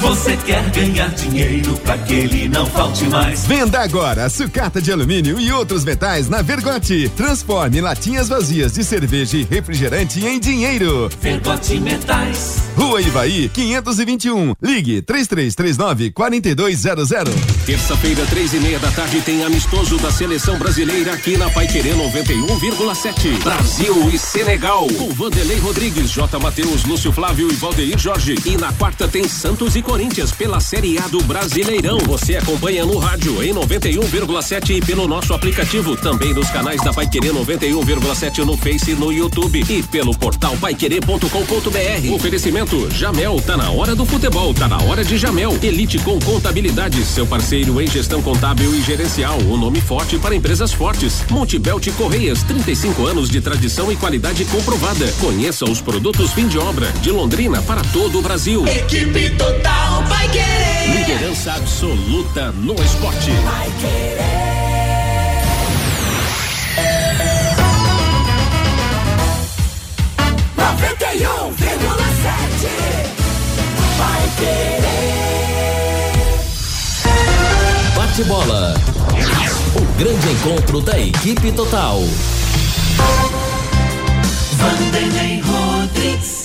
Você 0.01 0.36
quer 0.38 0.68
ganhar 0.70 1.09
dinheiro 1.11 1.76
para 1.78 1.99
que 1.99 2.14
ele 2.14 2.49
não 2.49 2.66
falte 2.66 3.05
mais. 3.05 3.47
Venda 3.47 3.80
agora 3.80 4.28
sucata 4.28 4.80
de 4.80 4.90
alumínio 4.90 5.38
e 5.38 5.53
outros 5.53 5.84
metais 5.84 6.28
na 6.28 6.43
Vergote. 6.43 7.11
Transforme 7.16 7.80
latinhas 7.80 8.28
vazias 8.28 8.72
de 8.72 8.84
cerveja 8.84 9.36
e 9.36 9.45
refrigerante 9.45 10.24
em 10.24 10.40
dinheiro. 10.40 11.11
Vergote 11.20 11.78
Metais. 11.78 12.62
Rua 12.76 13.01
Ivaí, 13.01 13.49
521. 13.49 14.55
Ligue 14.62 15.03
3339 15.03 16.11
4200. 16.11 17.34
Terça-feira, 17.66 18.24
três 18.26 18.55
e 18.55 18.59
meia 18.59 18.78
da 18.78 18.90
tarde, 18.90 19.20
tem 19.20 19.45
amistoso 19.45 19.99
da 19.99 20.11
seleção 20.11 20.59
brasileira 20.59 21.12
aqui 21.12 21.36
na 21.36 21.51
Paiquerê 21.51 21.90
91,7. 21.90 23.43
Brasil 23.43 24.11
e 24.12 24.18
Senegal. 24.18 24.86
Com 24.99 25.11
Vanderlei 25.11 25.59
Rodrigues, 25.59 26.11
J. 26.11 26.38
Matheus, 26.38 26.84
Lúcio 26.84 27.12
Flávio 27.12 27.51
e 27.51 27.55
Valdeir 27.55 27.99
Jorge. 27.99 28.34
E 28.45 28.57
na 28.57 28.72
quarta 28.72 29.07
tem 29.07 29.28
Santos 29.28 29.76
e 29.76 29.82
Corinthians 29.83 30.33
pela 30.33 30.61
Série 30.61 30.99
A 30.99 31.09
do 31.09 31.22
Brasileirão. 31.24 31.99
Você 32.07 32.37
acompanha 32.37 32.87
no 32.87 32.99
rádio 32.99 33.43
em 33.43 33.53
91,7 33.53 34.76
e 34.76 34.80
pelo 34.80 35.09
nosso 35.09 35.35
aplicativo. 35.35 35.97
Também 35.97 36.33
nos 36.33 36.49
canais 36.51 36.80
da 36.83 36.93
Paiquerê 36.93 37.28
91,7 37.28 38.39
no 38.45 38.57
Face 38.57 38.93
e 38.93 38.95
no 38.95 39.12
YouTube. 39.12 39.64
E 39.68 39.83
pelo 39.83 40.16
portal 40.16 40.57
paiquerê.com.br. 40.57 42.14
Oferecimento 42.14 42.89
Jamel, 42.93 43.41
tá 43.41 43.57
na 43.57 43.70
hora 43.70 43.95
do 43.95 44.07
futebol, 44.07 44.55
tá 44.55 44.68
na 44.68 44.78
hora 44.83 45.05
de 45.05 45.18
Jamel. 45.18 45.59
Elite 45.62 45.99
com 45.99 46.18
contabilidade, 46.20 47.05
seu 47.05 47.26
parceiro 47.26 47.80
em 47.80 47.87
gestão 47.87 48.22
contábil 48.22 48.74
e 48.74 48.83
gerencial. 48.83 49.39
O 49.41 49.57
nome 49.57 49.80
forte 49.80 50.18
para 50.18 50.35
empresas 50.35 50.72
fortes. 50.72 51.24
Montebelt 51.30 51.89
Correias, 51.97 52.43
35 52.45 53.07
anos 53.07 53.28
de 53.28 53.41
tradição 53.41 53.91
e 53.91 53.97
qualidade 53.97 54.45
comprovada. 54.45 55.11
Conheça 55.20 55.64
os 55.64 55.80
produtos 55.80 56.33
fim 56.33 56.47
de 56.47 56.59
obra 56.59 56.91
de 57.03 57.11
Londrina 57.11 57.61
para 57.62 57.83
todo 57.83 58.18
o 58.18 58.22
Brasil. 58.22 58.66
Equipe 58.66 59.30
total 59.30 59.72
vai 60.09 60.29
querer. 60.29 61.07
Liderança 61.07 61.53
absoluta 61.53 62.53
no 62.53 62.75
esporte. 62.75 63.31
Vai 63.31 63.70
querer. 63.81 64.53
91,7 71.12 71.43
vai 73.99 74.23
querer. 74.39 74.83
Bate 77.95 78.25
bola. 78.25 78.75
O 79.77 79.81
grande 79.99 80.29
encontro 80.31 80.81
da 80.81 80.99
equipe 80.99 81.53
total. 81.53 82.01
Vanderlei 84.57 85.41
Rodrigues. 85.41 86.41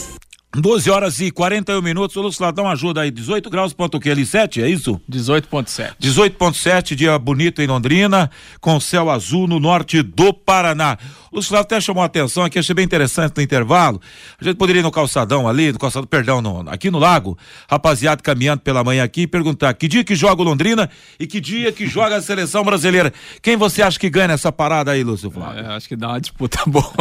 12 0.56 0.90
horas 0.90 1.20
e 1.20 1.30
41 1.30 1.82
minutos. 1.82 2.16
O 2.16 2.44
Ladão 2.44 2.68
ajuda 2.70 3.02
aí. 3.02 3.12
18 3.12 3.50
graus, 3.50 3.74
ponto 3.74 4.00
que? 4.00 4.10
L7, 4.10 4.64
é 4.64 4.70
isso? 4.70 5.00
18,7. 5.10 5.96
18,7, 6.02 6.96
dia 6.96 7.18
bonito 7.20 7.62
em 7.62 7.68
Londrina, 7.68 8.32
com 8.60 8.80
céu 8.80 9.10
azul 9.10 9.48
no 9.48 9.60
norte 9.60 10.02
do 10.02 10.34
Paraná. 10.34 10.98
O 11.32 11.36
Lúcio 11.36 11.56
até 11.58 11.80
chamou 11.82 12.02
a 12.02 12.06
atenção 12.06 12.44
aqui, 12.44 12.58
achei 12.58 12.74
bem 12.74 12.86
interessante 12.86 13.34
no 13.36 13.44
intervalo. 13.44 14.02
A 14.40 14.44
gente 14.44 14.56
poderia 14.56 14.80
ir 14.80 14.84
no 14.84 14.92
calçadão 14.92 15.48
ali, 15.48 15.72
no 15.72 15.80
calçadão, 15.80 16.08
perdão, 16.08 16.42
no, 16.42 16.68
aqui 16.70 16.90
no 16.90 16.98
lago, 16.98 17.38
rapaziada 17.70 18.22
caminhando 18.24 18.62
pela 18.62 18.84
manhã 18.84 19.04
aqui 19.04 19.22
e 19.22 19.28
perguntar 19.28 19.74
que 19.74 19.88
dia 19.88 20.04
que 20.04 20.16
joga 20.16 20.42
o 20.42 20.46
Londrina 20.46 20.90
e 21.20 21.28
que 21.28 21.42
dia 21.42 21.72
que 21.72 21.86
joga 21.86 22.16
a 22.16 22.22
seleção 22.22 22.64
brasileira. 22.64 23.14
Quem 23.42 23.58
você 23.58 23.82
acha 23.82 24.00
que 24.00 24.10
ganha 24.10 24.30
nessa 24.30 24.52
parada 24.52 24.92
aí, 24.92 25.04
Lúcio 25.04 25.30
Flávio? 25.30 25.66
É, 25.66 25.76
acho 25.76 25.88
que 25.88 25.96
dá 25.96 26.10
uma 26.10 26.22
disputa 26.22 26.60
boa. 26.66 26.94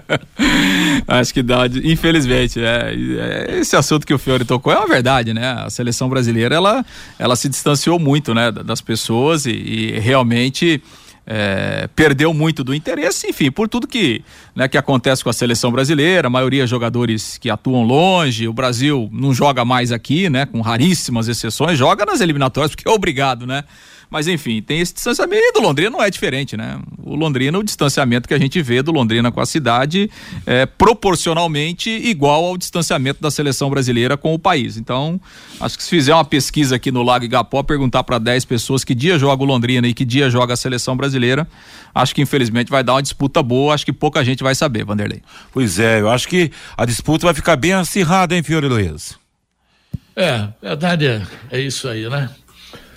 acho 1.06 1.32
que 1.32 1.42
dá, 1.42 1.66
infelizmente, 1.84 2.49
é, 2.58 2.94
é, 2.94 3.58
esse 3.58 3.76
assunto 3.76 4.06
que 4.06 4.14
o 4.14 4.18
Fiore 4.18 4.44
tocou 4.44 4.72
é 4.72 4.76
uma 4.76 4.86
verdade, 4.86 5.32
né? 5.32 5.52
A 5.52 5.70
seleção 5.70 6.08
brasileira, 6.08 6.54
ela, 6.54 6.84
ela 7.18 7.36
se 7.36 7.48
distanciou 7.48 7.98
muito, 7.98 8.34
né, 8.34 8.50
das 8.50 8.80
pessoas 8.80 9.46
e, 9.46 9.50
e 9.50 9.98
realmente 9.98 10.82
é, 11.32 11.88
perdeu 11.94 12.34
muito 12.34 12.64
do 12.64 12.74
interesse, 12.74 13.28
enfim, 13.28 13.52
por 13.52 13.68
tudo 13.68 13.86
que, 13.86 14.20
né, 14.52 14.66
que 14.66 14.76
acontece 14.76 15.22
com 15.22 15.30
a 15.30 15.32
seleção 15.32 15.70
brasileira, 15.70 16.26
a 16.26 16.30
maioria 16.30 16.66
jogadores 16.66 17.38
que 17.38 17.48
atuam 17.48 17.84
longe, 17.84 18.48
o 18.48 18.52
Brasil 18.52 19.08
não 19.12 19.32
joga 19.32 19.64
mais 19.64 19.92
aqui, 19.92 20.28
né, 20.28 20.44
com 20.44 20.60
raríssimas 20.60 21.28
exceções, 21.28 21.78
joga 21.78 22.04
nas 22.04 22.20
eliminatórias 22.20 22.74
porque 22.74 22.88
é 22.88 22.90
obrigado, 22.90 23.46
né? 23.46 23.62
Mas 24.10 24.26
enfim, 24.26 24.60
tem 24.60 24.80
esse 24.80 24.92
distanciamento 24.92 25.40
e 25.40 25.52
do 25.52 25.60
Londrina 25.60 25.90
não 25.90 26.02
é 26.02 26.10
diferente, 26.10 26.56
né? 26.56 26.80
O 27.00 27.14
Londrina, 27.14 27.56
o 27.56 27.62
distanciamento 27.62 28.26
que 28.26 28.34
a 28.34 28.38
gente 28.38 28.60
vê 28.60 28.82
do 28.82 28.90
Londrina 28.90 29.30
com 29.30 29.40
a 29.40 29.46
cidade 29.46 30.10
é 30.44 30.66
proporcionalmente 30.66 31.88
igual 31.88 32.44
ao 32.44 32.56
distanciamento 32.56 33.22
da 33.22 33.30
seleção 33.30 33.70
brasileira 33.70 34.16
com 34.16 34.34
o 34.34 34.38
país. 34.38 34.76
Então, 34.76 35.20
acho 35.60 35.76
que 35.76 35.84
se 35.84 35.90
fizer 35.90 36.12
uma 36.12 36.24
pesquisa 36.24 36.74
aqui 36.74 36.90
no 36.90 37.04
Lago 37.04 37.24
Igapó, 37.24 37.62
perguntar 37.62 38.02
para 38.02 38.18
10 38.18 38.44
pessoas 38.46 38.82
que 38.82 38.96
dia 38.96 39.16
joga 39.16 39.44
o 39.44 39.46
Londrina 39.46 39.86
e 39.86 39.94
que 39.94 40.04
dia 40.04 40.28
joga 40.28 40.54
a 40.54 40.56
seleção 40.56 40.96
brasileira, 40.96 41.19
acho 41.94 42.14
que 42.14 42.22
infelizmente 42.22 42.70
vai 42.70 42.82
dar 42.82 42.94
uma 42.94 43.02
disputa 43.02 43.42
boa, 43.42 43.74
acho 43.74 43.84
que 43.84 43.92
pouca 43.92 44.24
gente 44.24 44.42
vai 44.42 44.54
saber, 44.54 44.84
Vanderlei. 44.84 45.22
Pois 45.52 45.78
é, 45.78 46.00
eu 46.00 46.08
acho 46.08 46.28
que 46.28 46.50
a 46.76 46.84
disputa 46.84 47.26
vai 47.26 47.34
ficar 47.34 47.56
bem 47.56 47.72
acirrada, 47.72 48.34
hein, 48.34 48.42
Fiore 48.42 48.68
Luiz? 48.68 49.18
É, 50.16 50.48
verdade 50.60 51.06
é, 51.06 51.22
é 51.50 51.60
isso 51.60 51.88
aí, 51.88 52.08
né? 52.08 52.30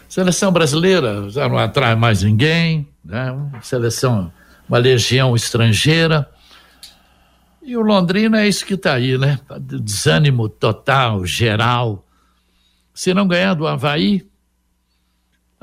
Seleção 0.08 0.52
brasileira 0.52 1.30
já 1.30 1.50
não 1.50 1.58
atrai 1.58 1.96
mais 1.96 2.22
ninguém, 2.22 2.88
né? 3.04 3.36
Seleção, 3.62 4.32
uma 4.70 4.78
legião 4.78 5.36
estrangeira. 5.36 6.30
E 7.64 7.76
o 7.78 7.82
Londrina 7.82 8.42
é 8.42 8.48
isso 8.48 8.66
que 8.66 8.74
está 8.76 8.94
aí, 8.94 9.18
né? 9.18 9.40
Desânimo 9.60 10.50
total, 10.50 11.26
geral. 11.26 12.06
Se 12.94 13.14
não 13.14 13.28
ganhar 13.28 13.54
do 13.54 13.66
Havaí, 13.66 14.28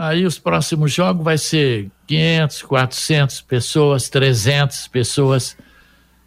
aí 0.08 0.24
os 0.24 0.38
próximos 0.38 0.92
jogos 0.92 1.24
vai 1.24 1.38
ser 1.38 1.90
500, 2.06 2.62
400 2.62 3.40
pessoas, 3.42 4.08
300 4.08 4.88
pessoas. 4.88 5.56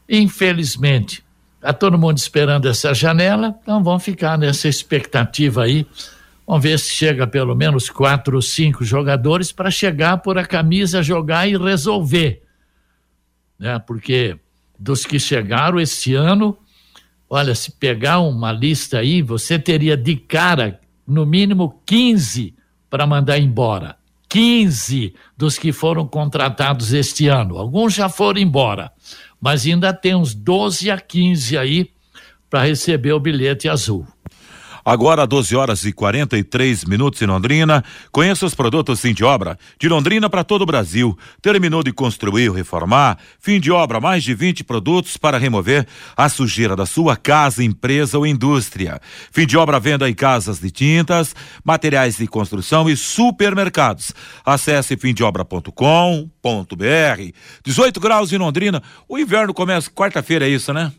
Infelizmente, 0.07 1.23
está 1.55 1.73
todo 1.73 1.97
mundo 1.97 2.17
esperando 2.17 2.67
essa 2.67 2.93
janela, 2.93 3.55
então 3.61 3.83
vão 3.83 3.99
ficar 3.99 4.37
nessa 4.37 4.67
expectativa 4.67 5.63
aí 5.63 5.87
Vamos 6.45 6.63
ver 6.63 6.77
se 6.77 6.91
chega 6.91 7.25
pelo 7.25 7.55
menos 7.55 7.89
quatro 7.89 8.35
ou 8.35 8.41
cinco 8.41 8.83
jogadores 8.83 9.51
para 9.51 9.71
chegar 9.71 10.17
por 10.17 10.37
a 10.37 10.45
camisa, 10.45 11.01
jogar 11.01 11.47
e 11.47 11.57
resolver. 11.57 12.43
Né? 13.57 13.79
Porque 13.79 14.37
dos 14.77 15.05
que 15.05 15.19
chegaram 15.19 15.79
esse 15.79 16.13
ano, 16.13 16.57
olha, 17.29 17.55
se 17.55 17.71
pegar 17.71 18.19
uma 18.19 18.51
lista 18.51 18.99
aí, 18.99 19.21
você 19.21 19.57
teria 19.57 19.95
de 19.95 20.17
cara 20.17 20.81
no 21.07 21.25
mínimo 21.25 21.81
15 21.85 22.53
para 22.93 23.07
mandar 23.07 23.39
embora. 23.39 23.95
15 24.29 25.15
dos 25.35 25.57
que 25.57 25.71
foram 25.71 26.05
contratados 26.05 26.93
este 26.93 27.27
ano. 27.27 27.57
Alguns 27.57 27.95
já 27.95 28.07
foram 28.07 28.39
embora, 28.39 28.91
mas 29.41 29.65
ainda 29.65 29.91
tem 29.91 30.13
uns 30.13 30.35
12 30.35 30.91
a 30.91 30.99
15 30.99 31.57
aí 31.57 31.89
para 32.51 32.61
receber 32.61 33.13
o 33.13 33.19
bilhete 33.19 33.67
azul. 33.67 34.05
Agora, 34.85 35.25
12 35.25 35.55
horas 35.55 35.85
e 35.85 35.93
43 35.93 36.83
minutos 36.85 37.21
em 37.21 37.25
Londrina. 37.25 37.83
Conheça 38.11 38.45
os 38.45 38.53
produtos 38.53 38.99
fim 38.99 39.13
de 39.13 39.23
obra 39.23 39.57
de 39.79 39.87
Londrina 39.87 40.29
para 40.29 40.43
todo 40.43 40.63
o 40.63 40.65
Brasil. 40.65 41.17
Terminou 41.41 41.81
de 41.81 41.93
construir 41.93 42.51
reformar? 42.51 43.17
Fim 43.39 43.59
de 43.59 43.71
obra, 43.71 44.01
mais 44.01 44.23
de 44.23 44.33
20 44.33 44.63
produtos 44.63 45.15
para 45.15 45.37
remover 45.37 45.87
a 46.17 46.27
sujeira 46.27 46.75
da 46.75 46.85
sua 46.85 47.15
casa, 47.15 47.63
empresa 47.63 48.17
ou 48.17 48.27
indústria. 48.27 48.99
Fim 49.31 49.45
de 49.45 49.57
obra 49.57 49.79
venda 49.79 50.09
em 50.09 50.13
casas 50.13 50.59
de 50.59 50.69
tintas, 50.69 51.33
materiais 51.63 52.17
de 52.17 52.27
construção 52.27 52.89
e 52.89 52.97
supermercados. 52.97 54.11
Acesse 54.45 54.97
fimdeobra.com.br. 54.97 55.73
18 57.63 57.99
graus 57.99 58.33
em 58.33 58.37
Londrina. 58.37 58.83
O 59.07 59.17
inverno 59.17 59.53
começa 59.53 59.89
quarta-feira, 59.89 60.45
é 60.45 60.49
isso, 60.49 60.73
né? 60.73 60.91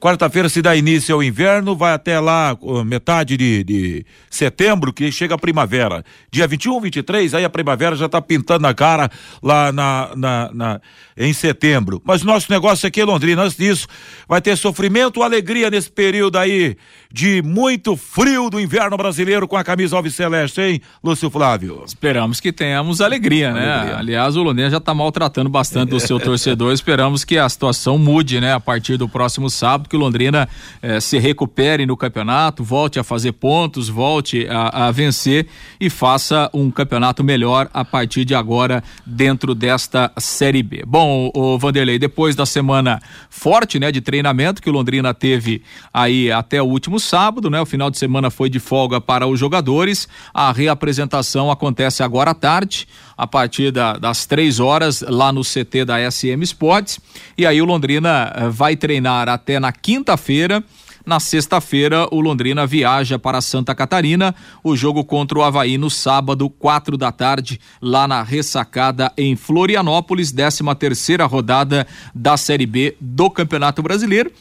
Quarta-feira 0.00 0.48
se 0.48 0.60
dá 0.60 0.76
início 0.76 1.14
ao 1.14 1.22
inverno, 1.22 1.74
vai 1.74 1.92
até 1.92 2.18
lá 2.20 2.56
metade 2.84 3.36
de, 3.36 3.64
de, 3.64 4.06
setembro, 4.28 4.92
que 4.92 5.10
chega 5.10 5.34
a 5.34 5.38
primavera. 5.38 6.04
Dia 6.30 6.46
21, 6.46 6.80
23, 6.80 7.34
aí 7.34 7.44
a 7.44 7.50
primavera 7.50 7.96
já 7.96 8.06
está 8.06 8.20
pintando 8.20 8.60
na 8.60 8.74
cara 8.74 9.10
lá 9.42 9.72
na, 9.72 10.10
na, 10.14 10.50
na, 10.52 10.80
em 11.16 11.32
setembro. 11.32 12.00
Mas 12.04 12.22
nosso 12.22 12.50
negócio 12.50 12.86
aqui 12.86 13.00
é 13.00 13.04
Londrina. 13.04 13.42
Antes 13.42 13.56
disso, 13.56 13.86
vai 14.28 14.40
ter 14.40 14.56
sofrimento 14.56 15.18
ou 15.18 15.22
alegria 15.22 15.70
nesse 15.70 15.90
período 15.90 16.38
aí 16.38 16.76
de 17.10 17.40
muito 17.42 17.96
frio 17.96 18.50
do 18.50 18.60
inverno 18.60 18.96
brasileiro 18.96 19.48
com 19.48 19.56
a 19.56 19.64
camisa 19.64 19.96
Alves 19.96 20.14
Celeste, 20.14 20.60
hein, 20.60 20.80
Lúcio 21.02 21.30
Flávio? 21.30 21.82
Esperamos 21.86 22.40
que 22.40 22.52
tenhamos 22.52 23.00
alegria, 23.00 23.52
né? 23.52 23.72
Alegria. 23.72 23.96
Aliás, 23.98 24.36
o 24.36 24.42
Londrina 24.42 24.70
já 24.70 24.76
está 24.76 24.92
maltratando 24.92 25.48
bastante 25.48 25.94
o 25.94 26.00
seu 26.00 26.20
torcedor. 26.20 26.72
Esperamos 26.72 27.24
que 27.24 27.38
a 27.38 27.48
situação 27.48 27.96
mude, 27.96 28.40
né, 28.40 28.52
a 28.52 28.60
partir 28.60 28.96
do 28.96 29.08
próximo 29.08 29.48
sábado 29.48 29.85
que 29.88 29.96
o 29.96 29.98
Londrina 29.98 30.48
eh, 30.82 31.00
se 31.00 31.18
recupere 31.18 31.86
no 31.86 31.96
campeonato, 31.96 32.62
volte 32.62 32.98
a 32.98 33.04
fazer 33.04 33.32
pontos, 33.32 33.88
volte 33.88 34.46
a, 34.48 34.86
a, 34.86 34.90
vencer 34.90 35.46
e 35.80 35.88
faça 35.90 36.50
um 36.52 36.70
campeonato 36.70 37.22
melhor 37.22 37.68
a 37.72 37.84
partir 37.84 38.24
de 38.24 38.34
agora 38.34 38.82
dentro 39.04 39.54
desta 39.54 40.12
Série 40.18 40.62
B. 40.62 40.84
Bom, 40.86 41.30
o 41.34 41.58
Vanderlei, 41.58 41.98
depois 41.98 42.34
da 42.34 42.46
semana 42.46 43.00
forte, 43.30 43.78
né, 43.78 43.92
de 43.92 44.00
treinamento 44.00 44.62
que 44.62 44.70
o 44.70 44.72
Londrina 44.72 45.12
teve 45.14 45.62
aí 45.92 46.30
até 46.30 46.60
o 46.62 46.66
último 46.66 46.98
sábado, 47.00 47.50
né, 47.50 47.60
o 47.60 47.66
final 47.66 47.90
de 47.90 47.98
semana 47.98 48.30
foi 48.30 48.48
de 48.48 48.58
folga 48.58 49.00
para 49.00 49.26
os 49.26 49.38
jogadores, 49.38 50.08
a 50.32 50.52
reapresentação 50.52 51.50
acontece 51.50 52.02
agora 52.02 52.30
à 52.30 52.34
tarde 52.34 52.86
a 53.16 53.26
partir 53.26 53.70
da, 53.70 53.94
das 53.94 54.26
três 54.26 54.60
horas 54.60 55.00
lá 55.00 55.32
no 55.32 55.42
CT 55.42 55.84
da 55.84 56.10
SM 56.10 56.42
Sports. 56.42 57.00
E 57.36 57.46
aí 57.46 57.60
o 57.62 57.64
Londrina 57.64 58.32
eh, 58.34 58.48
vai 58.48 58.76
treinar 58.76 59.28
até 59.28 59.58
na 59.58 59.72
quinta-feira. 59.72 60.62
Na 61.04 61.20
sexta-feira, 61.20 62.08
o 62.10 62.20
Londrina 62.20 62.66
viaja 62.66 63.16
para 63.16 63.40
Santa 63.40 63.72
Catarina. 63.76 64.34
O 64.62 64.74
jogo 64.74 65.04
contra 65.04 65.38
o 65.38 65.42
Havaí 65.44 65.78
no 65.78 65.88
sábado, 65.88 66.50
quatro 66.50 66.96
da 66.96 67.12
tarde, 67.12 67.60
lá 67.80 68.08
na 68.08 68.24
ressacada 68.24 69.12
em 69.16 69.36
Florianópolis, 69.36 70.32
13 70.32 70.64
terceira 70.76 71.24
rodada 71.24 71.86
da 72.12 72.36
Série 72.36 72.66
B 72.66 72.96
do 73.00 73.30
Campeonato 73.30 73.82
Brasileiro 73.82 74.32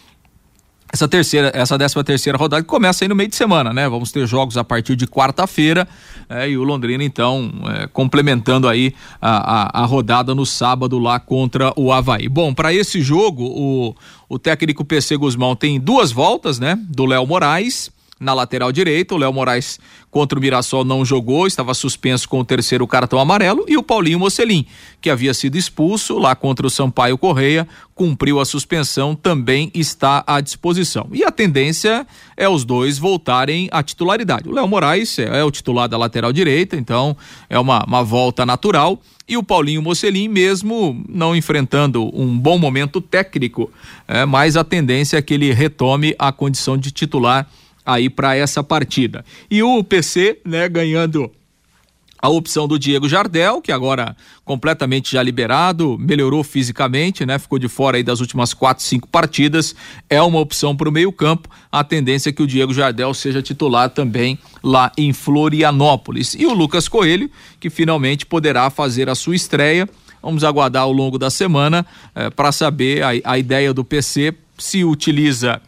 essa 0.96 1.10
terceira, 1.10 1.52
essa 1.54 1.78
décima 1.78 2.06
terceira 2.06 2.38
rodada 2.38 2.64
começa 2.64 3.04
aí 3.04 3.10
no 3.10 3.16
meio 3.16 3.28
de 3.28 3.36
semana, 3.36 3.74
né? 3.74 3.88
Vamos 3.90 4.14
ter 4.14 4.26
jogos 4.26 4.56
a 4.56 4.64
partir 4.64 4.96
de 4.96 5.06
quarta-feira 5.06 5.86
é, 6.30 6.50
e 6.50 6.58
o 6.58 6.64
Londrina 6.64 7.04
então 7.04 7.52
é, 7.68 7.88
complementando 7.88 8.66
aí 8.66 8.94
a, 9.22 9.82
a, 9.82 9.84
a, 9.84 9.86
rodada 9.86 10.34
no 10.34 10.46
sábado 10.46 10.98
lá 10.98 11.20
contra 11.20 11.74
o 11.76 11.92
Havaí. 11.92 12.30
Bom, 12.30 12.54
para 12.54 12.74
esse 12.74 13.02
jogo 13.02 13.44
o, 13.44 13.96
o 14.30 14.40
técnico 14.40 14.86
PC 14.86 15.18
Guzmão 15.18 15.54
tem 15.54 15.82
duas 15.82 16.14
voltas, 16.14 16.60
né? 16.60 16.80
Do 16.90 17.06
Léo 17.06 17.28
Moraes 17.28 17.92
na 18.20 18.34
lateral 18.34 18.72
direita. 18.72 19.14
O 19.16 19.18
Léo 19.18 19.34
Moraes 19.34 19.80
contra 20.10 20.40
o 20.40 20.42
Mirassol 20.42 20.86
não 20.86 21.04
jogou, 21.04 21.46
estava 21.46 21.74
suspenso 21.74 22.30
com 22.30 22.40
o 22.40 22.46
terceiro 22.46 22.88
cartão 22.88 23.20
amarelo. 23.20 23.66
E 23.68 23.78
o 23.78 23.84
Paulinho 23.84 24.20
Mocelin, 24.20 24.66
que 25.02 25.10
havia 25.10 25.34
sido 25.34 25.58
expulso 25.58 26.18
lá 26.18 26.36
contra 26.36 26.66
o 26.66 26.70
Sampaio 26.70 27.18
Correia, 27.18 27.68
cumpriu 27.94 28.40
a 28.40 28.46
suspensão, 28.46 29.16
também 29.16 29.70
está 29.74 30.24
à 30.26 30.40
disposição. 30.40 31.08
E 31.12 31.24
a 31.24 31.32
tendência 31.32 32.08
é 32.38 32.48
os 32.48 32.64
dois 32.64 32.98
voltarem 32.98 33.68
à 33.72 33.84
titularidade. 33.84 34.48
O 34.48 34.54
Léo 34.54 34.68
Moraes 34.68 35.20
é, 35.20 35.40
é 35.40 35.44
o 35.44 35.52
titular 35.52 35.90
da 35.90 35.98
lateral 35.98 36.32
direita, 36.32 36.78
então 36.78 37.16
é 37.50 37.60
uma, 37.60 37.84
uma 37.86 38.04
volta 38.04 38.46
natural. 38.46 39.00
E 39.28 39.36
o 39.38 39.44
Paulinho 39.44 39.82
Mocelin, 39.82 40.28
mesmo 40.28 41.04
não 41.10 41.36
enfrentando 41.36 42.10
um 42.14 42.38
bom 42.38 42.60
momento 42.60 43.02
técnico, 43.02 43.72
é, 44.08 44.24
mas 44.24 44.56
a 44.56 44.64
tendência 44.64 45.18
é 45.18 45.22
que 45.22 45.34
ele 45.34 45.52
retome 45.52 46.16
a 46.20 46.32
condição 46.32 46.78
de 46.78 46.92
titular 46.92 47.48
aí 47.86 48.10
para 48.10 48.36
essa 48.36 48.64
partida. 48.64 49.24
E 49.50 49.62
o 49.62 49.84
PC, 49.84 50.40
né, 50.44 50.68
ganhando 50.68 51.32
a 52.26 52.30
opção 52.30 52.68
do 52.68 52.80
Diego 52.80 53.08
Jardel, 53.08 53.62
que 53.62 53.72
agora 53.72 54.16
completamente 54.44 55.12
já 55.12 55.22
liberado, 55.22 55.96
melhorou 56.00 56.44
fisicamente, 56.44 57.24
né? 57.24 57.38
Ficou 57.38 57.60
de 57.60 57.68
fora 57.68 57.98
aí 57.98 58.04
das 58.04 58.20
últimas 58.20 58.52
quatro, 58.52 58.84
cinco 58.84 59.08
partidas. 59.08 59.76
É 60.10 60.20
uma 60.22 60.40
opção 60.40 60.76
para 60.76 60.90
o 60.90 60.92
meio-campo. 60.92 61.48
A 61.72 61.84
tendência 61.84 62.30
é 62.30 62.34
que 62.34 62.42
o 62.42 62.48
Diego 62.48 62.74
Jardel 62.74 63.14
seja 63.14 63.44
titular 63.44 63.92
também 63.92 64.40
lá 64.64 64.92
em 64.98 65.14
Florianópolis. 65.14 66.34
E 66.34 66.48
o 66.48 66.54
Lucas 66.54 66.88
Coelho, 66.88 67.30
que 67.60 67.70
finalmente 67.70 68.26
poderá 68.26 68.72
fazer 68.72 69.08
a 69.08 69.14
sua 69.14 69.36
estreia. 69.36 69.88
Vamos 70.20 70.44
aguardar 70.44 70.82
ao 70.82 70.92
longo 70.92 71.20
da 71.20 71.30
semana 71.30 71.86
eh, 72.16 72.32
para 72.32 72.52
saber 72.52 73.04
a, 73.04 73.10
a 73.24 73.38
ideia 73.38 73.72
do 73.72 73.86
PC 73.86 74.34
se 74.58 74.84
utiliza 74.84 75.62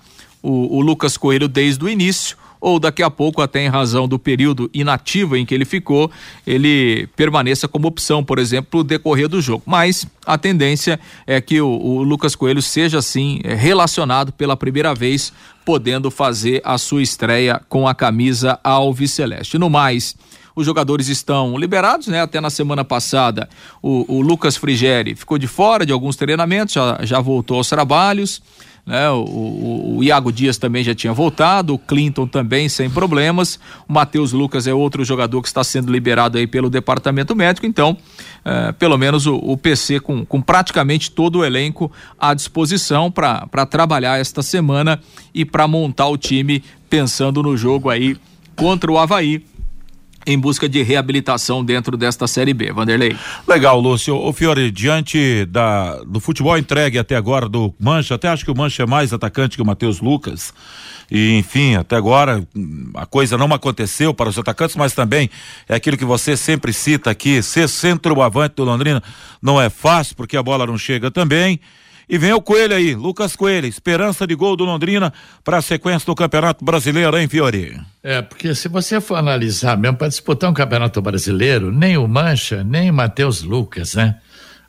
o, 0.48 0.78
o 0.78 0.82
Lucas 0.82 1.18
Coelho 1.18 1.48
desde 1.48 1.84
o 1.84 1.90
início 1.90 2.38
ou 2.60 2.80
daqui 2.80 3.04
a 3.04 3.10
pouco, 3.10 3.42
até 3.42 3.64
em 3.64 3.68
razão 3.68 4.08
do 4.08 4.18
período 4.18 4.70
inativo 4.74 5.36
em 5.36 5.46
que 5.46 5.54
ele 5.54 5.66
ficou, 5.66 6.10
ele 6.46 7.08
permaneça 7.16 7.68
como 7.68 7.88
opção, 7.88 8.24
por 8.24 8.40
exemplo, 8.40 8.84
decorrer 8.84 9.28
do 9.28 9.40
jogo. 9.40 9.62
Mas 9.66 10.08
a 10.26 10.38
tendência 10.38 11.00
é 11.28 11.40
que 11.40 11.62
o, 11.62 11.68
o 11.68 12.02
Lucas 12.02 12.36
Coelho 12.36 12.62
seja 12.62 12.98
assim 12.98 13.42
relacionado 13.44 14.32
pela 14.32 14.58
primeira 14.58 14.96
vez, 14.96 15.32
podendo 15.64 16.10
fazer 16.10 16.62
a 16.64 16.78
sua 16.80 17.04
estreia 17.04 17.62
com 17.70 17.88
a 17.88 17.94
camisa 17.94 18.60
Alves 18.64 19.12
Celeste. 19.12 19.60
No 19.60 19.70
mais, 19.70 20.16
os 20.56 20.66
jogadores 20.66 21.10
estão 21.10 21.58
liberados, 21.58 22.08
né? 22.08 22.22
Até 22.22 22.42
na 22.42 22.50
semana 22.50 22.84
passada, 22.84 23.48
o, 23.84 24.16
o 24.18 24.22
Lucas 24.22 24.58
Frigeri 24.58 25.14
ficou 25.14 25.38
de 25.38 25.46
fora 25.46 25.86
de 25.86 25.94
alguns 25.94 26.16
treinamentos, 26.16 26.74
já, 26.74 27.00
já 27.04 27.20
voltou 27.20 27.58
aos 27.58 27.70
trabalhos 27.70 28.42
né? 28.88 29.10
O, 29.10 29.26
o, 29.26 29.98
o, 29.98 30.04
Iago 30.04 30.32
Dias 30.32 30.58
também 30.58 30.82
já 30.82 30.96
tinha 30.96 31.12
voltado, 31.12 31.74
o 31.74 31.78
Clinton 31.78 32.26
também 32.26 32.70
sem 32.70 32.90
problemas, 32.90 33.60
o 33.88 33.92
Matheus 33.92 34.32
Lucas 34.32 34.66
é 34.66 34.74
outro 34.74 35.04
jogador 35.04 35.42
que 35.42 35.50
está 35.50 35.62
sendo 35.62 35.92
liberado 35.92 36.38
aí 36.38 36.48
pelo 36.48 36.70
departamento 36.70 37.36
médico, 37.36 37.68
então, 37.68 37.98
é, 38.46 38.72
pelo 38.72 38.98
menos 38.98 39.26
o, 39.28 39.36
o, 39.36 39.58
PC 39.58 40.00
com, 40.00 40.26
com 40.26 40.42
praticamente 40.42 41.12
todo 41.12 41.40
o 41.40 41.46
elenco 41.46 41.92
à 42.18 42.34
disposição 42.34 43.12
para 43.12 43.66
trabalhar 43.70 44.18
esta 44.18 44.42
semana 44.42 45.02
e 45.34 45.44
para 45.44 45.68
montar 45.68 46.08
o 46.08 46.18
time 46.18 46.64
pensando 46.90 47.44
no 47.44 47.58
jogo 47.58 47.90
aí 47.90 48.16
contra 48.56 48.90
o 48.90 48.98
Havaí 48.98 49.44
em 50.28 50.38
busca 50.38 50.68
de 50.68 50.84
reabilitação 50.84 51.64
dentro 51.64 51.96
desta 51.96 52.28
Série 52.28 52.54
B. 52.54 52.74
Vanderlei. 52.74 53.16
Legal, 53.48 53.80
Lúcio. 53.80 54.14
O 54.14 54.34
Fiore, 54.34 54.70
diante 54.70 55.46
da, 55.46 56.04
do 56.04 56.20
futebol 56.20 56.58
entregue 56.58 57.00
até 57.00 57.16
agora 57.16 57.48
do 57.48 57.74
Mancha, 57.80 58.16
até 58.16 58.28
acho 58.28 58.44
que 58.44 58.52
o 58.52 58.56
Mancha 58.56 58.84
é 58.84 58.86
mais 58.86 59.14
atacante 59.14 59.56
que 59.56 59.62
o 59.64 59.66
Matheus 59.66 60.02
Lucas. 60.02 60.54
E, 61.10 61.38
enfim, 61.38 61.76
até 61.76 61.96
agora 61.96 62.46
a 62.96 63.06
coisa 63.06 63.38
não 63.38 63.48
aconteceu 63.54 64.14
para 64.14 64.28
os 64.28 64.38
atacantes, 64.38 64.76
mas 64.76 64.94
também 64.94 65.30
é 65.70 65.76
aquilo 65.76 65.96
que 65.96 66.04
você 66.04 66.36
sempre 66.36 66.74
cita 66.74 67.10
aqui: 67.10 67.42
ser 67.42 67.70
centroavante 67.70 68.56
do 68.58 68.66
Londrina 68.66 69.02
não 69.42 69.62
é 69.62 69.70
fácil, 69.70 70.18
porque 70.18 70.36
a 70.36 70.44
bola 70.44 70.68
não 70.68 70.78
chega 70.78 71.10
também. 71.10 71.62
E 72.10 72.18
vem 72.18 72.32
o 72.32 72.42
Coelho 72.42 72.74
aí, 72.74 72.96
Lucas 72.96 73.36
Coelho, 73.36 73.68
esperança 73.68 74.26
de 74.26 74.34
gol 74.34 74.56
do 74.56 74.64
Londrina 74.64 75.12
para 75.44 75.58
a 75.58 75.62
sequência 75.62 76.06
do 76.06 76.16
Campeonato 76.16 76.64
Brasileiro, 76.64 77.18
hein, 77.18 77.28
Fiori? 77.28 77.78
É, 78.02 78.22
porque 78.22 78.56
se 78.56 78.70
você 78.70 79.02
for 79.02 79.16
analisar 79.16 79.78
mesmo 79.78 79.98
para 79.98 80.08
disputar 80.08 80.50
um 80.50 80.54
Campeonato 80.54 81.02
Brasileiro, 81.02 81.70
nem 81.70 81.98
o 81.98 82.08
Mancha, 82.08 82.64
nem 82.64 82.90
o 82.90 82.94
Matheus 82.94 83.42
Lucas, 83.42 83.96
né? 83.96 84.22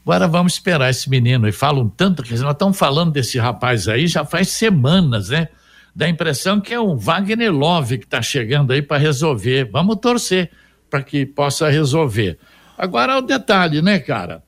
Agora 0.04 0.26
vamos 0.26 0.54
esperar 0.54 0.90
esse 0.90 1.08
menino 1.08 1.46
e 1.46 1.52
falam 1.52 1.88
tanto 1.88 2.24
que 2.24 2.36
nós 2.36 2.52
estamos 2.52 2.76
falando 2.76 3.12
desse 3.12 3.38
rapaz 3.38 3.86
aí 3.86 4.08
já 4.08 4.24
faz 4.24 4.48
semanas, 4.48 5.28
né? 5.28 5.48
Dá 5.94 6.06
a 6.06 6.08
impressão 6.08 6.60
que 6.60 6.74
é 6.74 6.80
o 6.80 6.96
Wagner 6.96 7.52
Love 7.52 7.98
que 7.98 8.04
está 8.04 8.20
chegando 8.20 8.72
aí 8.72 8.82
para 8.82 8.96
resolver. 8.96 9.68
Vamos 9.70 9.96
torcer 10.00 10.50
para 10.90 11.02
que 11.02 11.24
possa 11.24 11.68
resolver. 11.68 12.36
Agora 12.76 13.18
o 13.18 13.22
detalhe, 13.22 13.80
né, 13.80 14.00
cara? 14.00 14.42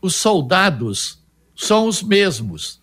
Os 0.00 0.14
soldados 0.16 1.23
são 1.54 1.86
os 1.86 2.02
mesmos. 2.02 2.80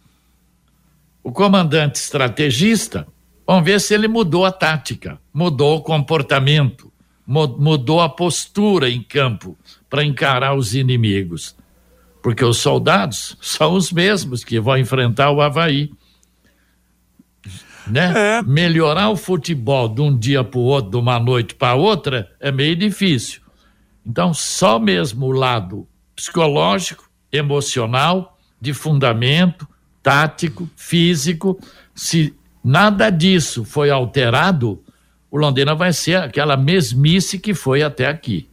O 1.24 1.32
comandante 1.32 1.96
estrategista, 1.96 3.08
vamos 3.46 3.66
ver 3.66 3.80
se 3.80 3.94
ele 3.94 4.08
mudou 4.08 4.46
a 4.46 4.52
tática, 4.52 5.20
mudou 5.34 5.78
o 5.78 5.82
comportamento, 5.82 6.92
mudou 7.26 8.02
a 8.02 8.10
postura 8.10 8.90
em 8.90 9.02
campo 9.02 9.58
para 9.90 10.04
encarar 10.04 10.56
os 10.56 10.74
inimigos. 10.74 11.56
Porque 12.24 12.44
os 12.44 12.58
soldados 12.58 13.38
são 13.42 13.74
os 13.74 13.92
mesmos 13.92 14.44
que 14.44 14.60
vão 14.60 14.78
enfrentar 14.78 15.32
o 15.32 15.42
Havaí. 15.42 15.92
Né? 17.88 18.14
É. 18.16 18.42
Melhorar 18.44 19.10
o 19.10 19.18
futebol 19.18 19.90
de 19.90 20.02
um 20.02 20.18
dia 20.18 20.44
para 20.44 20.60
o 20.60 20.64
outro, 20.64 20.92
de 20.92 20.98
uma 20.98 21.20
noite 21.20 21.56
para 21.56 21.76
outra, 21.76 22.32
é 22.40 22.52
meio 22.52 22.76
difícil. 22.76 23.42
Então, 24.06 24.34
só 24.34 24.80
mesmo 24.80 25.28
o 25.28 25.32
lado 25.32 25.88
psicológico, 26.16 27.10
emocional, 27.32 28.31
de 28.62 28.74
fundamento 28.74 29.68
tático, 30.04 30.70
físico. 30.76 31.60
Se 31.96 32.34
nada 32.64 33.10
disso 33.10 33.66
foi 33.66 33.90
alterado, 33.90 34.82
o 35.30 35.38
Londrina 35.38 35.74
vai 35.74 35.92
ser 35.92 36.18
aquela 36.18 36.56
mesmice 36.56 37.40
que 37.40 37.54
foi 37.54 37.82
até 37.82 38.08
aqui. 38.08 38.48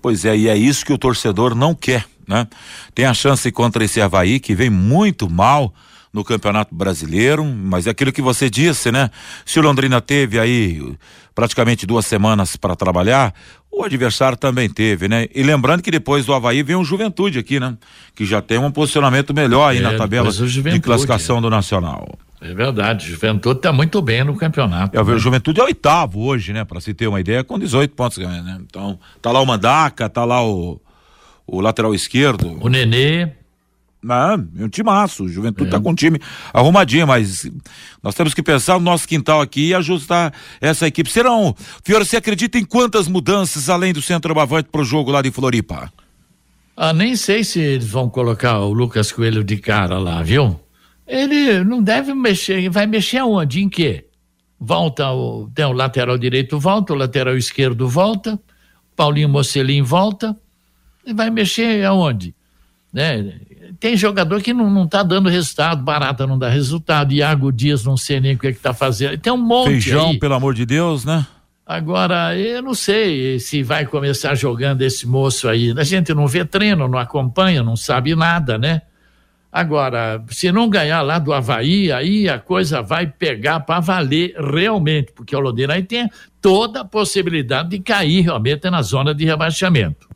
Pois 0.00 0.24
é, 0.24 0.36
e 0.36 0.48
é 0.48 0.56
isso 0.56 0.84
que 0.84 0.92
o 0.92 0.98
torcedor 0.98 1.54
não 1.54 1.74
quer, 1.74 2.04
né? 2.26 2.48
Tem 2.94 3.04
a 3.04 3.14
chance 3.14 3.50
contra 3.52 3.84
esse 3.84 4.00
Havaí 4.00 4.40
que 4.40 4.54
vem 4.54 4.68
muito 4.68 5.30
mal 5.30 5.72
no 6.12 6.24
Campeonato 6.24 6.74
Brasileiro, 6.74 7.44
mas 7.44 7.86
é 7.86 7.90
aquilo 7.90 8.12
que 8.12 8.20
você 8.20 8.50
disse, 8.50 8.92
né? 8.92 9.10
Se 9.46 9.58
o 9.58 9.62
Londrina 9.62 10.00
teve 10.00 10.38
aí 10.38 10.94
praticamente 11.34 11.86
duas 11.86 12.06
semanas 12.06 12.56
para 12.56 12.76
trabalhar, 12.76 13.34
o 13.70 13.82
adversário 13.82 14.36
também 14.36 14.68
teve, 14.68 15.08
né? 15.08 15.26
E 15.34 15.42
lembrando 15.42 15.82
que 15.82 15.90
depois 15.90 16.26
do 16.26 16.34
Havaí 16.34 16.62
vem 16.62 16.76
o 16.76 16.84
Juventude 16.84 17.38
aqui, 17.38 17.58
né? 17.58 17.76
Que 18.14 18.26
já 18.26 18.42
tem 18.42 18.58
um 18.58 18.70
posicionamento 18.70 19.32
melhor 19.32 19.70
aí 19.70 19.78
é, 19.78 19.80
na 19.80 19.94
tabela 19.94 20.30
de 20.30 20.80
classificação 20.80 21.38
é. 21.38 21.40
do 21.40 21.48
Nacional. 21.48 22.18
É 22.42 22.52
verdade, 22.52 23.06
Juventude 23.06 23.60
está 23.60 23.72
muito 23.72 24.02
bem 24.02 24.24
no 24.24 24.36
campeonato. 24.36 24.98
É, 24.98 25.02
né? 25.02 25.12
O 25.12 25.18
Juventude 25.18 25.60
é 25.60 25.64
oitavo 25.64 26.20
hoje, 26.20 26.52
né? 26.52 26.64
Para 26.64 26.80
se 26.80 26.92
ter 26.92 27.06
uma 27.06 27.20
ideia, 27.20 27.42
com 27.42 27.58
18 27.58 27.94
pontos 27.94 28.18
ganhando, 28.18 28.44
né? 28.44 28.58
Então, 28.60 28.98
tá 29.22 29.30
lá 29.30 29.40
o 29.40 29.46
Mandaca, 29.46 30.08
tá 30.08 30.24
lá 30.24 30.44
o, 30.44 30.80
o 31.46 31.60
lateral 31.60 31.94
esquerdo. 31.94 32.58
O 32.60 32.68
Nenê. 32.68 33.41
Não, 34.02 34.48
é 34.58 34.64
um 34.64 34.68
timaço. 34.68 35.24
O 35.24 35.28
Juventude 35.28 35.68
está 35.68 35.76
é. 35.76 35.80
com 35.80 35.90
um 35.90 35.94
time 35.94 36.18
arrumadinho, 36.52 37.06
mas 37.06 37.48
nós 38.02 38.14
temos 38.14 38.34
que 38.34 38.42
pensar 38.42 38.74
no 38.74 38.80
nosso 38.80 39.06
quintal 39.06 39.40
aqui 39.40 39.68
e 39.68 39.74
ajustar 39.74 40.34
essa 40.60 40.88
equipe. 40.88 41.08
Serão, 41.08 41.54
Fiora, 41.84 42.04
você 42.04 42.16
acredita 42.16 42.58
em 42.58 42.64
quantas 42.64 43.06
mudanças 43.06 43.68
além 43.68 43.92
do 43.92 44.02
centroavante 44.02 44.68
para 44.70 44.80
o 44.80 44.84
jogo 44.84 45.12
lá 45.12 45.22
de 45.22 45.30
Floripa? 45.30 45.92
Ah, 46.76 46.92
nem 46.92 47.14
sei 47.14 47.44
se 47.44 47.60
eles 47.60 47.88
vão 47.88 48.08
colocar 48.08 48.58
o 48.58 48.72
Lucas 48.72 49.12
Coelho 49.12 49.44
de 49.44 49.58
cara 49.58 49.98
lá, 49.98 50.22
viu? 50.22 50.58
Ele 51.06 51.62
não 51.62 51.82
deve 51.82 52.12
mexer, 52.14 52.68
vai 52.70 52.86
mexer 52.86 53.18
aonde? 53.18 53.62
Em 53.62 53.68
quê? 53.68 54.06
Volta 54.58 55.10
o, 55.12 55.50
tem 55.54 55.64
o 55.64 55.72
lateral 55.72 56.16
direito 56.16 56.58
volta, 56.58 56.92
o 56.92 56.96
lateral 56.96 57.36
esquerdo 57.36 57.88
volta, 57.88 58.40
Paulinho 58.96 59.28
Mocelin 59.28 59.82
volta, 59.82 60.36
e 61.04 61.12
vai 61.12 61.30
mexer 61.30 61.84
aonde? 61.84 62.34
Né? 62.92 63.40
Tem 63.82 63.96
jogador 63.96 64.40
que 64.40 64.54
não, 64.54 64.70
não 64.70 64.86
tá 64.86 65.02
dando 65.02 65.28
resultado, 65.28 65.82
Barata 65.82 66.24
não 66.24 66.38
dá 66.38 66.48
resultado, 66.48 67.12
Iago 67.12 67.50
Dias 67.50 67.84
não 67.84 67.96
sei 67.96 68.20
nem 68.20 68.36
o 68.36 68.38
que 68.38 68.46
é 68.46 68.52
que 68.52 68.60
tá 68.60 68.72
fazendo. 68.72 69.18
Tem 69.18 69.32
um 69.32 69.36
monte 69.36 69.70
Feijão, 69.70 70.10
aí. 70.10 70.20
pelo 70.20 70.34
amor 70.34 70.54
de 70.54 70.64
Deus, 70.64 71.04
né? 71.04 71.26
Agora, 71.66 72.38
eu 72.38 72.62
não 72.62 72.74
sei 72.74 73.40
se 73.40 73.60
vai 73.64 73.84
começar 73.84 74.36
jogando 74.36 74.82
esse 74.82 75.04
moço 75.04 75.48
aí. 75.48 75.74
A 75.76 75.82
gente 75.82 76.14
não 76.14 76.28
vê 76.28 76.44
treino, 76.44 76.86
não 76.86 76.96
acompanha, 76.96 77.60
não 77.60 77.74
sabe 77.74 78.14
nada, 78.14 78.56
né? 78.56 78.82
Agora, 79.50 80.22
se 80.28 80.52
não 80.52 80.70
ganhar 80.70 81.02
lá 81.02 81.18
do 81.18 81.32
Havaí, 81.32 81.90
aí 81.90 82.28
a 82.28 82.38
coisa 82.38 82.82
vai 82.82 83.08
pegar 83.08 83.58
para 83.58 83.80
valer 83.80 84.32
realmente, 84.36 85.10
porque 85.12 85.34
o 85.34 85.40
Londrina 85.40 85.74
aí 85.74 85.82
tem 85.82 86.08
toda 86.40 86.82
a 86.82 86.84
possibilidade 86.84 87.70
de 87.70 87.80
cair 87.80 88.20
realmente 88.20 88.70
na 88.70 88.80
zona 88.80 89.12
de 89.12 89.24
rebaixamento. 89.24 90.11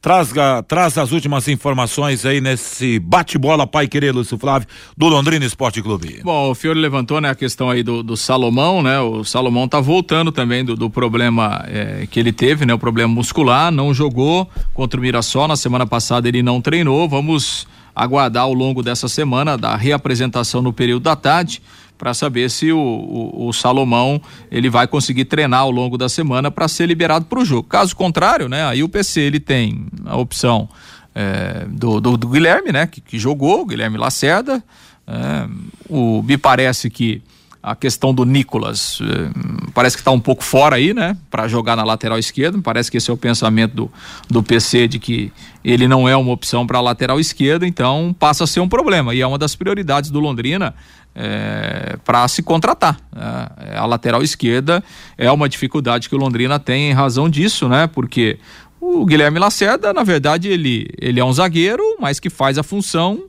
Traz, 0.00 0.32
traz 0.68 0.96
as 0.96 1.10
últimas 1.10 1.48
informações 1.48 2.24
aí 2.24 2.40
nesse 2.40 3.00
bate-bola 3.00 3.66
Pai 3.66 3.88
Querer, 3.88 4.14
Lúcio 4.14 4.38
Flávio, 4.38 4.68
do 4.96 5.08
Londrina 5.08 5.44
Esporte 5.44 5.82
Clube. 5.82 6.20
Bom, 6.22 6.52
o 6.52 6.54
Fiore 6.54 6.78
levantou 6.78 7.20
né, 7.20 7.30
a 7.30 7.34
questão 7.34 7.68
aí 7.68 7.82
do, 7.82 8.00
do 8.00 8.16
Salomão, 8.16 8.80
né? 8.80 9.00
O 9.00 9.24
Salomão 9.24 9.66
tá 9.66 9.80
voltando 9.80 10.30
também 10.30 10.64
do, 10.64 10.76
do 10.76 10.88
problema 10.88 11.64
é, 11.66 12.06
que 12.08 12.20
ele 12.20 12.32
teve, 12.32 12.64
né? 12.64 12.72
O 12.72 12.78
problema 12.78 13.12
muscular, 13.12 13.72
não 13.72 13.92
jogou 13.92 14.48
contra 14.72 15.00
o 15.00 15.02
Mirassol. 15.02 15.48
Na 15.48 15.56
semana 15.56 15.84
passada 15.84 16.28
ele 16.28 16.44
não 16.44 16.60
treinou. 16.60 17.08
Vamos 17.08 17.66
aguardar 17.92 18.44
ao 18.44 18.54
longo 18.54 18.84
dessa 18.84 19.08
semana 19.08 19.58
da 19.58 19.74
reapresentação 19.74 20.62
no 20.62 20.72
período 20.72 21.02
da 21.02 21.16
tarde 21.16 21.60
para 21.98 22.14
saber 22.14 22.48
se 22.48 22.72
o, 22.72 22.78
o, 22.78 23.48
o, 23.48 23.52
Salomão 23.52 24.22
ele 24.50 24.70
vai 24.70 24.86
conseguir 24.86 25.24
treinar 25.24 25.60
ao 25.60 25.70
longo 25.70 25.98
da 25.98 26.08
semana 26.08 26.50
para 26.50 26.68
ser 26.68 26.86
liberado 26.86 27.24
para 27.26 27.40
o 27.40 27.44
jogo. 27.44 27.68
Caso 27.68 27.94
contrário, 27.96 28.48
né? 28.48 28.64
Aí 28.64 28.82
o 28.84 28.88
PC 28.88 29.20
ele 29.20 29.40
tem 29.40 29.86
a 30.06 30.16
opção 30.16 30.68
é, 31.14 31.66
do, 31.68 32.00
do, 32.00 32.16
do, 32.16 32.28
Guilherme, 32.28 32.70
né? 32.70 32.86
Que, 32.86 33.00
que 33.00 33.18
jogou, 33.18 33.66
Guilherme 33.66 33.98
Lacerda. 33.98 34.62
É, 35.06 35.48
o 35.88 36.22
me 36.22 36.38
parece 36.38 36.88
que 36.88 37.20
a 37.60 37.74
questão 37.74 38.14
do 38.14 38.24
Nicolas 38.24 39.00
é, 39.02 39.70
parece 39.74 39.96
que 39.96 40.00
está 40.00 40.12
um 40.12 40.20
pouco 40.20 40.44
fora 40.44 40.76
aí, 40.76 40.94
né? 40.94 41.16
Para 41.28 41.48
jogar 41.48 41.74
na 41.74 41.82
lateral 41.82 42.18
esquerda. 42.18 42.58
Parece 42.62 42.90
que 42.90 42.96
esse 42.96 43.10
é 43.10 43.12
o 43.12 43.16
pensamento 43.16 43.74
do, 43.74 43.92
do 44.30 44.42
PC 44.42 44.86
de 44.86 45.00
que 45.00 45.32
ele 45.64 45.88
não 45.88 46.08
é 46.08 46.16
uma 46.16 46.32
opção 46.32 46.66
para 46.66 46.78
a 46.78 46.80
lateral 46.80 47.18
esquerda, 47.18 47.66
então 47.66 48.14
passa 48.18 48.44
a 48.44 48.46
ser 48.46 48.60
um 48.60 48.68
problema. 48.68 49.14
E 49.14 49.20
é 49.20 49.26
uma 49.26 49.38
das 49.38 49.56
prioridades 49.56 50.10
do 50.10 50.20
Londrina 50.20 50.74
é, 51.20 51.96
para 52.04 52.26
se 52.28 52.44
contratar. 52.44 52.96
É, 53.14 53.76
a 53.76 53.84
lateral 53.84 54.22
esquerda 54.22 54.82
é 55.16 55.30
uma 55.32 55.48
dificuldade 55.48 56.08
que 56.08 56.14
o 56.14 56.18
Londrina 56.18 56.60
tem 56.60 56.90
em 56.90 56.92
razão 56.92 57.28
disso, 57.28 57.68
né? 57.68 57.88
Porque 57.88 58.38
o 58.80 59.04
Guilherme 59.04 59.40
Lacerda, 59.40 59.92
na 59.92 60.04
verdade, 60.04 60.46
ele, 60.48 60.86
ele 60.96 61.18
é 61.18 61.24
um 61.24 61.32
zagueiro, 61.32 61.82
mas 61.98 62.20
que 62.20 62.30
faz 62.30 62.56
a 62.56 62.62
função 62.62 63.24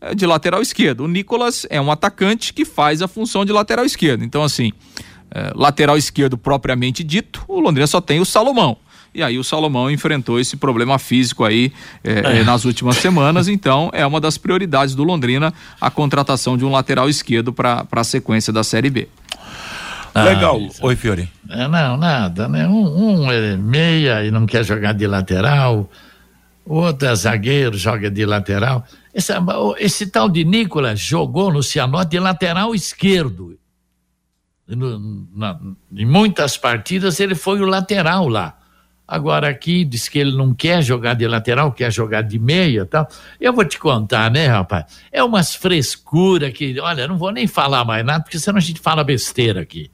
é, 0.00 0.14
de 0.14 0.24
lateral 0.24 0.62
esquerdo. 0.62 1.04
O 1.04 1.08
Nicolas 1.08 1.66
é 1.68 1.78
um 1.78 1.92
atacante 1.92 2.54
que 2.54 2.64
faz 2.64 3.02
a 3.02 3.08
função 3.08 3.44
de 3.44 3.52
lateral 3.52 3.84
esquerdo. 3.84 4.24
Então, 4.24 4.42
assim, 4.42 4.72
é, 5.30 5.52
lateral 5.54 5.98
esquerdo 5.98 6.38
propriamente 6.38 7.04
dito, 7.04 7.44
o 7.46 7.60
Londrina 7.60 7.86
só 7.86 8.00
tem 8.00 8.20
o 8.20 8.24
Salomão. 8.24 8.78
E 9.14 9.22
aí 9.22 9.38
o 9.38 9.44
Salomão 9.44 9.90
enfrentou 9.90 10.40
esse 10.40 10.56
problema 10.56 10.98
físico 10.98 11.44
aí 11.44 11.72
é, 12.02 12.40
é. 12.40 12.44
nas 12.44 12.64
últimas 12.64 12.96
semanas, 12.96 13.46
então 13.46 13.88
é 13.92 14.04
uma 14.04 14.20
das 14.20 14.36
prioridades 14.36 14.94
do 14.94 15.04
Londrina 15.04 15.54
a 15.80 15.90
contratação 15.90 16.56
de 16.56 16.64
um 16.64 16.70
lateral 16.70 17.08
esquerdo 17.08 17.52
para 17.52 17.86
a 17.90 18.04
sequência 18.04 18.52
da 18.52 18.64
Série 18.64 18.90
B. 18.90 19.08
Ah, 20.12 20.24
Legal. 20.24 20.60
Oi, 20.80 20.96
Fiore. 20.96 21.28
É, 21.48 21.68
não, 21.68 21.96
nada, 21.96 22.48
né? 22.48 22.66
Um, 22.66 23.22
um 23.22 23.32
é 23.32 23.56
meia 23.56 24.24
e 24.24 24.30
não 24.30 24.46
quer 24.46 24.64
jogar 24.64 24.92
de 24.92 25.06
lateral, 25.06 25.90
o 26.64 26.76
outro 26.76 27.06
é 27.06 27.14
zagueiro, 27.14 27.76
joga 27.76 28.10
de 28.10 28.24
lateral. 28.24 28.84
Esse, 29.12 29.32
esse 29.78 30.06
tal 30.06 30.28
de 30.28 30.44
Nicolas 30.44 30.98
jogou 30.98 31.52
no 31.52 31.62
Cianorte 31.62 32.12
de 32.12 32.18
lateral 32.18 32.74
esquerdo. 32.74 33.58
No, 34.66 35.28
na, 35.34 35.60
em 35.94 36.06
muitas 36.06 36.56
partidas 36.56 37.20
ele 37.20 37.34
foi 37.34 37.60
o 37.60 37.66
lateral 37.66 38.28
lá. 38.28 38.56
Agora 39.06 39.48
aqui 39.48 39.84
diz 39.84 40.08
que 40.08 40.18
ele 40.18 40.34
não 40.34 40.54
quer 40.54 40.82
jogar 40.82 41.14
de 41.14 41.26
lateral, 41.28 41.70
quer 41.72 41.92
jogar 41.92 42.22
de 42.22 42.38
meia 42.38 42.86
tal. 42.86 43.06
Eu 43.38 43.52
vou 43.52 43.64
te 43.64 43.78
contar, 43.78 44.30
né, 44.30 44.46
rapaz? 44.46 44.86
É 45.12 45.22
umas 45.22 45.54
frescuras 45.54 46.50
que, 46.52 46.80
olha, 46.80 47.06
não 47.06 47.18
vou 47.18 47.30
nem 47.30 47.46
falar 47.46 47.84
mais 47.84 48.04
nada, 48.04 48.24
porque 48.24 48.38
senão 48.38 48.56
a 48.56 48.62
gente 48.62 48.80
fala 48.80 49.04
besteira 49.04 49.60
aqui. 49.60 49.90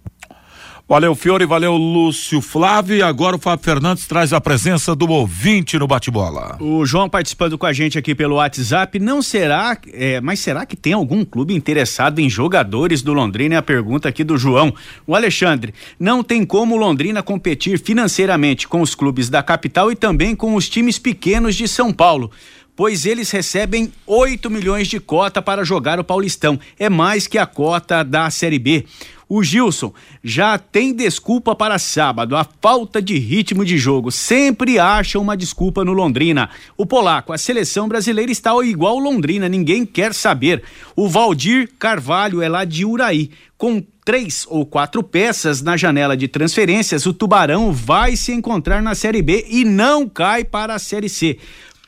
Valeu, 0.91 1.14
Fiore, 1.14 1.47
valeu, 1.47 1.76
Lúcio 1.76 2.41
Flávio. 2.41 2.97
E 2.97 3.01
agora 3.01 3.36
o 3.36 3.38
Fábio 3.38 3.64
Fernandes 3.64 4.09
traz 4.09 4.32
a 4.32 4.41
presença 4.41 4.93
do 4.93 5.09
ouvinte 5.09 5.78
no 5.78 5.86
bate-bola. 5.86 6.57
O 6.59 6.84
João 6.84 7.09
participando 7.09 7.57
com 7.57 7.64
a 7.64 7.72
gente 7.72 7.97
aqui 7.97 8.12
pelo 8.12 8.34
WhatsApp. 8.34 8.99
Não 8.99 9.22
será, 9.22 9.78
é, 9.93 10.20
mas 10.20 10.41
será 10.41 10.66
que 10.66 10.74
tem 10.74 10.93
algum 10.93 11.24
clube 11.24 11.55
interessado 11.55 12.18
em 12.18 12.28
jogadores 12.28 13.03
do 13.03 13.12
Londrina? 13.12 13.55
É 13.55 13.59
a 13.59 13.62
pergunta 13.62 14.09
aqui 14.09 14.24
do 14.24 14.36
João. 14.36 14.74
O 15.07 15.14
Alexandre, 15.14 15.72
não 15.97 16.24
tem 16.24 16.45
como 16.45 16.76
Londrina 16.76 17.22
competir 17.22 17.78
financeiramente 17.78 18.66
com 18.66 18.80
os 18.80 18.93
clubes 18.93 19.30
da 19.30 19.45
capital 19.45 19.93
e 19.93 19.95
também 19.95 20.34
com 20.34 20.57
os 20.57 20.68
times 20.68 20.99
pequenos 20.99 21.55
de 21.55 21.68
São 21.68 21.93
Paulo 21.93 22.32
pois 22.76 23.05
eles 23.05 23.30
recebem 23.30 23.93
8 24.07 24.49
milhões 24.49 24.88
de 24.88 24.99
cota 24.99 25.43
para 25.43 25.64
jogar 25.64 26.01
o 26.01 26.05
Paulistão. 26.05 26.59
É 26.78 26.88
mais 26.88 27.26
que 27.26 27.36
a 27.36 27.45
cota 27.45 28.03
da 28.03 28.30
Série 28.30 28.59
B. 28.59 28.86
O 29.32 29.44
Gilson 29.44 29.94
já 30.24 30.58
tem 30.58 30.92
desculpa 30.92 31.54
para 31.54 31.78
sábado. 31.78 32.34
A 32.34 32.44
falta 32.60 33.00
de 33.00 33.16
ritmo 33.16 33.64
de 33.64 33.78
jogo 33.78 34.10
sempre 34.10 34.76
acha 34.76 35.20
uma 35.20 35.36
desculpa 35.36 35.84
no 35.84 35.92
Londrina. 35.92 36.50
O 36.76 36.84
polaco, 36.84 37.32
a 37.32 37.38
seleção 37.38 37.86
brasileira 37.86 38.32
está 38.32 38.50
igual 38.64 38.98
Londrina, 38.98 39.48
ninguém 39.48 39.86
quer 39.86 40.12
saber. 40.14 40.64
O 40.96 41.08
Valdir 41.08 41.70
Carvalho 41.78 42.42
é 42.42 42.48
lá 42.48 42.64
de 42.64 42.84
Uraí. 42.84 43.30
Com 43.56 43.80
três 44.04 44.44
ou 44.48 44.66
quatro 44.66 45.00
peças 45.00 45.62
na 45.62 45.76
janela 45.76 46.16
de 46.16 46.26
transferências, 46.26 47.06
o 47.06 47.14
Tubarão 47.14 47.70
vai 47.70 48.16
se 48.16 48.32
encontrar 48.32 48.82
na 48.82 48.96
Série 48.96 49.22
B 49.22 49.46
e 49.48 49.64
não 49.64 50.08
cai 50.08 50.42
para 50.42 50.74
a 50.74 50.78
Série 50.80 51.08
C 51.08 51.38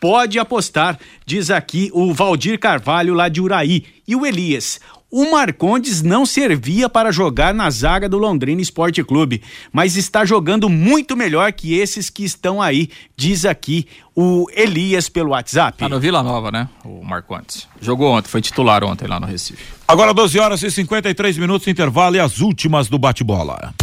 pode 0.02 0.36
apostar, 0.36 0.98
diz 1.24 1.48
aqui 1.48 1.88
o 1.94 2.12
Valdir 2.12 2.58
Carvalho 2.58 3.14
lá 3.14 3.28
de 3.28 3.40
Uraí. 3.40 3.84
E 4.06 4.16
o 4.16 4.26
Elias, 4.26 4.80
o 5.12 5.30
Marcondes 5.30 6.00
não 6.00 6.24
servia 6.24 6.88
para 6.88 7.12
jogar 7.12 7.52
na 7.52 7.68
zaga 7.68 8.08
do 8.08 8.16
Londrina 8.16 8.62
Esporte 8.62 9.04
Clube, 9.04 9.42
mas 9.70 9.94
está 9.94 10.24
jogando 10.24 10.70
muito 10.70 11.14
melhor 11.14 11.52
que 11.52 11.74
esses 11.74 12.08
que 12.08 12.24
estão 12.24 12.62
aí, 12.62 12.88
diz 13.14 13.44
aqui 13.44 13.86
o 14.16 14.46
Elias 14.50 15.10
pelo 15.10 15.30
WhatsApp. 15.30 15.76
Tá 15.76 15.88
no 15.88 16.00
Vila 16.00 16.22
Nova, 16.22 16.50
né? 16.50 16.66
O 16.82 17.04
Marcondes. 17.04 17.68
Jogou 17.78 18.10
ontem, 18.10 18.28
foi 18.28 18.40
titular 18.40 18.82
ontem 18.82 19.06
lá 19.06 19.20
no 19.20 19.26
Recife. 19.26 19.62
Agora 19.86 20.14
12 20.14 20.38
horas 20.38 20.62
e 20.62 20.70
53 20.70 21.36
minutos 21.36 21.68
intervalo 21.68 22.16
e 22.16 22.20
as 22.20 22.40
últimas 22.40 22.88
do 22.88 22.98
bate-bola. 22.98 23.74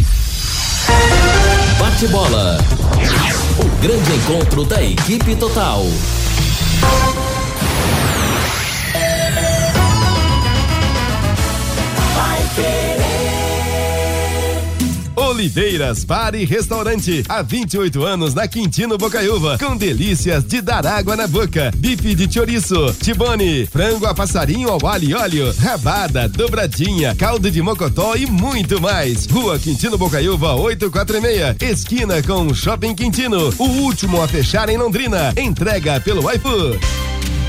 Bate-bola. 1.78 2.58
O 3.56 3.82
grande 3.82 4.12
encontro 4.16 4.64
da 4.64 4.82
equipe 4.82 5.36
total. 5.36 5.84
Oliveiras 15.40 16.04
Bar 16.04 16.34
e 16.34 16.44
Restaurante. 16.44 17.24
Há 17.26 17.40
28 17.40 18.04
anos 18.04 18.34
na 18.34 18.46
Quintino 18.46 18.98
Bocaiúva. 18.98 19.56
Com 19.56 19.74
delícias 19.74 20.44
de 20.44 20.60
dar 20.60 20.86
água 20.86 21.16
na 21.16 21.26
boca. 21.26 21.72
Bife 21.74 22.14
de 22.14 22.30
chouriço, 22.30 22.94
tibone, 23.02 23.64
frango 23.64 24.04
a 24.04 24.14
passarinho 24.14 24.68
ao 24.68 24.86
alho 24.86 25.08
e 25.08 25.14
óleo, 25.14 25.54
rabada, 25.58 26.28
dobradinha, 26.28 27.14
caldo 27.16 27.50
de 27.50 27.62
mocotó 27.62 28.16
e 28.16 28.26
muito 28.26 28.82
mais. 28.82 29.24
Rua 29.24 29.58
Quintino 29.58 29.96
Bocaiúva 29.96 30.56
846. 30.56 31.56
Esquina 31.58 32.22
com 32.22 32.52
Shopping 32.52 32.94
Quintino. 32.94 33.48
O 33.58 33.64
último 33.64 34.20
a 34.20 34.28
fechar 34.28 34.68
em 34.68 34.76
Londrina. 34.76 35.32
Entrega 35.38 35.98
pelo 36.00 36.30
iFood. 36.32 36.78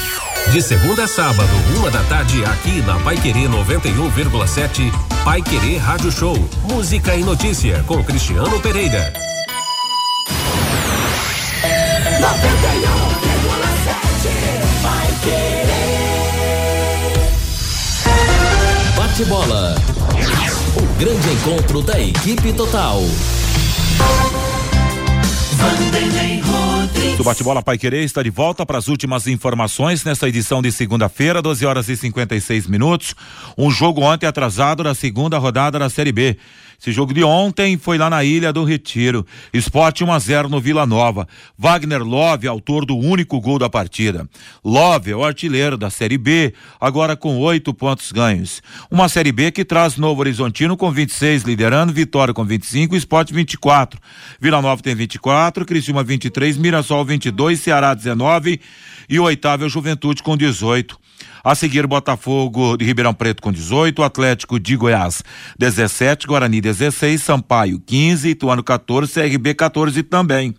De 0.50 0.60
segunda 0.62 1.04
a 1.04 1.08
sábado, 1.08 1.48
uma 1.76 1.92
da 1.92 2.02
tarde, 2.04 2.44
aqui 2.44 2.82
na 2.82 2.98
Pai 2.98 3.16
Querer 3.18 3.48
91,7, 3.48 4.90
Pai 5.24 5.40
Querer 5.42 5.78
Rádio 5.78 6.10
Show. 6.10 6.36
Música 6.64 7.14
e 7.14 7.22
notícia 7.22 7.84
com 7.86 8.02
Cristiano 8.02 8.58
Pereira. 8.58 9.12
91,7. 12.20 13.09
Bate 19.20 19.28
bola. 19.28 19.74
O 20.76 20.98
grande 20.98 21.28
encontro 21.30 21.82
da 21.82 22.00
equipe 22.00 22.54
total. 22.54 23.02
O 27.18 27.22
bate-bola 27.22 27.62
Pai 27.62 27.76
Querer 27.76 28.02
está 28.02 28.22
de 28.22 28.30
volta 28.30 28.64
para 28.64 28.78
as 28.78 28.88
últimas 28.88 29.26
informações 29.26 30.04
nesta 30.04 30.26
edição 30.26 30.62
de 30.62 30.72
segunda-feira, 30.72 31.42
12 31.42 31.66
horas 31.66 31.90
e 31.90 31.98
56 31.98 32.66
minutos. 32.66 33.14
Um 33.58 33.70
jogo 33.70 34.00
ontem 34.00 34.26
atrasado 34.26 34.82
da 34.82 34.94
segunda 34.94 35.36
rodada 35.36 35.78
da 35.78 35.90
Série 35.90 36.12
B. 36.12 36.38
Esse 36.80 36.92
jogo 36.92 37.12
de 37.12 37.22
ontem 37.22 37.76
foi 37.76 37.98
lá 37.98 38.08
na 38.08 38.24
Ilha 38.24 38.54
do 38.54 38.64
Retiro. 38.64 39.26
Esporte 39.52 40.02
1 40.02 40.10
a 40.10 40.18
0 40.18 40.48
no 40.48 40.58
Vila 40.58 40.86
Nova. 40.86 41.28
Wagner 41.58 42.02
Love, 42.02 42.48
autor 42.48 42.86
do 42.86 42.96
único 42.96 43.38
gol 43.38 43.58
da 43.58 43.68
partida. 43.68 44.26
Love 44.64 45.10
é 45.10 45.14
o 45.14 45.22
artilheiro 45.22 45.76
da 45.76 45.90
Série 45.90 46.16
B, 46.16 46.54
agora 46.80 47.14
com 47.14 47.36
oito 47.36 47.74
pontos 47.74 48.10
ganhos. 48.10 48.62
Uma 48.90 49.10
Série 49.10 49.30
B 49.30 49.50
que 49.50 49.62
traz 49.62 49.98
Novo 49.98 50.22
Horizontino 50.22 50.74
com 50.74 50.90
26 50.90 51.42
liderando, 51.42 51.92
Vitória 51.92 52.32
com 52.32 52.46
25, 52.46 52.96
Esporte 52.96 53.34
24. 53.34 54.00
Vila 54.40 54.62
Nova 54.62 54.82
tem 54.82 54.94
24, 54.94 55.66
Criciúma 55.66 56.02
23, 56.02 56.56
Mirassol 56.56 57.04
22, 57.04 57.60
Ceará 57.60 57.92
19 57.92 58.58
e 59.06 59.18
o 59.18 59.24
oitavo 59.24 59.66
é 59.66 59.68
Juventude 59.68 60.22
com 60.22 60.36
18. 60.36 60.99
A 61.42 61.54
seguir, 61.54 61.86
Botafogo 61.86 62.76
de 62.76 62.84
Ribeirão 62.84 63.14
Preto 63.14 63.42
com 63.42 63.50
18, 63.50 64.02
Atlético 64.02 64.60
de 64.60 64.76
Goiás 64.76 65.22
17, 65.58 66.26
Guarani 66.26 66.60
16, 66.60 67.22
Sampaio 67.22 67.80
15, 67.80 68.28
Ituano 68.28 68.62
14, 68.62 69.12
CRB 69.12 69.54
14 69.54 70.02
também. 70.02 70.54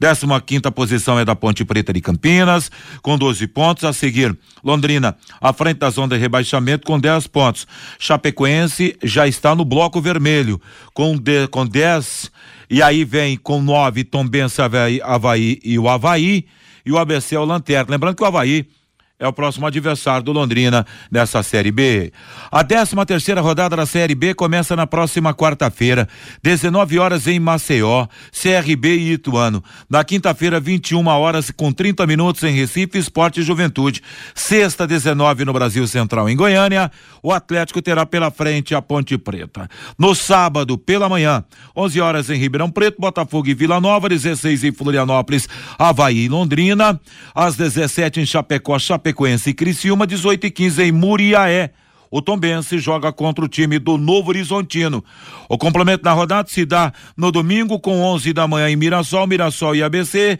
15 0.00 0.26
quinta 0.44 0.72
posição 0.72 1.18
é 1.18 1.24
da 1.24 1.36
Ponte 1.36 1.64
Preta 1.64 1.92
de 1.92 2.00
Campinas, 2.00 2.70
com 3.02 3.16
12 3.16 3.46
pontos. 3.46 3.84
A 3.84 3.92
seguir, 3.92 4.36
Londrina, 4.64 5.16
à 5.40 5.52
frente 5.52 5.78
da 5.78 5.90
zona 5.90 6.16
de 6.16 6.20
rebaixamento, 6.20 6.86
com 6.86 6.98
10 6.98 7.28
pontos. 7.28 7.66
Chapecoense 7.98 8.96
já 9.02 9.28
está 9.28 9.54
no 9.54 9.64
bloco 9.64 10.00
vermelho, 10.00 10.60
com, 10.92 11.16
com 11.50 11.66
10. 11.66 12.32
E 12.68 12.82
aí 12.82 13.04
vem 13.04 13.36
com 13.36 13.62
9 13.62 14.02
Tombense, 14.04 14.60
Havaí, 14.60 15.00
Havaí 15.02 15.60
e 15.62 15.78
o 15.78 15.88
Havaí. 15.88 16.46
E 16.84 16.90
o 16.90 16.98
ABC 16.98 17.36
é 17.36 17.38
o 17.38 17.44
Lanterna. 17.44 17.92
Lembrando 17.92 18.16
que 18.16 18.24
o 18.24 18.26
Havaí 18.26 18.66
é 19.22 19.28
o 19.28 19.32
próximo 19.32 19.66
adversário 19.66 20.24
do 20.24 20.32
Londrina 20.32 20.84
nessa 21.08 21.44
Série 21.44 21.70
B. 21.70 22.12
A 22.50 22.64
13 22.64 22.96
terceira 23.06 23.40
rodada 23.40 23.76
da 23.76 23.86
Série 23.86 24.16
B 24.16 24.34
começa 24.34 24.74
na 24.74 24.84
próxima 24.84 25.32
quarta-feira, 25.32 26.08
19 26.42 26.98
horas 26.98 27.28
em 27.28 27.38
Maceió, 27.38 28.08
CRB 28.32 28.96
e 28.96 29.12
Ituano. 29.12 29.62
Na 29.88 30.02
quinta-feira, 30.02 30.58
21 30.58 31.06
horas 31.06 31.52
com 31.52 31.72
30 31.72 32.04
minutos 32.04 32.42
em 32.42 32.52
Recife, 32.52 32.98
Esporte 32.98 33.40
e 33.40 33.42
Juventude. 33.44 34.02
Sexta, 34.34 34.88
19 34.88 35.44
no 35.44 35.52
Brasil 35.52 35.86
Central 35.86 36.28
em 36.28 36.36
Goiânia. 36.36 36.90
O 37.22 37.32
Atlético 37.32 37.80
terá 37.80 38.04
pela 38.04 38.30
frente 38.30 38.74
a 38.74 38.82
Ponte 38.82 39.16
Preta. 39.16 39.68
No 39.96 40.16
sábado, 40.16 40.76
pela 40.76 41.08
manhã, 41.08 41.44
11 41.76 42.00
horas 42.00 42.28
em 42.28 42.36
Ribeirão 42.36 42.68
Preto, 42.68 43.00
Botafogo 43.00 43.48
e 43.48 43.54
Vila 43.54 43.80
Nova, 43.80 44.08
16 44.08 44.64
em 44.64 44.72
Florianópolis, 44.72 45.48
Havaí 45.78 46.24
e 46.24 46.28
Londrina. 46.28 47.00
Às 47.32 47.54
17 47.54 48.20
em 48.20 48.26
Chapecó, 48.26 48.76
Chapecó 48.80 49.11
Chapecoense 49.12 49.50
e 49.50 49.54
Criciúma, 49.54 50.06
18 50.06 50.46
e 50.46 50.50
15 50.50 50.82
em 50.82 50.92
Muriaé. 50.92 51.70
O 52.10 52.20
Tombense 52.20 52.78
joga 52.78 53.12
contra 53.12 53.44
o 53.44 53.48
time 53.48 53.78
do 53.78 53.96
Novo 53.96 54.30
Horizontino. 54.30 55.04
O 55.48 55.56
complemento 55.56 56.02
da 56.02 56.12
rodada 56.12 56.48
se 56.48 56.64
dá 56.64 56.92
no 57.16 57.30
domingo 57.30 57.78
com 57.78 58.02
11 58.02 58.32
da 58.32 58.46
manhã 58.46 58.68
em 58.68 58.76
Mirassol, 58.76 59.26
Mirassol 59.26 59.76
e 59.76 59.82
ABC, 59.82 60.38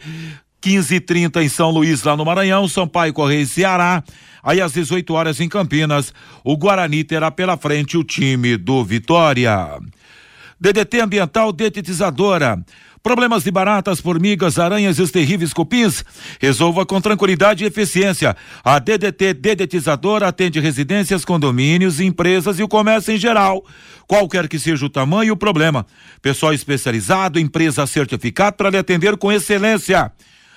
15 0.61 0.95
e 0.95 0.99
30 0.99 1.43
em 1.43 1.49
São 1.49 1.71
Luís, 1.71 2.03
lá 2.03 2.15
no 2.15 2.25
Maranhão, 2.25 2.67
Sampaio 2.67 3.13
Correia 3.13 3.41
e 3.41 3.47
Ceará. 3.47 4.03
Aí 4.43 4.61
às 4.61 4.73
18 4.73 5.13
horas 5.13 5.39
em 5.39 5.49
Campinas, 5.49 6.13
o 6.43 6.57
Guarani 6.57 7.03
terá 7.03 7.31
pela 7.31 7.57
frente 7.57 7.97
o 7.97 8.03
time 8.03 8.55
do 8.57 8.83
Vitória. 8.83 9.79
DDT 10.59 11.01
Ambiental 11.01 11.51
Detetizadora. 11.51 12.63
Problemas 13.03 13.43
de 13.43 13.51
baratas, 13.51 13.99
formigas, 13.99 14.57
aranhas 14.57 14.97
e 14.97 15.01
os 15.01 15.11
terríveis 15.11 15.51
cupins? 15.51 16.05
Resolva 16.39 16.85
com 16.85 17.01
tranquilidade 17.01 17.61
e 17.61 17.67
eficiência. 17.67 18.33
A 18.63 18.79
DDT 18.79 19.33
Dedetizadora 19.33 20.29
atende 20.29 20.61
residências, 20.61 21.25
condomínios, 21.25 21.99
empresas 21.99 22.59
e 22.59 22.63
o 22.63 22.67
comércio 22.67 23.13
em 23.13 23.17
geral. 23.17 23.61
Qualquer 24.07 24.47
que 24.47 24.57
seja 24.57 24.85
o 24.85 24.89
tamanho 24.89 25.27
e 25.27 25.31
o 25.31 25.35
problema. 25.35 25.85
Pessoal 26.21 26.53
especializado, 26.53 27.37
empresa 27.37 27.85
certificada 27.85 28.53
para 28.53 28.69
lhe 28.69 28.77
atender 28.77 29.17
com 29.17 29.29
excelência. 29.29 30.09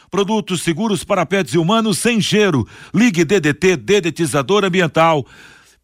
Produtos 0.09 0.63
seguros 0.63 1.03
para 1.03 1.27
pets 1.27 1.53
e 1.55 1.59
humanos 1.59 1.99
sem 1.99 2.21
cheiro. 2.21 2.65
Ligue 2.95 3.25
DDT 3.25 3.77
Dedetizador 3.77 4.65
Ambiental 4.65 5.27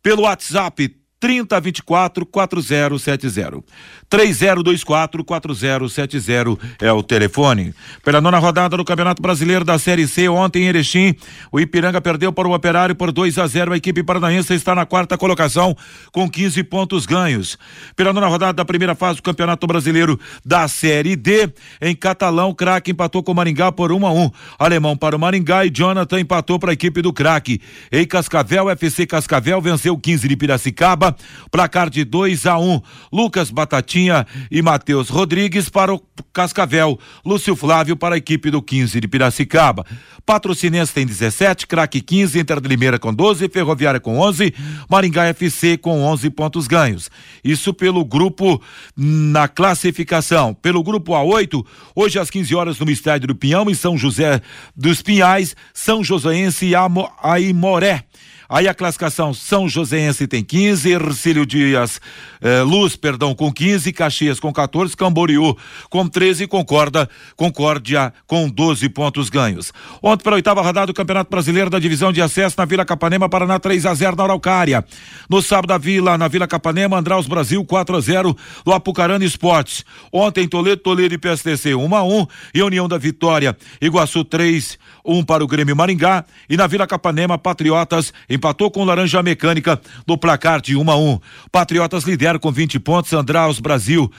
pelo 0.00 0.22
WhatsApp 0.22 0.94
3024 1.22 2.26
4070. 2.26 3.62
3024 4.10 5.24
4070 5.24 6.58
é 6.80 6.92
o 6.92 7.00
telefone. 7.00 7.72
Pela 8.04 8.20
nona 8.20 8.40
rodada 8.40 8.76
do 8.76 8.84
Campeonato 8.84 9.22
Brasileiro 9.22 9.64
da 9.64 9.78
Série 9.78 10.08
C, 10.08 10.28
ontem 10.28 10.64
em 10.64 10.66
Erechim, 10.66 11.14
o 11.52 11.60
Ipiranga 11.60 12.00
perdeu 12.00 12.32
para 12.32 12.48
o 12.48 12.52
Operário 12.52 12.96
por 12.96 13.12
2 13.12 13.38
a 13.38 13.46
0. 13.46 13.72
A 13.72 13.76
equipe 13.76 14.02
paranaense 14.02 14.52
está 14.52 14.74
na 14.74 14.84
quarta 14.84 15.16
colocação 15.16 15.76
com 16.10 16.28
15 16.28 16.64
pontos 16.64 17.06
ganhos. 17.06 17.56
Pela 17.94 18.12
nona 18.12 18.26
rodada 18.26 18.54
da 18.54 18.64
primeira 18.64 18.96
fase 18.96 19.18
do 19.18 19.22
Campeonato 19.22 19.64
Brasileiro 19.64 20.18
da 20.44 20.66
Série 20.66 21.14
D, 21.14 21.48
em 21.80 21.94
Catalão, 21.94 22.50
o 22.50 22.54
Craque 22.54 22.90
empatou 22.90 23.22
com 23.22 23.30
o 23.30 23.34
Maringá 23.34 23.70
por 23.70 23.92
1 23.92 24.06
a 24.08 24.12
1. 24.12 24.30
Alemão 24.58 24.96
para 24.96 25.14
o 25.14 25.20
Maringá 25.20 25.64
e 25.64 25.70
Jonathan 25.70 26.18
empatou 26.18 26.58
para 26.58 26.70
a 26.70 26.74
equipe 26.74 27.00
do 27.00 27.12
Craque. 27.12 27.60
Em 27.92 28.04
Cascavel, 28.04 28.68
FC 28.70 29.06
Cascavel 29.06 29.60
venceu 29.60 29.96
15 29.96 30.26
de 30.26 30.36
Piracicaba 30.36 31.11
Placar 31.50 31.90
de 31.90 32.04
2 32.04 32.46
a 32.46 32.58
1. 32.58 32.72
Um. 32.72 32.80
Lucas 33.12 33.50
Batatinha 33.50 34.26
e 34.50 34.62
Matheus 34.62 35.08
Rodrigues 35.08 35.68
para 35.68 35.94
o 35.94 36.02
Cascavel, 36.32 36.98
Lúcio 37.24 37.54
Flávio 37.54 37.96
para 37.96 38.14
a 38.14 38.18
equipe 38.18 38.50
do 38.50 38.62
15 38.62 39.00
de 39.00 39.08
Piracicaba. 39.08 39.84
Patrocinense 40.24 40.92
tem 40.92 41.04
17, 41.04 41.66
Craque 41.66 42.00
15, 42.00 42.38
Inter 42.38 42.60
de 42.60 42.68
Limeira 42.68 42.98
com 42.98 43.12
12, 43.12 43.48
Ferroviária 43.48 44.00
com 44.00 44.18
11, 44.18 44.54
Maringá 44.88 45.26
FC 45.26 45.76
com 45.76 46.02
11 46.02 46.30
pontos 46.30 46.66
ganhos. 46.66 47.10
Isso 47.42 47.74
pelo 47.74 48.04
grupo 48.04 48.62
na 48.96 49.48
classificação. 49.48 50.54
Pelo 50.54 50.82
grupo 50.82 51.12
A8, 51.12 51.64
hoje 51.94 52.18
às 52.18 52.30
15 52.30 52.54
horas 52.54 52.78
no 52.78 52.90
Estádio 52.90 53.28
do 53.28 53.34
Pinhão, 53.34 53.68
em 53.68 53.74
São 53.74 53.98
José 53.98 54.40
dos 54.76 55.02
Pinhais, 55.02 55.56
São 55.74 56.02
Joséense 56.04 56.66
e 56.66 56.74
Aimoré. 57.22 58.04
Aí 58.52 58.68
a 58.68 58.74
classificação 58.74 59.32
São 59.32 59.66
Joséense 59.66 60.26
tem 60.26 60.44
15, 60.44 60.90
Ercílio 60.90 61.46
Dias 61.46 61.98
eh, 62.38 62.60
Luz, 62.60 62.94
perdão, 62.94 63.34
com 63.34 63.50
15, 63.50 63.90
Caxias 63.94 64.38
com 64.38 64.52
14, 64.52 64.94
Camboriú 64.94 65.56
com 65.88 66.06
13 66.06 66.46
Concorda, 66.46 67.08
Concórdia 67.34 68.12
com 68.26 68.50
12 68.50 68.90
pontos 68.90 69.30
ganhos. 69.30 69.72
Ontem 70.02 70.22
pela 70.22 70.36
oitava 70.36 70.60
rodada 70.60 70.88
do 70.88 70.92
Campeonato 70.92 71.30
Brasileiro 71.30 71.70
da 71.70 71.78
Divisão 71.78 72.12
de 72.12 72.20
Acesso 72.20 72.56
na 72.58 72.66
Vila 72.66 72.84
Capanema, 72.84 73.26
Paraná 73.26 73.58
3 73.58 73.86
a 73.86 73.94
0 73.94 74.16
na 74.16 74.24
Araucária. 74.24 74.84
No 75.30 75.40
sábado 75.40 75.68
da 75.68 75.78
Vila, 75.78 76.18
na 76.18 76.28
Vila 76.28 76.46
Capanema, 76.46 76.98
Andraus 76.98 77.26
Brasil 77.26 77.64
4 77.64 77.96
a 77.96 78.00
0 78.00 78.36
no 78.66 78.72
Apucarana 78.74 79.24
Esportes. 79.24 79.82
Ontem 80.12 80.46
Toledo, 80.46 80.82
Toledo 80.82 81.14
e 81.14 81.18
PSTC 81.18 81.74
1 81.74 81.94
a 81.94 82.02
1 82.02 82.26
e 82.54 82.62
União 82.62 82.86
da 82.86 82.98
Vitória, 82.98 83.56
Iguaçu 83.80 84.22
3 84.26 84.78
1 85.04 85.24
para 85.24 85.42
o 85.42 85.46
Grêmio 85.46 85.74
Maringá 85.74 86.24
e 86.50 86.56
na 86.56 86.66
Vila 86.66 86.86
Capanema 86.86 87.38
Patriotas 87.38 88.12
empatou 88.42 88.72
com 88.72 88.84
Laranja 88.84 89.22
Mecânica 89.22 89.80
no 90.04 90.18
placar 90.18 90.60
de 90.60 90.74
1 90.76 90.90
a 90.90 90.96
1. 90.96 91.20
Patriotas 91.52 92.02
lidera 92.02 92.40
com 92.40 92.50
20 92.50 92.80
pontos, 92.80 93.12
Andraus 93.12 93.60
Brasil 93.60 94.10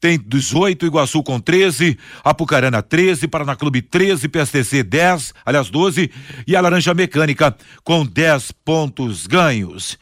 tem 0.00 0.18
18, 0.18 0.84
Iguaçu 0.84 1.22
com 1.22 1.38
13, 1.38 1.96
Apucarana 2.24 2.82
13, 2.82 3.28
Paraná 3.28 3.54
Clube 3.54 3.80
13, 3.80 4.28
PSTC 4.28 4.82
10, 4.82 5.32
aliás 5.46 5.70
12 5.70 6.10
e 6.44 6.56
a 6.56 6.60
Laranja 6.60 6.92
Mecânica 6.92 7.56
com 7.84 8.04
10 8.04 8.50
pontos 8.64 9.28
ganhos. 9.28 9.96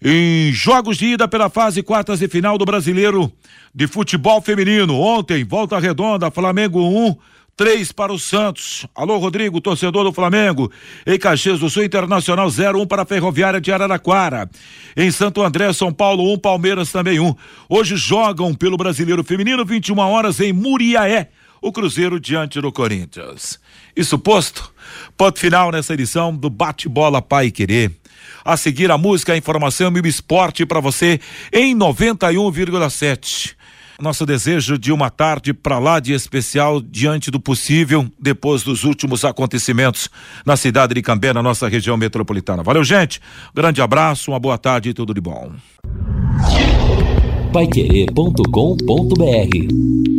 Em 0.00 0.52
jogos 0.52 0.96
de 0.96 1.06
ida 1.06 1.26
pela 1.26 1.50
fase 1.50 1.82
quartas 1.82 2.22
e 2.22 2.28
final 2.28 2.56
do 2.56 2.64
Brasileiro 2.64 3.32
de 3.74 3.88
Futebol 3.88 4.40
Feminino, 4.40 4.94
ontem, 5.00 5.42
volta 5.42 5.80
redonda, 5.80 6.30
Flamengo 6.30 6.80
1, 6.80 7.16
Três 7.56 7.92
para 7.92 8.12
o 8.12 8.18
Santos. 8.18 8.84
Alô, 8.92 9.16
Rodrigo, 9.18 9.60
torcedor 9.60 10.02
do 10.02 10.12
Flamengo. 10.12 10.72
Em 11.06 11.16
Caxias 11.16 11.60
do 11.60 11.70
Sul, 11.70 11.84
Internacional 11.84 12.50
0 12.50 12.80
1 12.82 12.86
para 12.86 13.02
a 13.02 13.06
Ferroviária 13.06 13.60
de 13.60 13.70
Araraquara. 13.70 14.50
Em 14.96 15.08
Santo 15.12 15.40
André, 15.40 15.72
São 15.72 15.92
Paulo 15.92 16.28
1, 16.30 16.32
um, 16.32 16.38
Palmeiras 16.38 16.90
também 16.90 17.20
1. 17.20 17.28
Um. 17.28 17.34
Hoje 17.68 17.96
jogam 17.96 18.52
pelo 18.52 18.76
Brasileiro 18.76 19.22
Feminino, 19.22 19.64
21 19.64 19.96
horas 19.98 20.40
em 20.40 20.52
Muriaé. 20.52 21.28
O 21.62 21.70
Cruzeiro 21.70 22.18
diante 22.18 22.60
do 22.60 22.72
Corinthians. 22.72 23.60
Isso 23.94 24.18
posto, 24.18 24.74
ponto 25.16 25.38
final 25.38 25.70
nessa 25.70 25.94
edição 25.94 26.34
do 26.34 26.50
Bate-Bola 26.50 27.22
Pai 27.22 27.52
Querer. 27.52 27.92
A 28.44 28.56
seguir 28.56 28.90
a 28.90 28.98
música, 28.98 29.32
a 29.32 29.36
informação 29.36 29.92
e 29.96 30.00
o 30.00 30.06
esporte 30.06 30.66
para 30.66 30.80
você 30.80 31.20
em 31.52 31.74
91,7. 31.74 33.54
Nosso 34.00 34.26
desejo 34.26 34.78
de 34.78 34.92
uma 34.92 35.10
tarde 35.10 35.54
para 35.54 35.78
lá 35.78 36.00
de 36.00 36.12
especial 36.12 36.80
diante 36.80 37.30
do 37.30 37.38
possível 37.38 38.06
depois 38.18 38.62
dos 38.62 38.84
últimos 38.84 39.24
acontecimentos 39.24 40.08
na 40.44 40.56
cidade 40.56 40.94
de 40.94 41.02
Cambé, 41.02 41.32
na 41.32 41.42
nossa 41.42 41.68
região 41.68 41.96
metropolitana. 41.96 42.62
Valeu, 42.62 42.84
gente. 42.84 43.20
Grande 43.54 43.80
abraço, 43.80 44.30
uma 44.30 44.40
boa 44.40 44.58
tarde 44.58 44.90
e 44.90 44.94
tudo 44.94 45.14
de 45.14 45.20
bom. 45.20 45.52
Paiquerê.com.br 47.52 50.13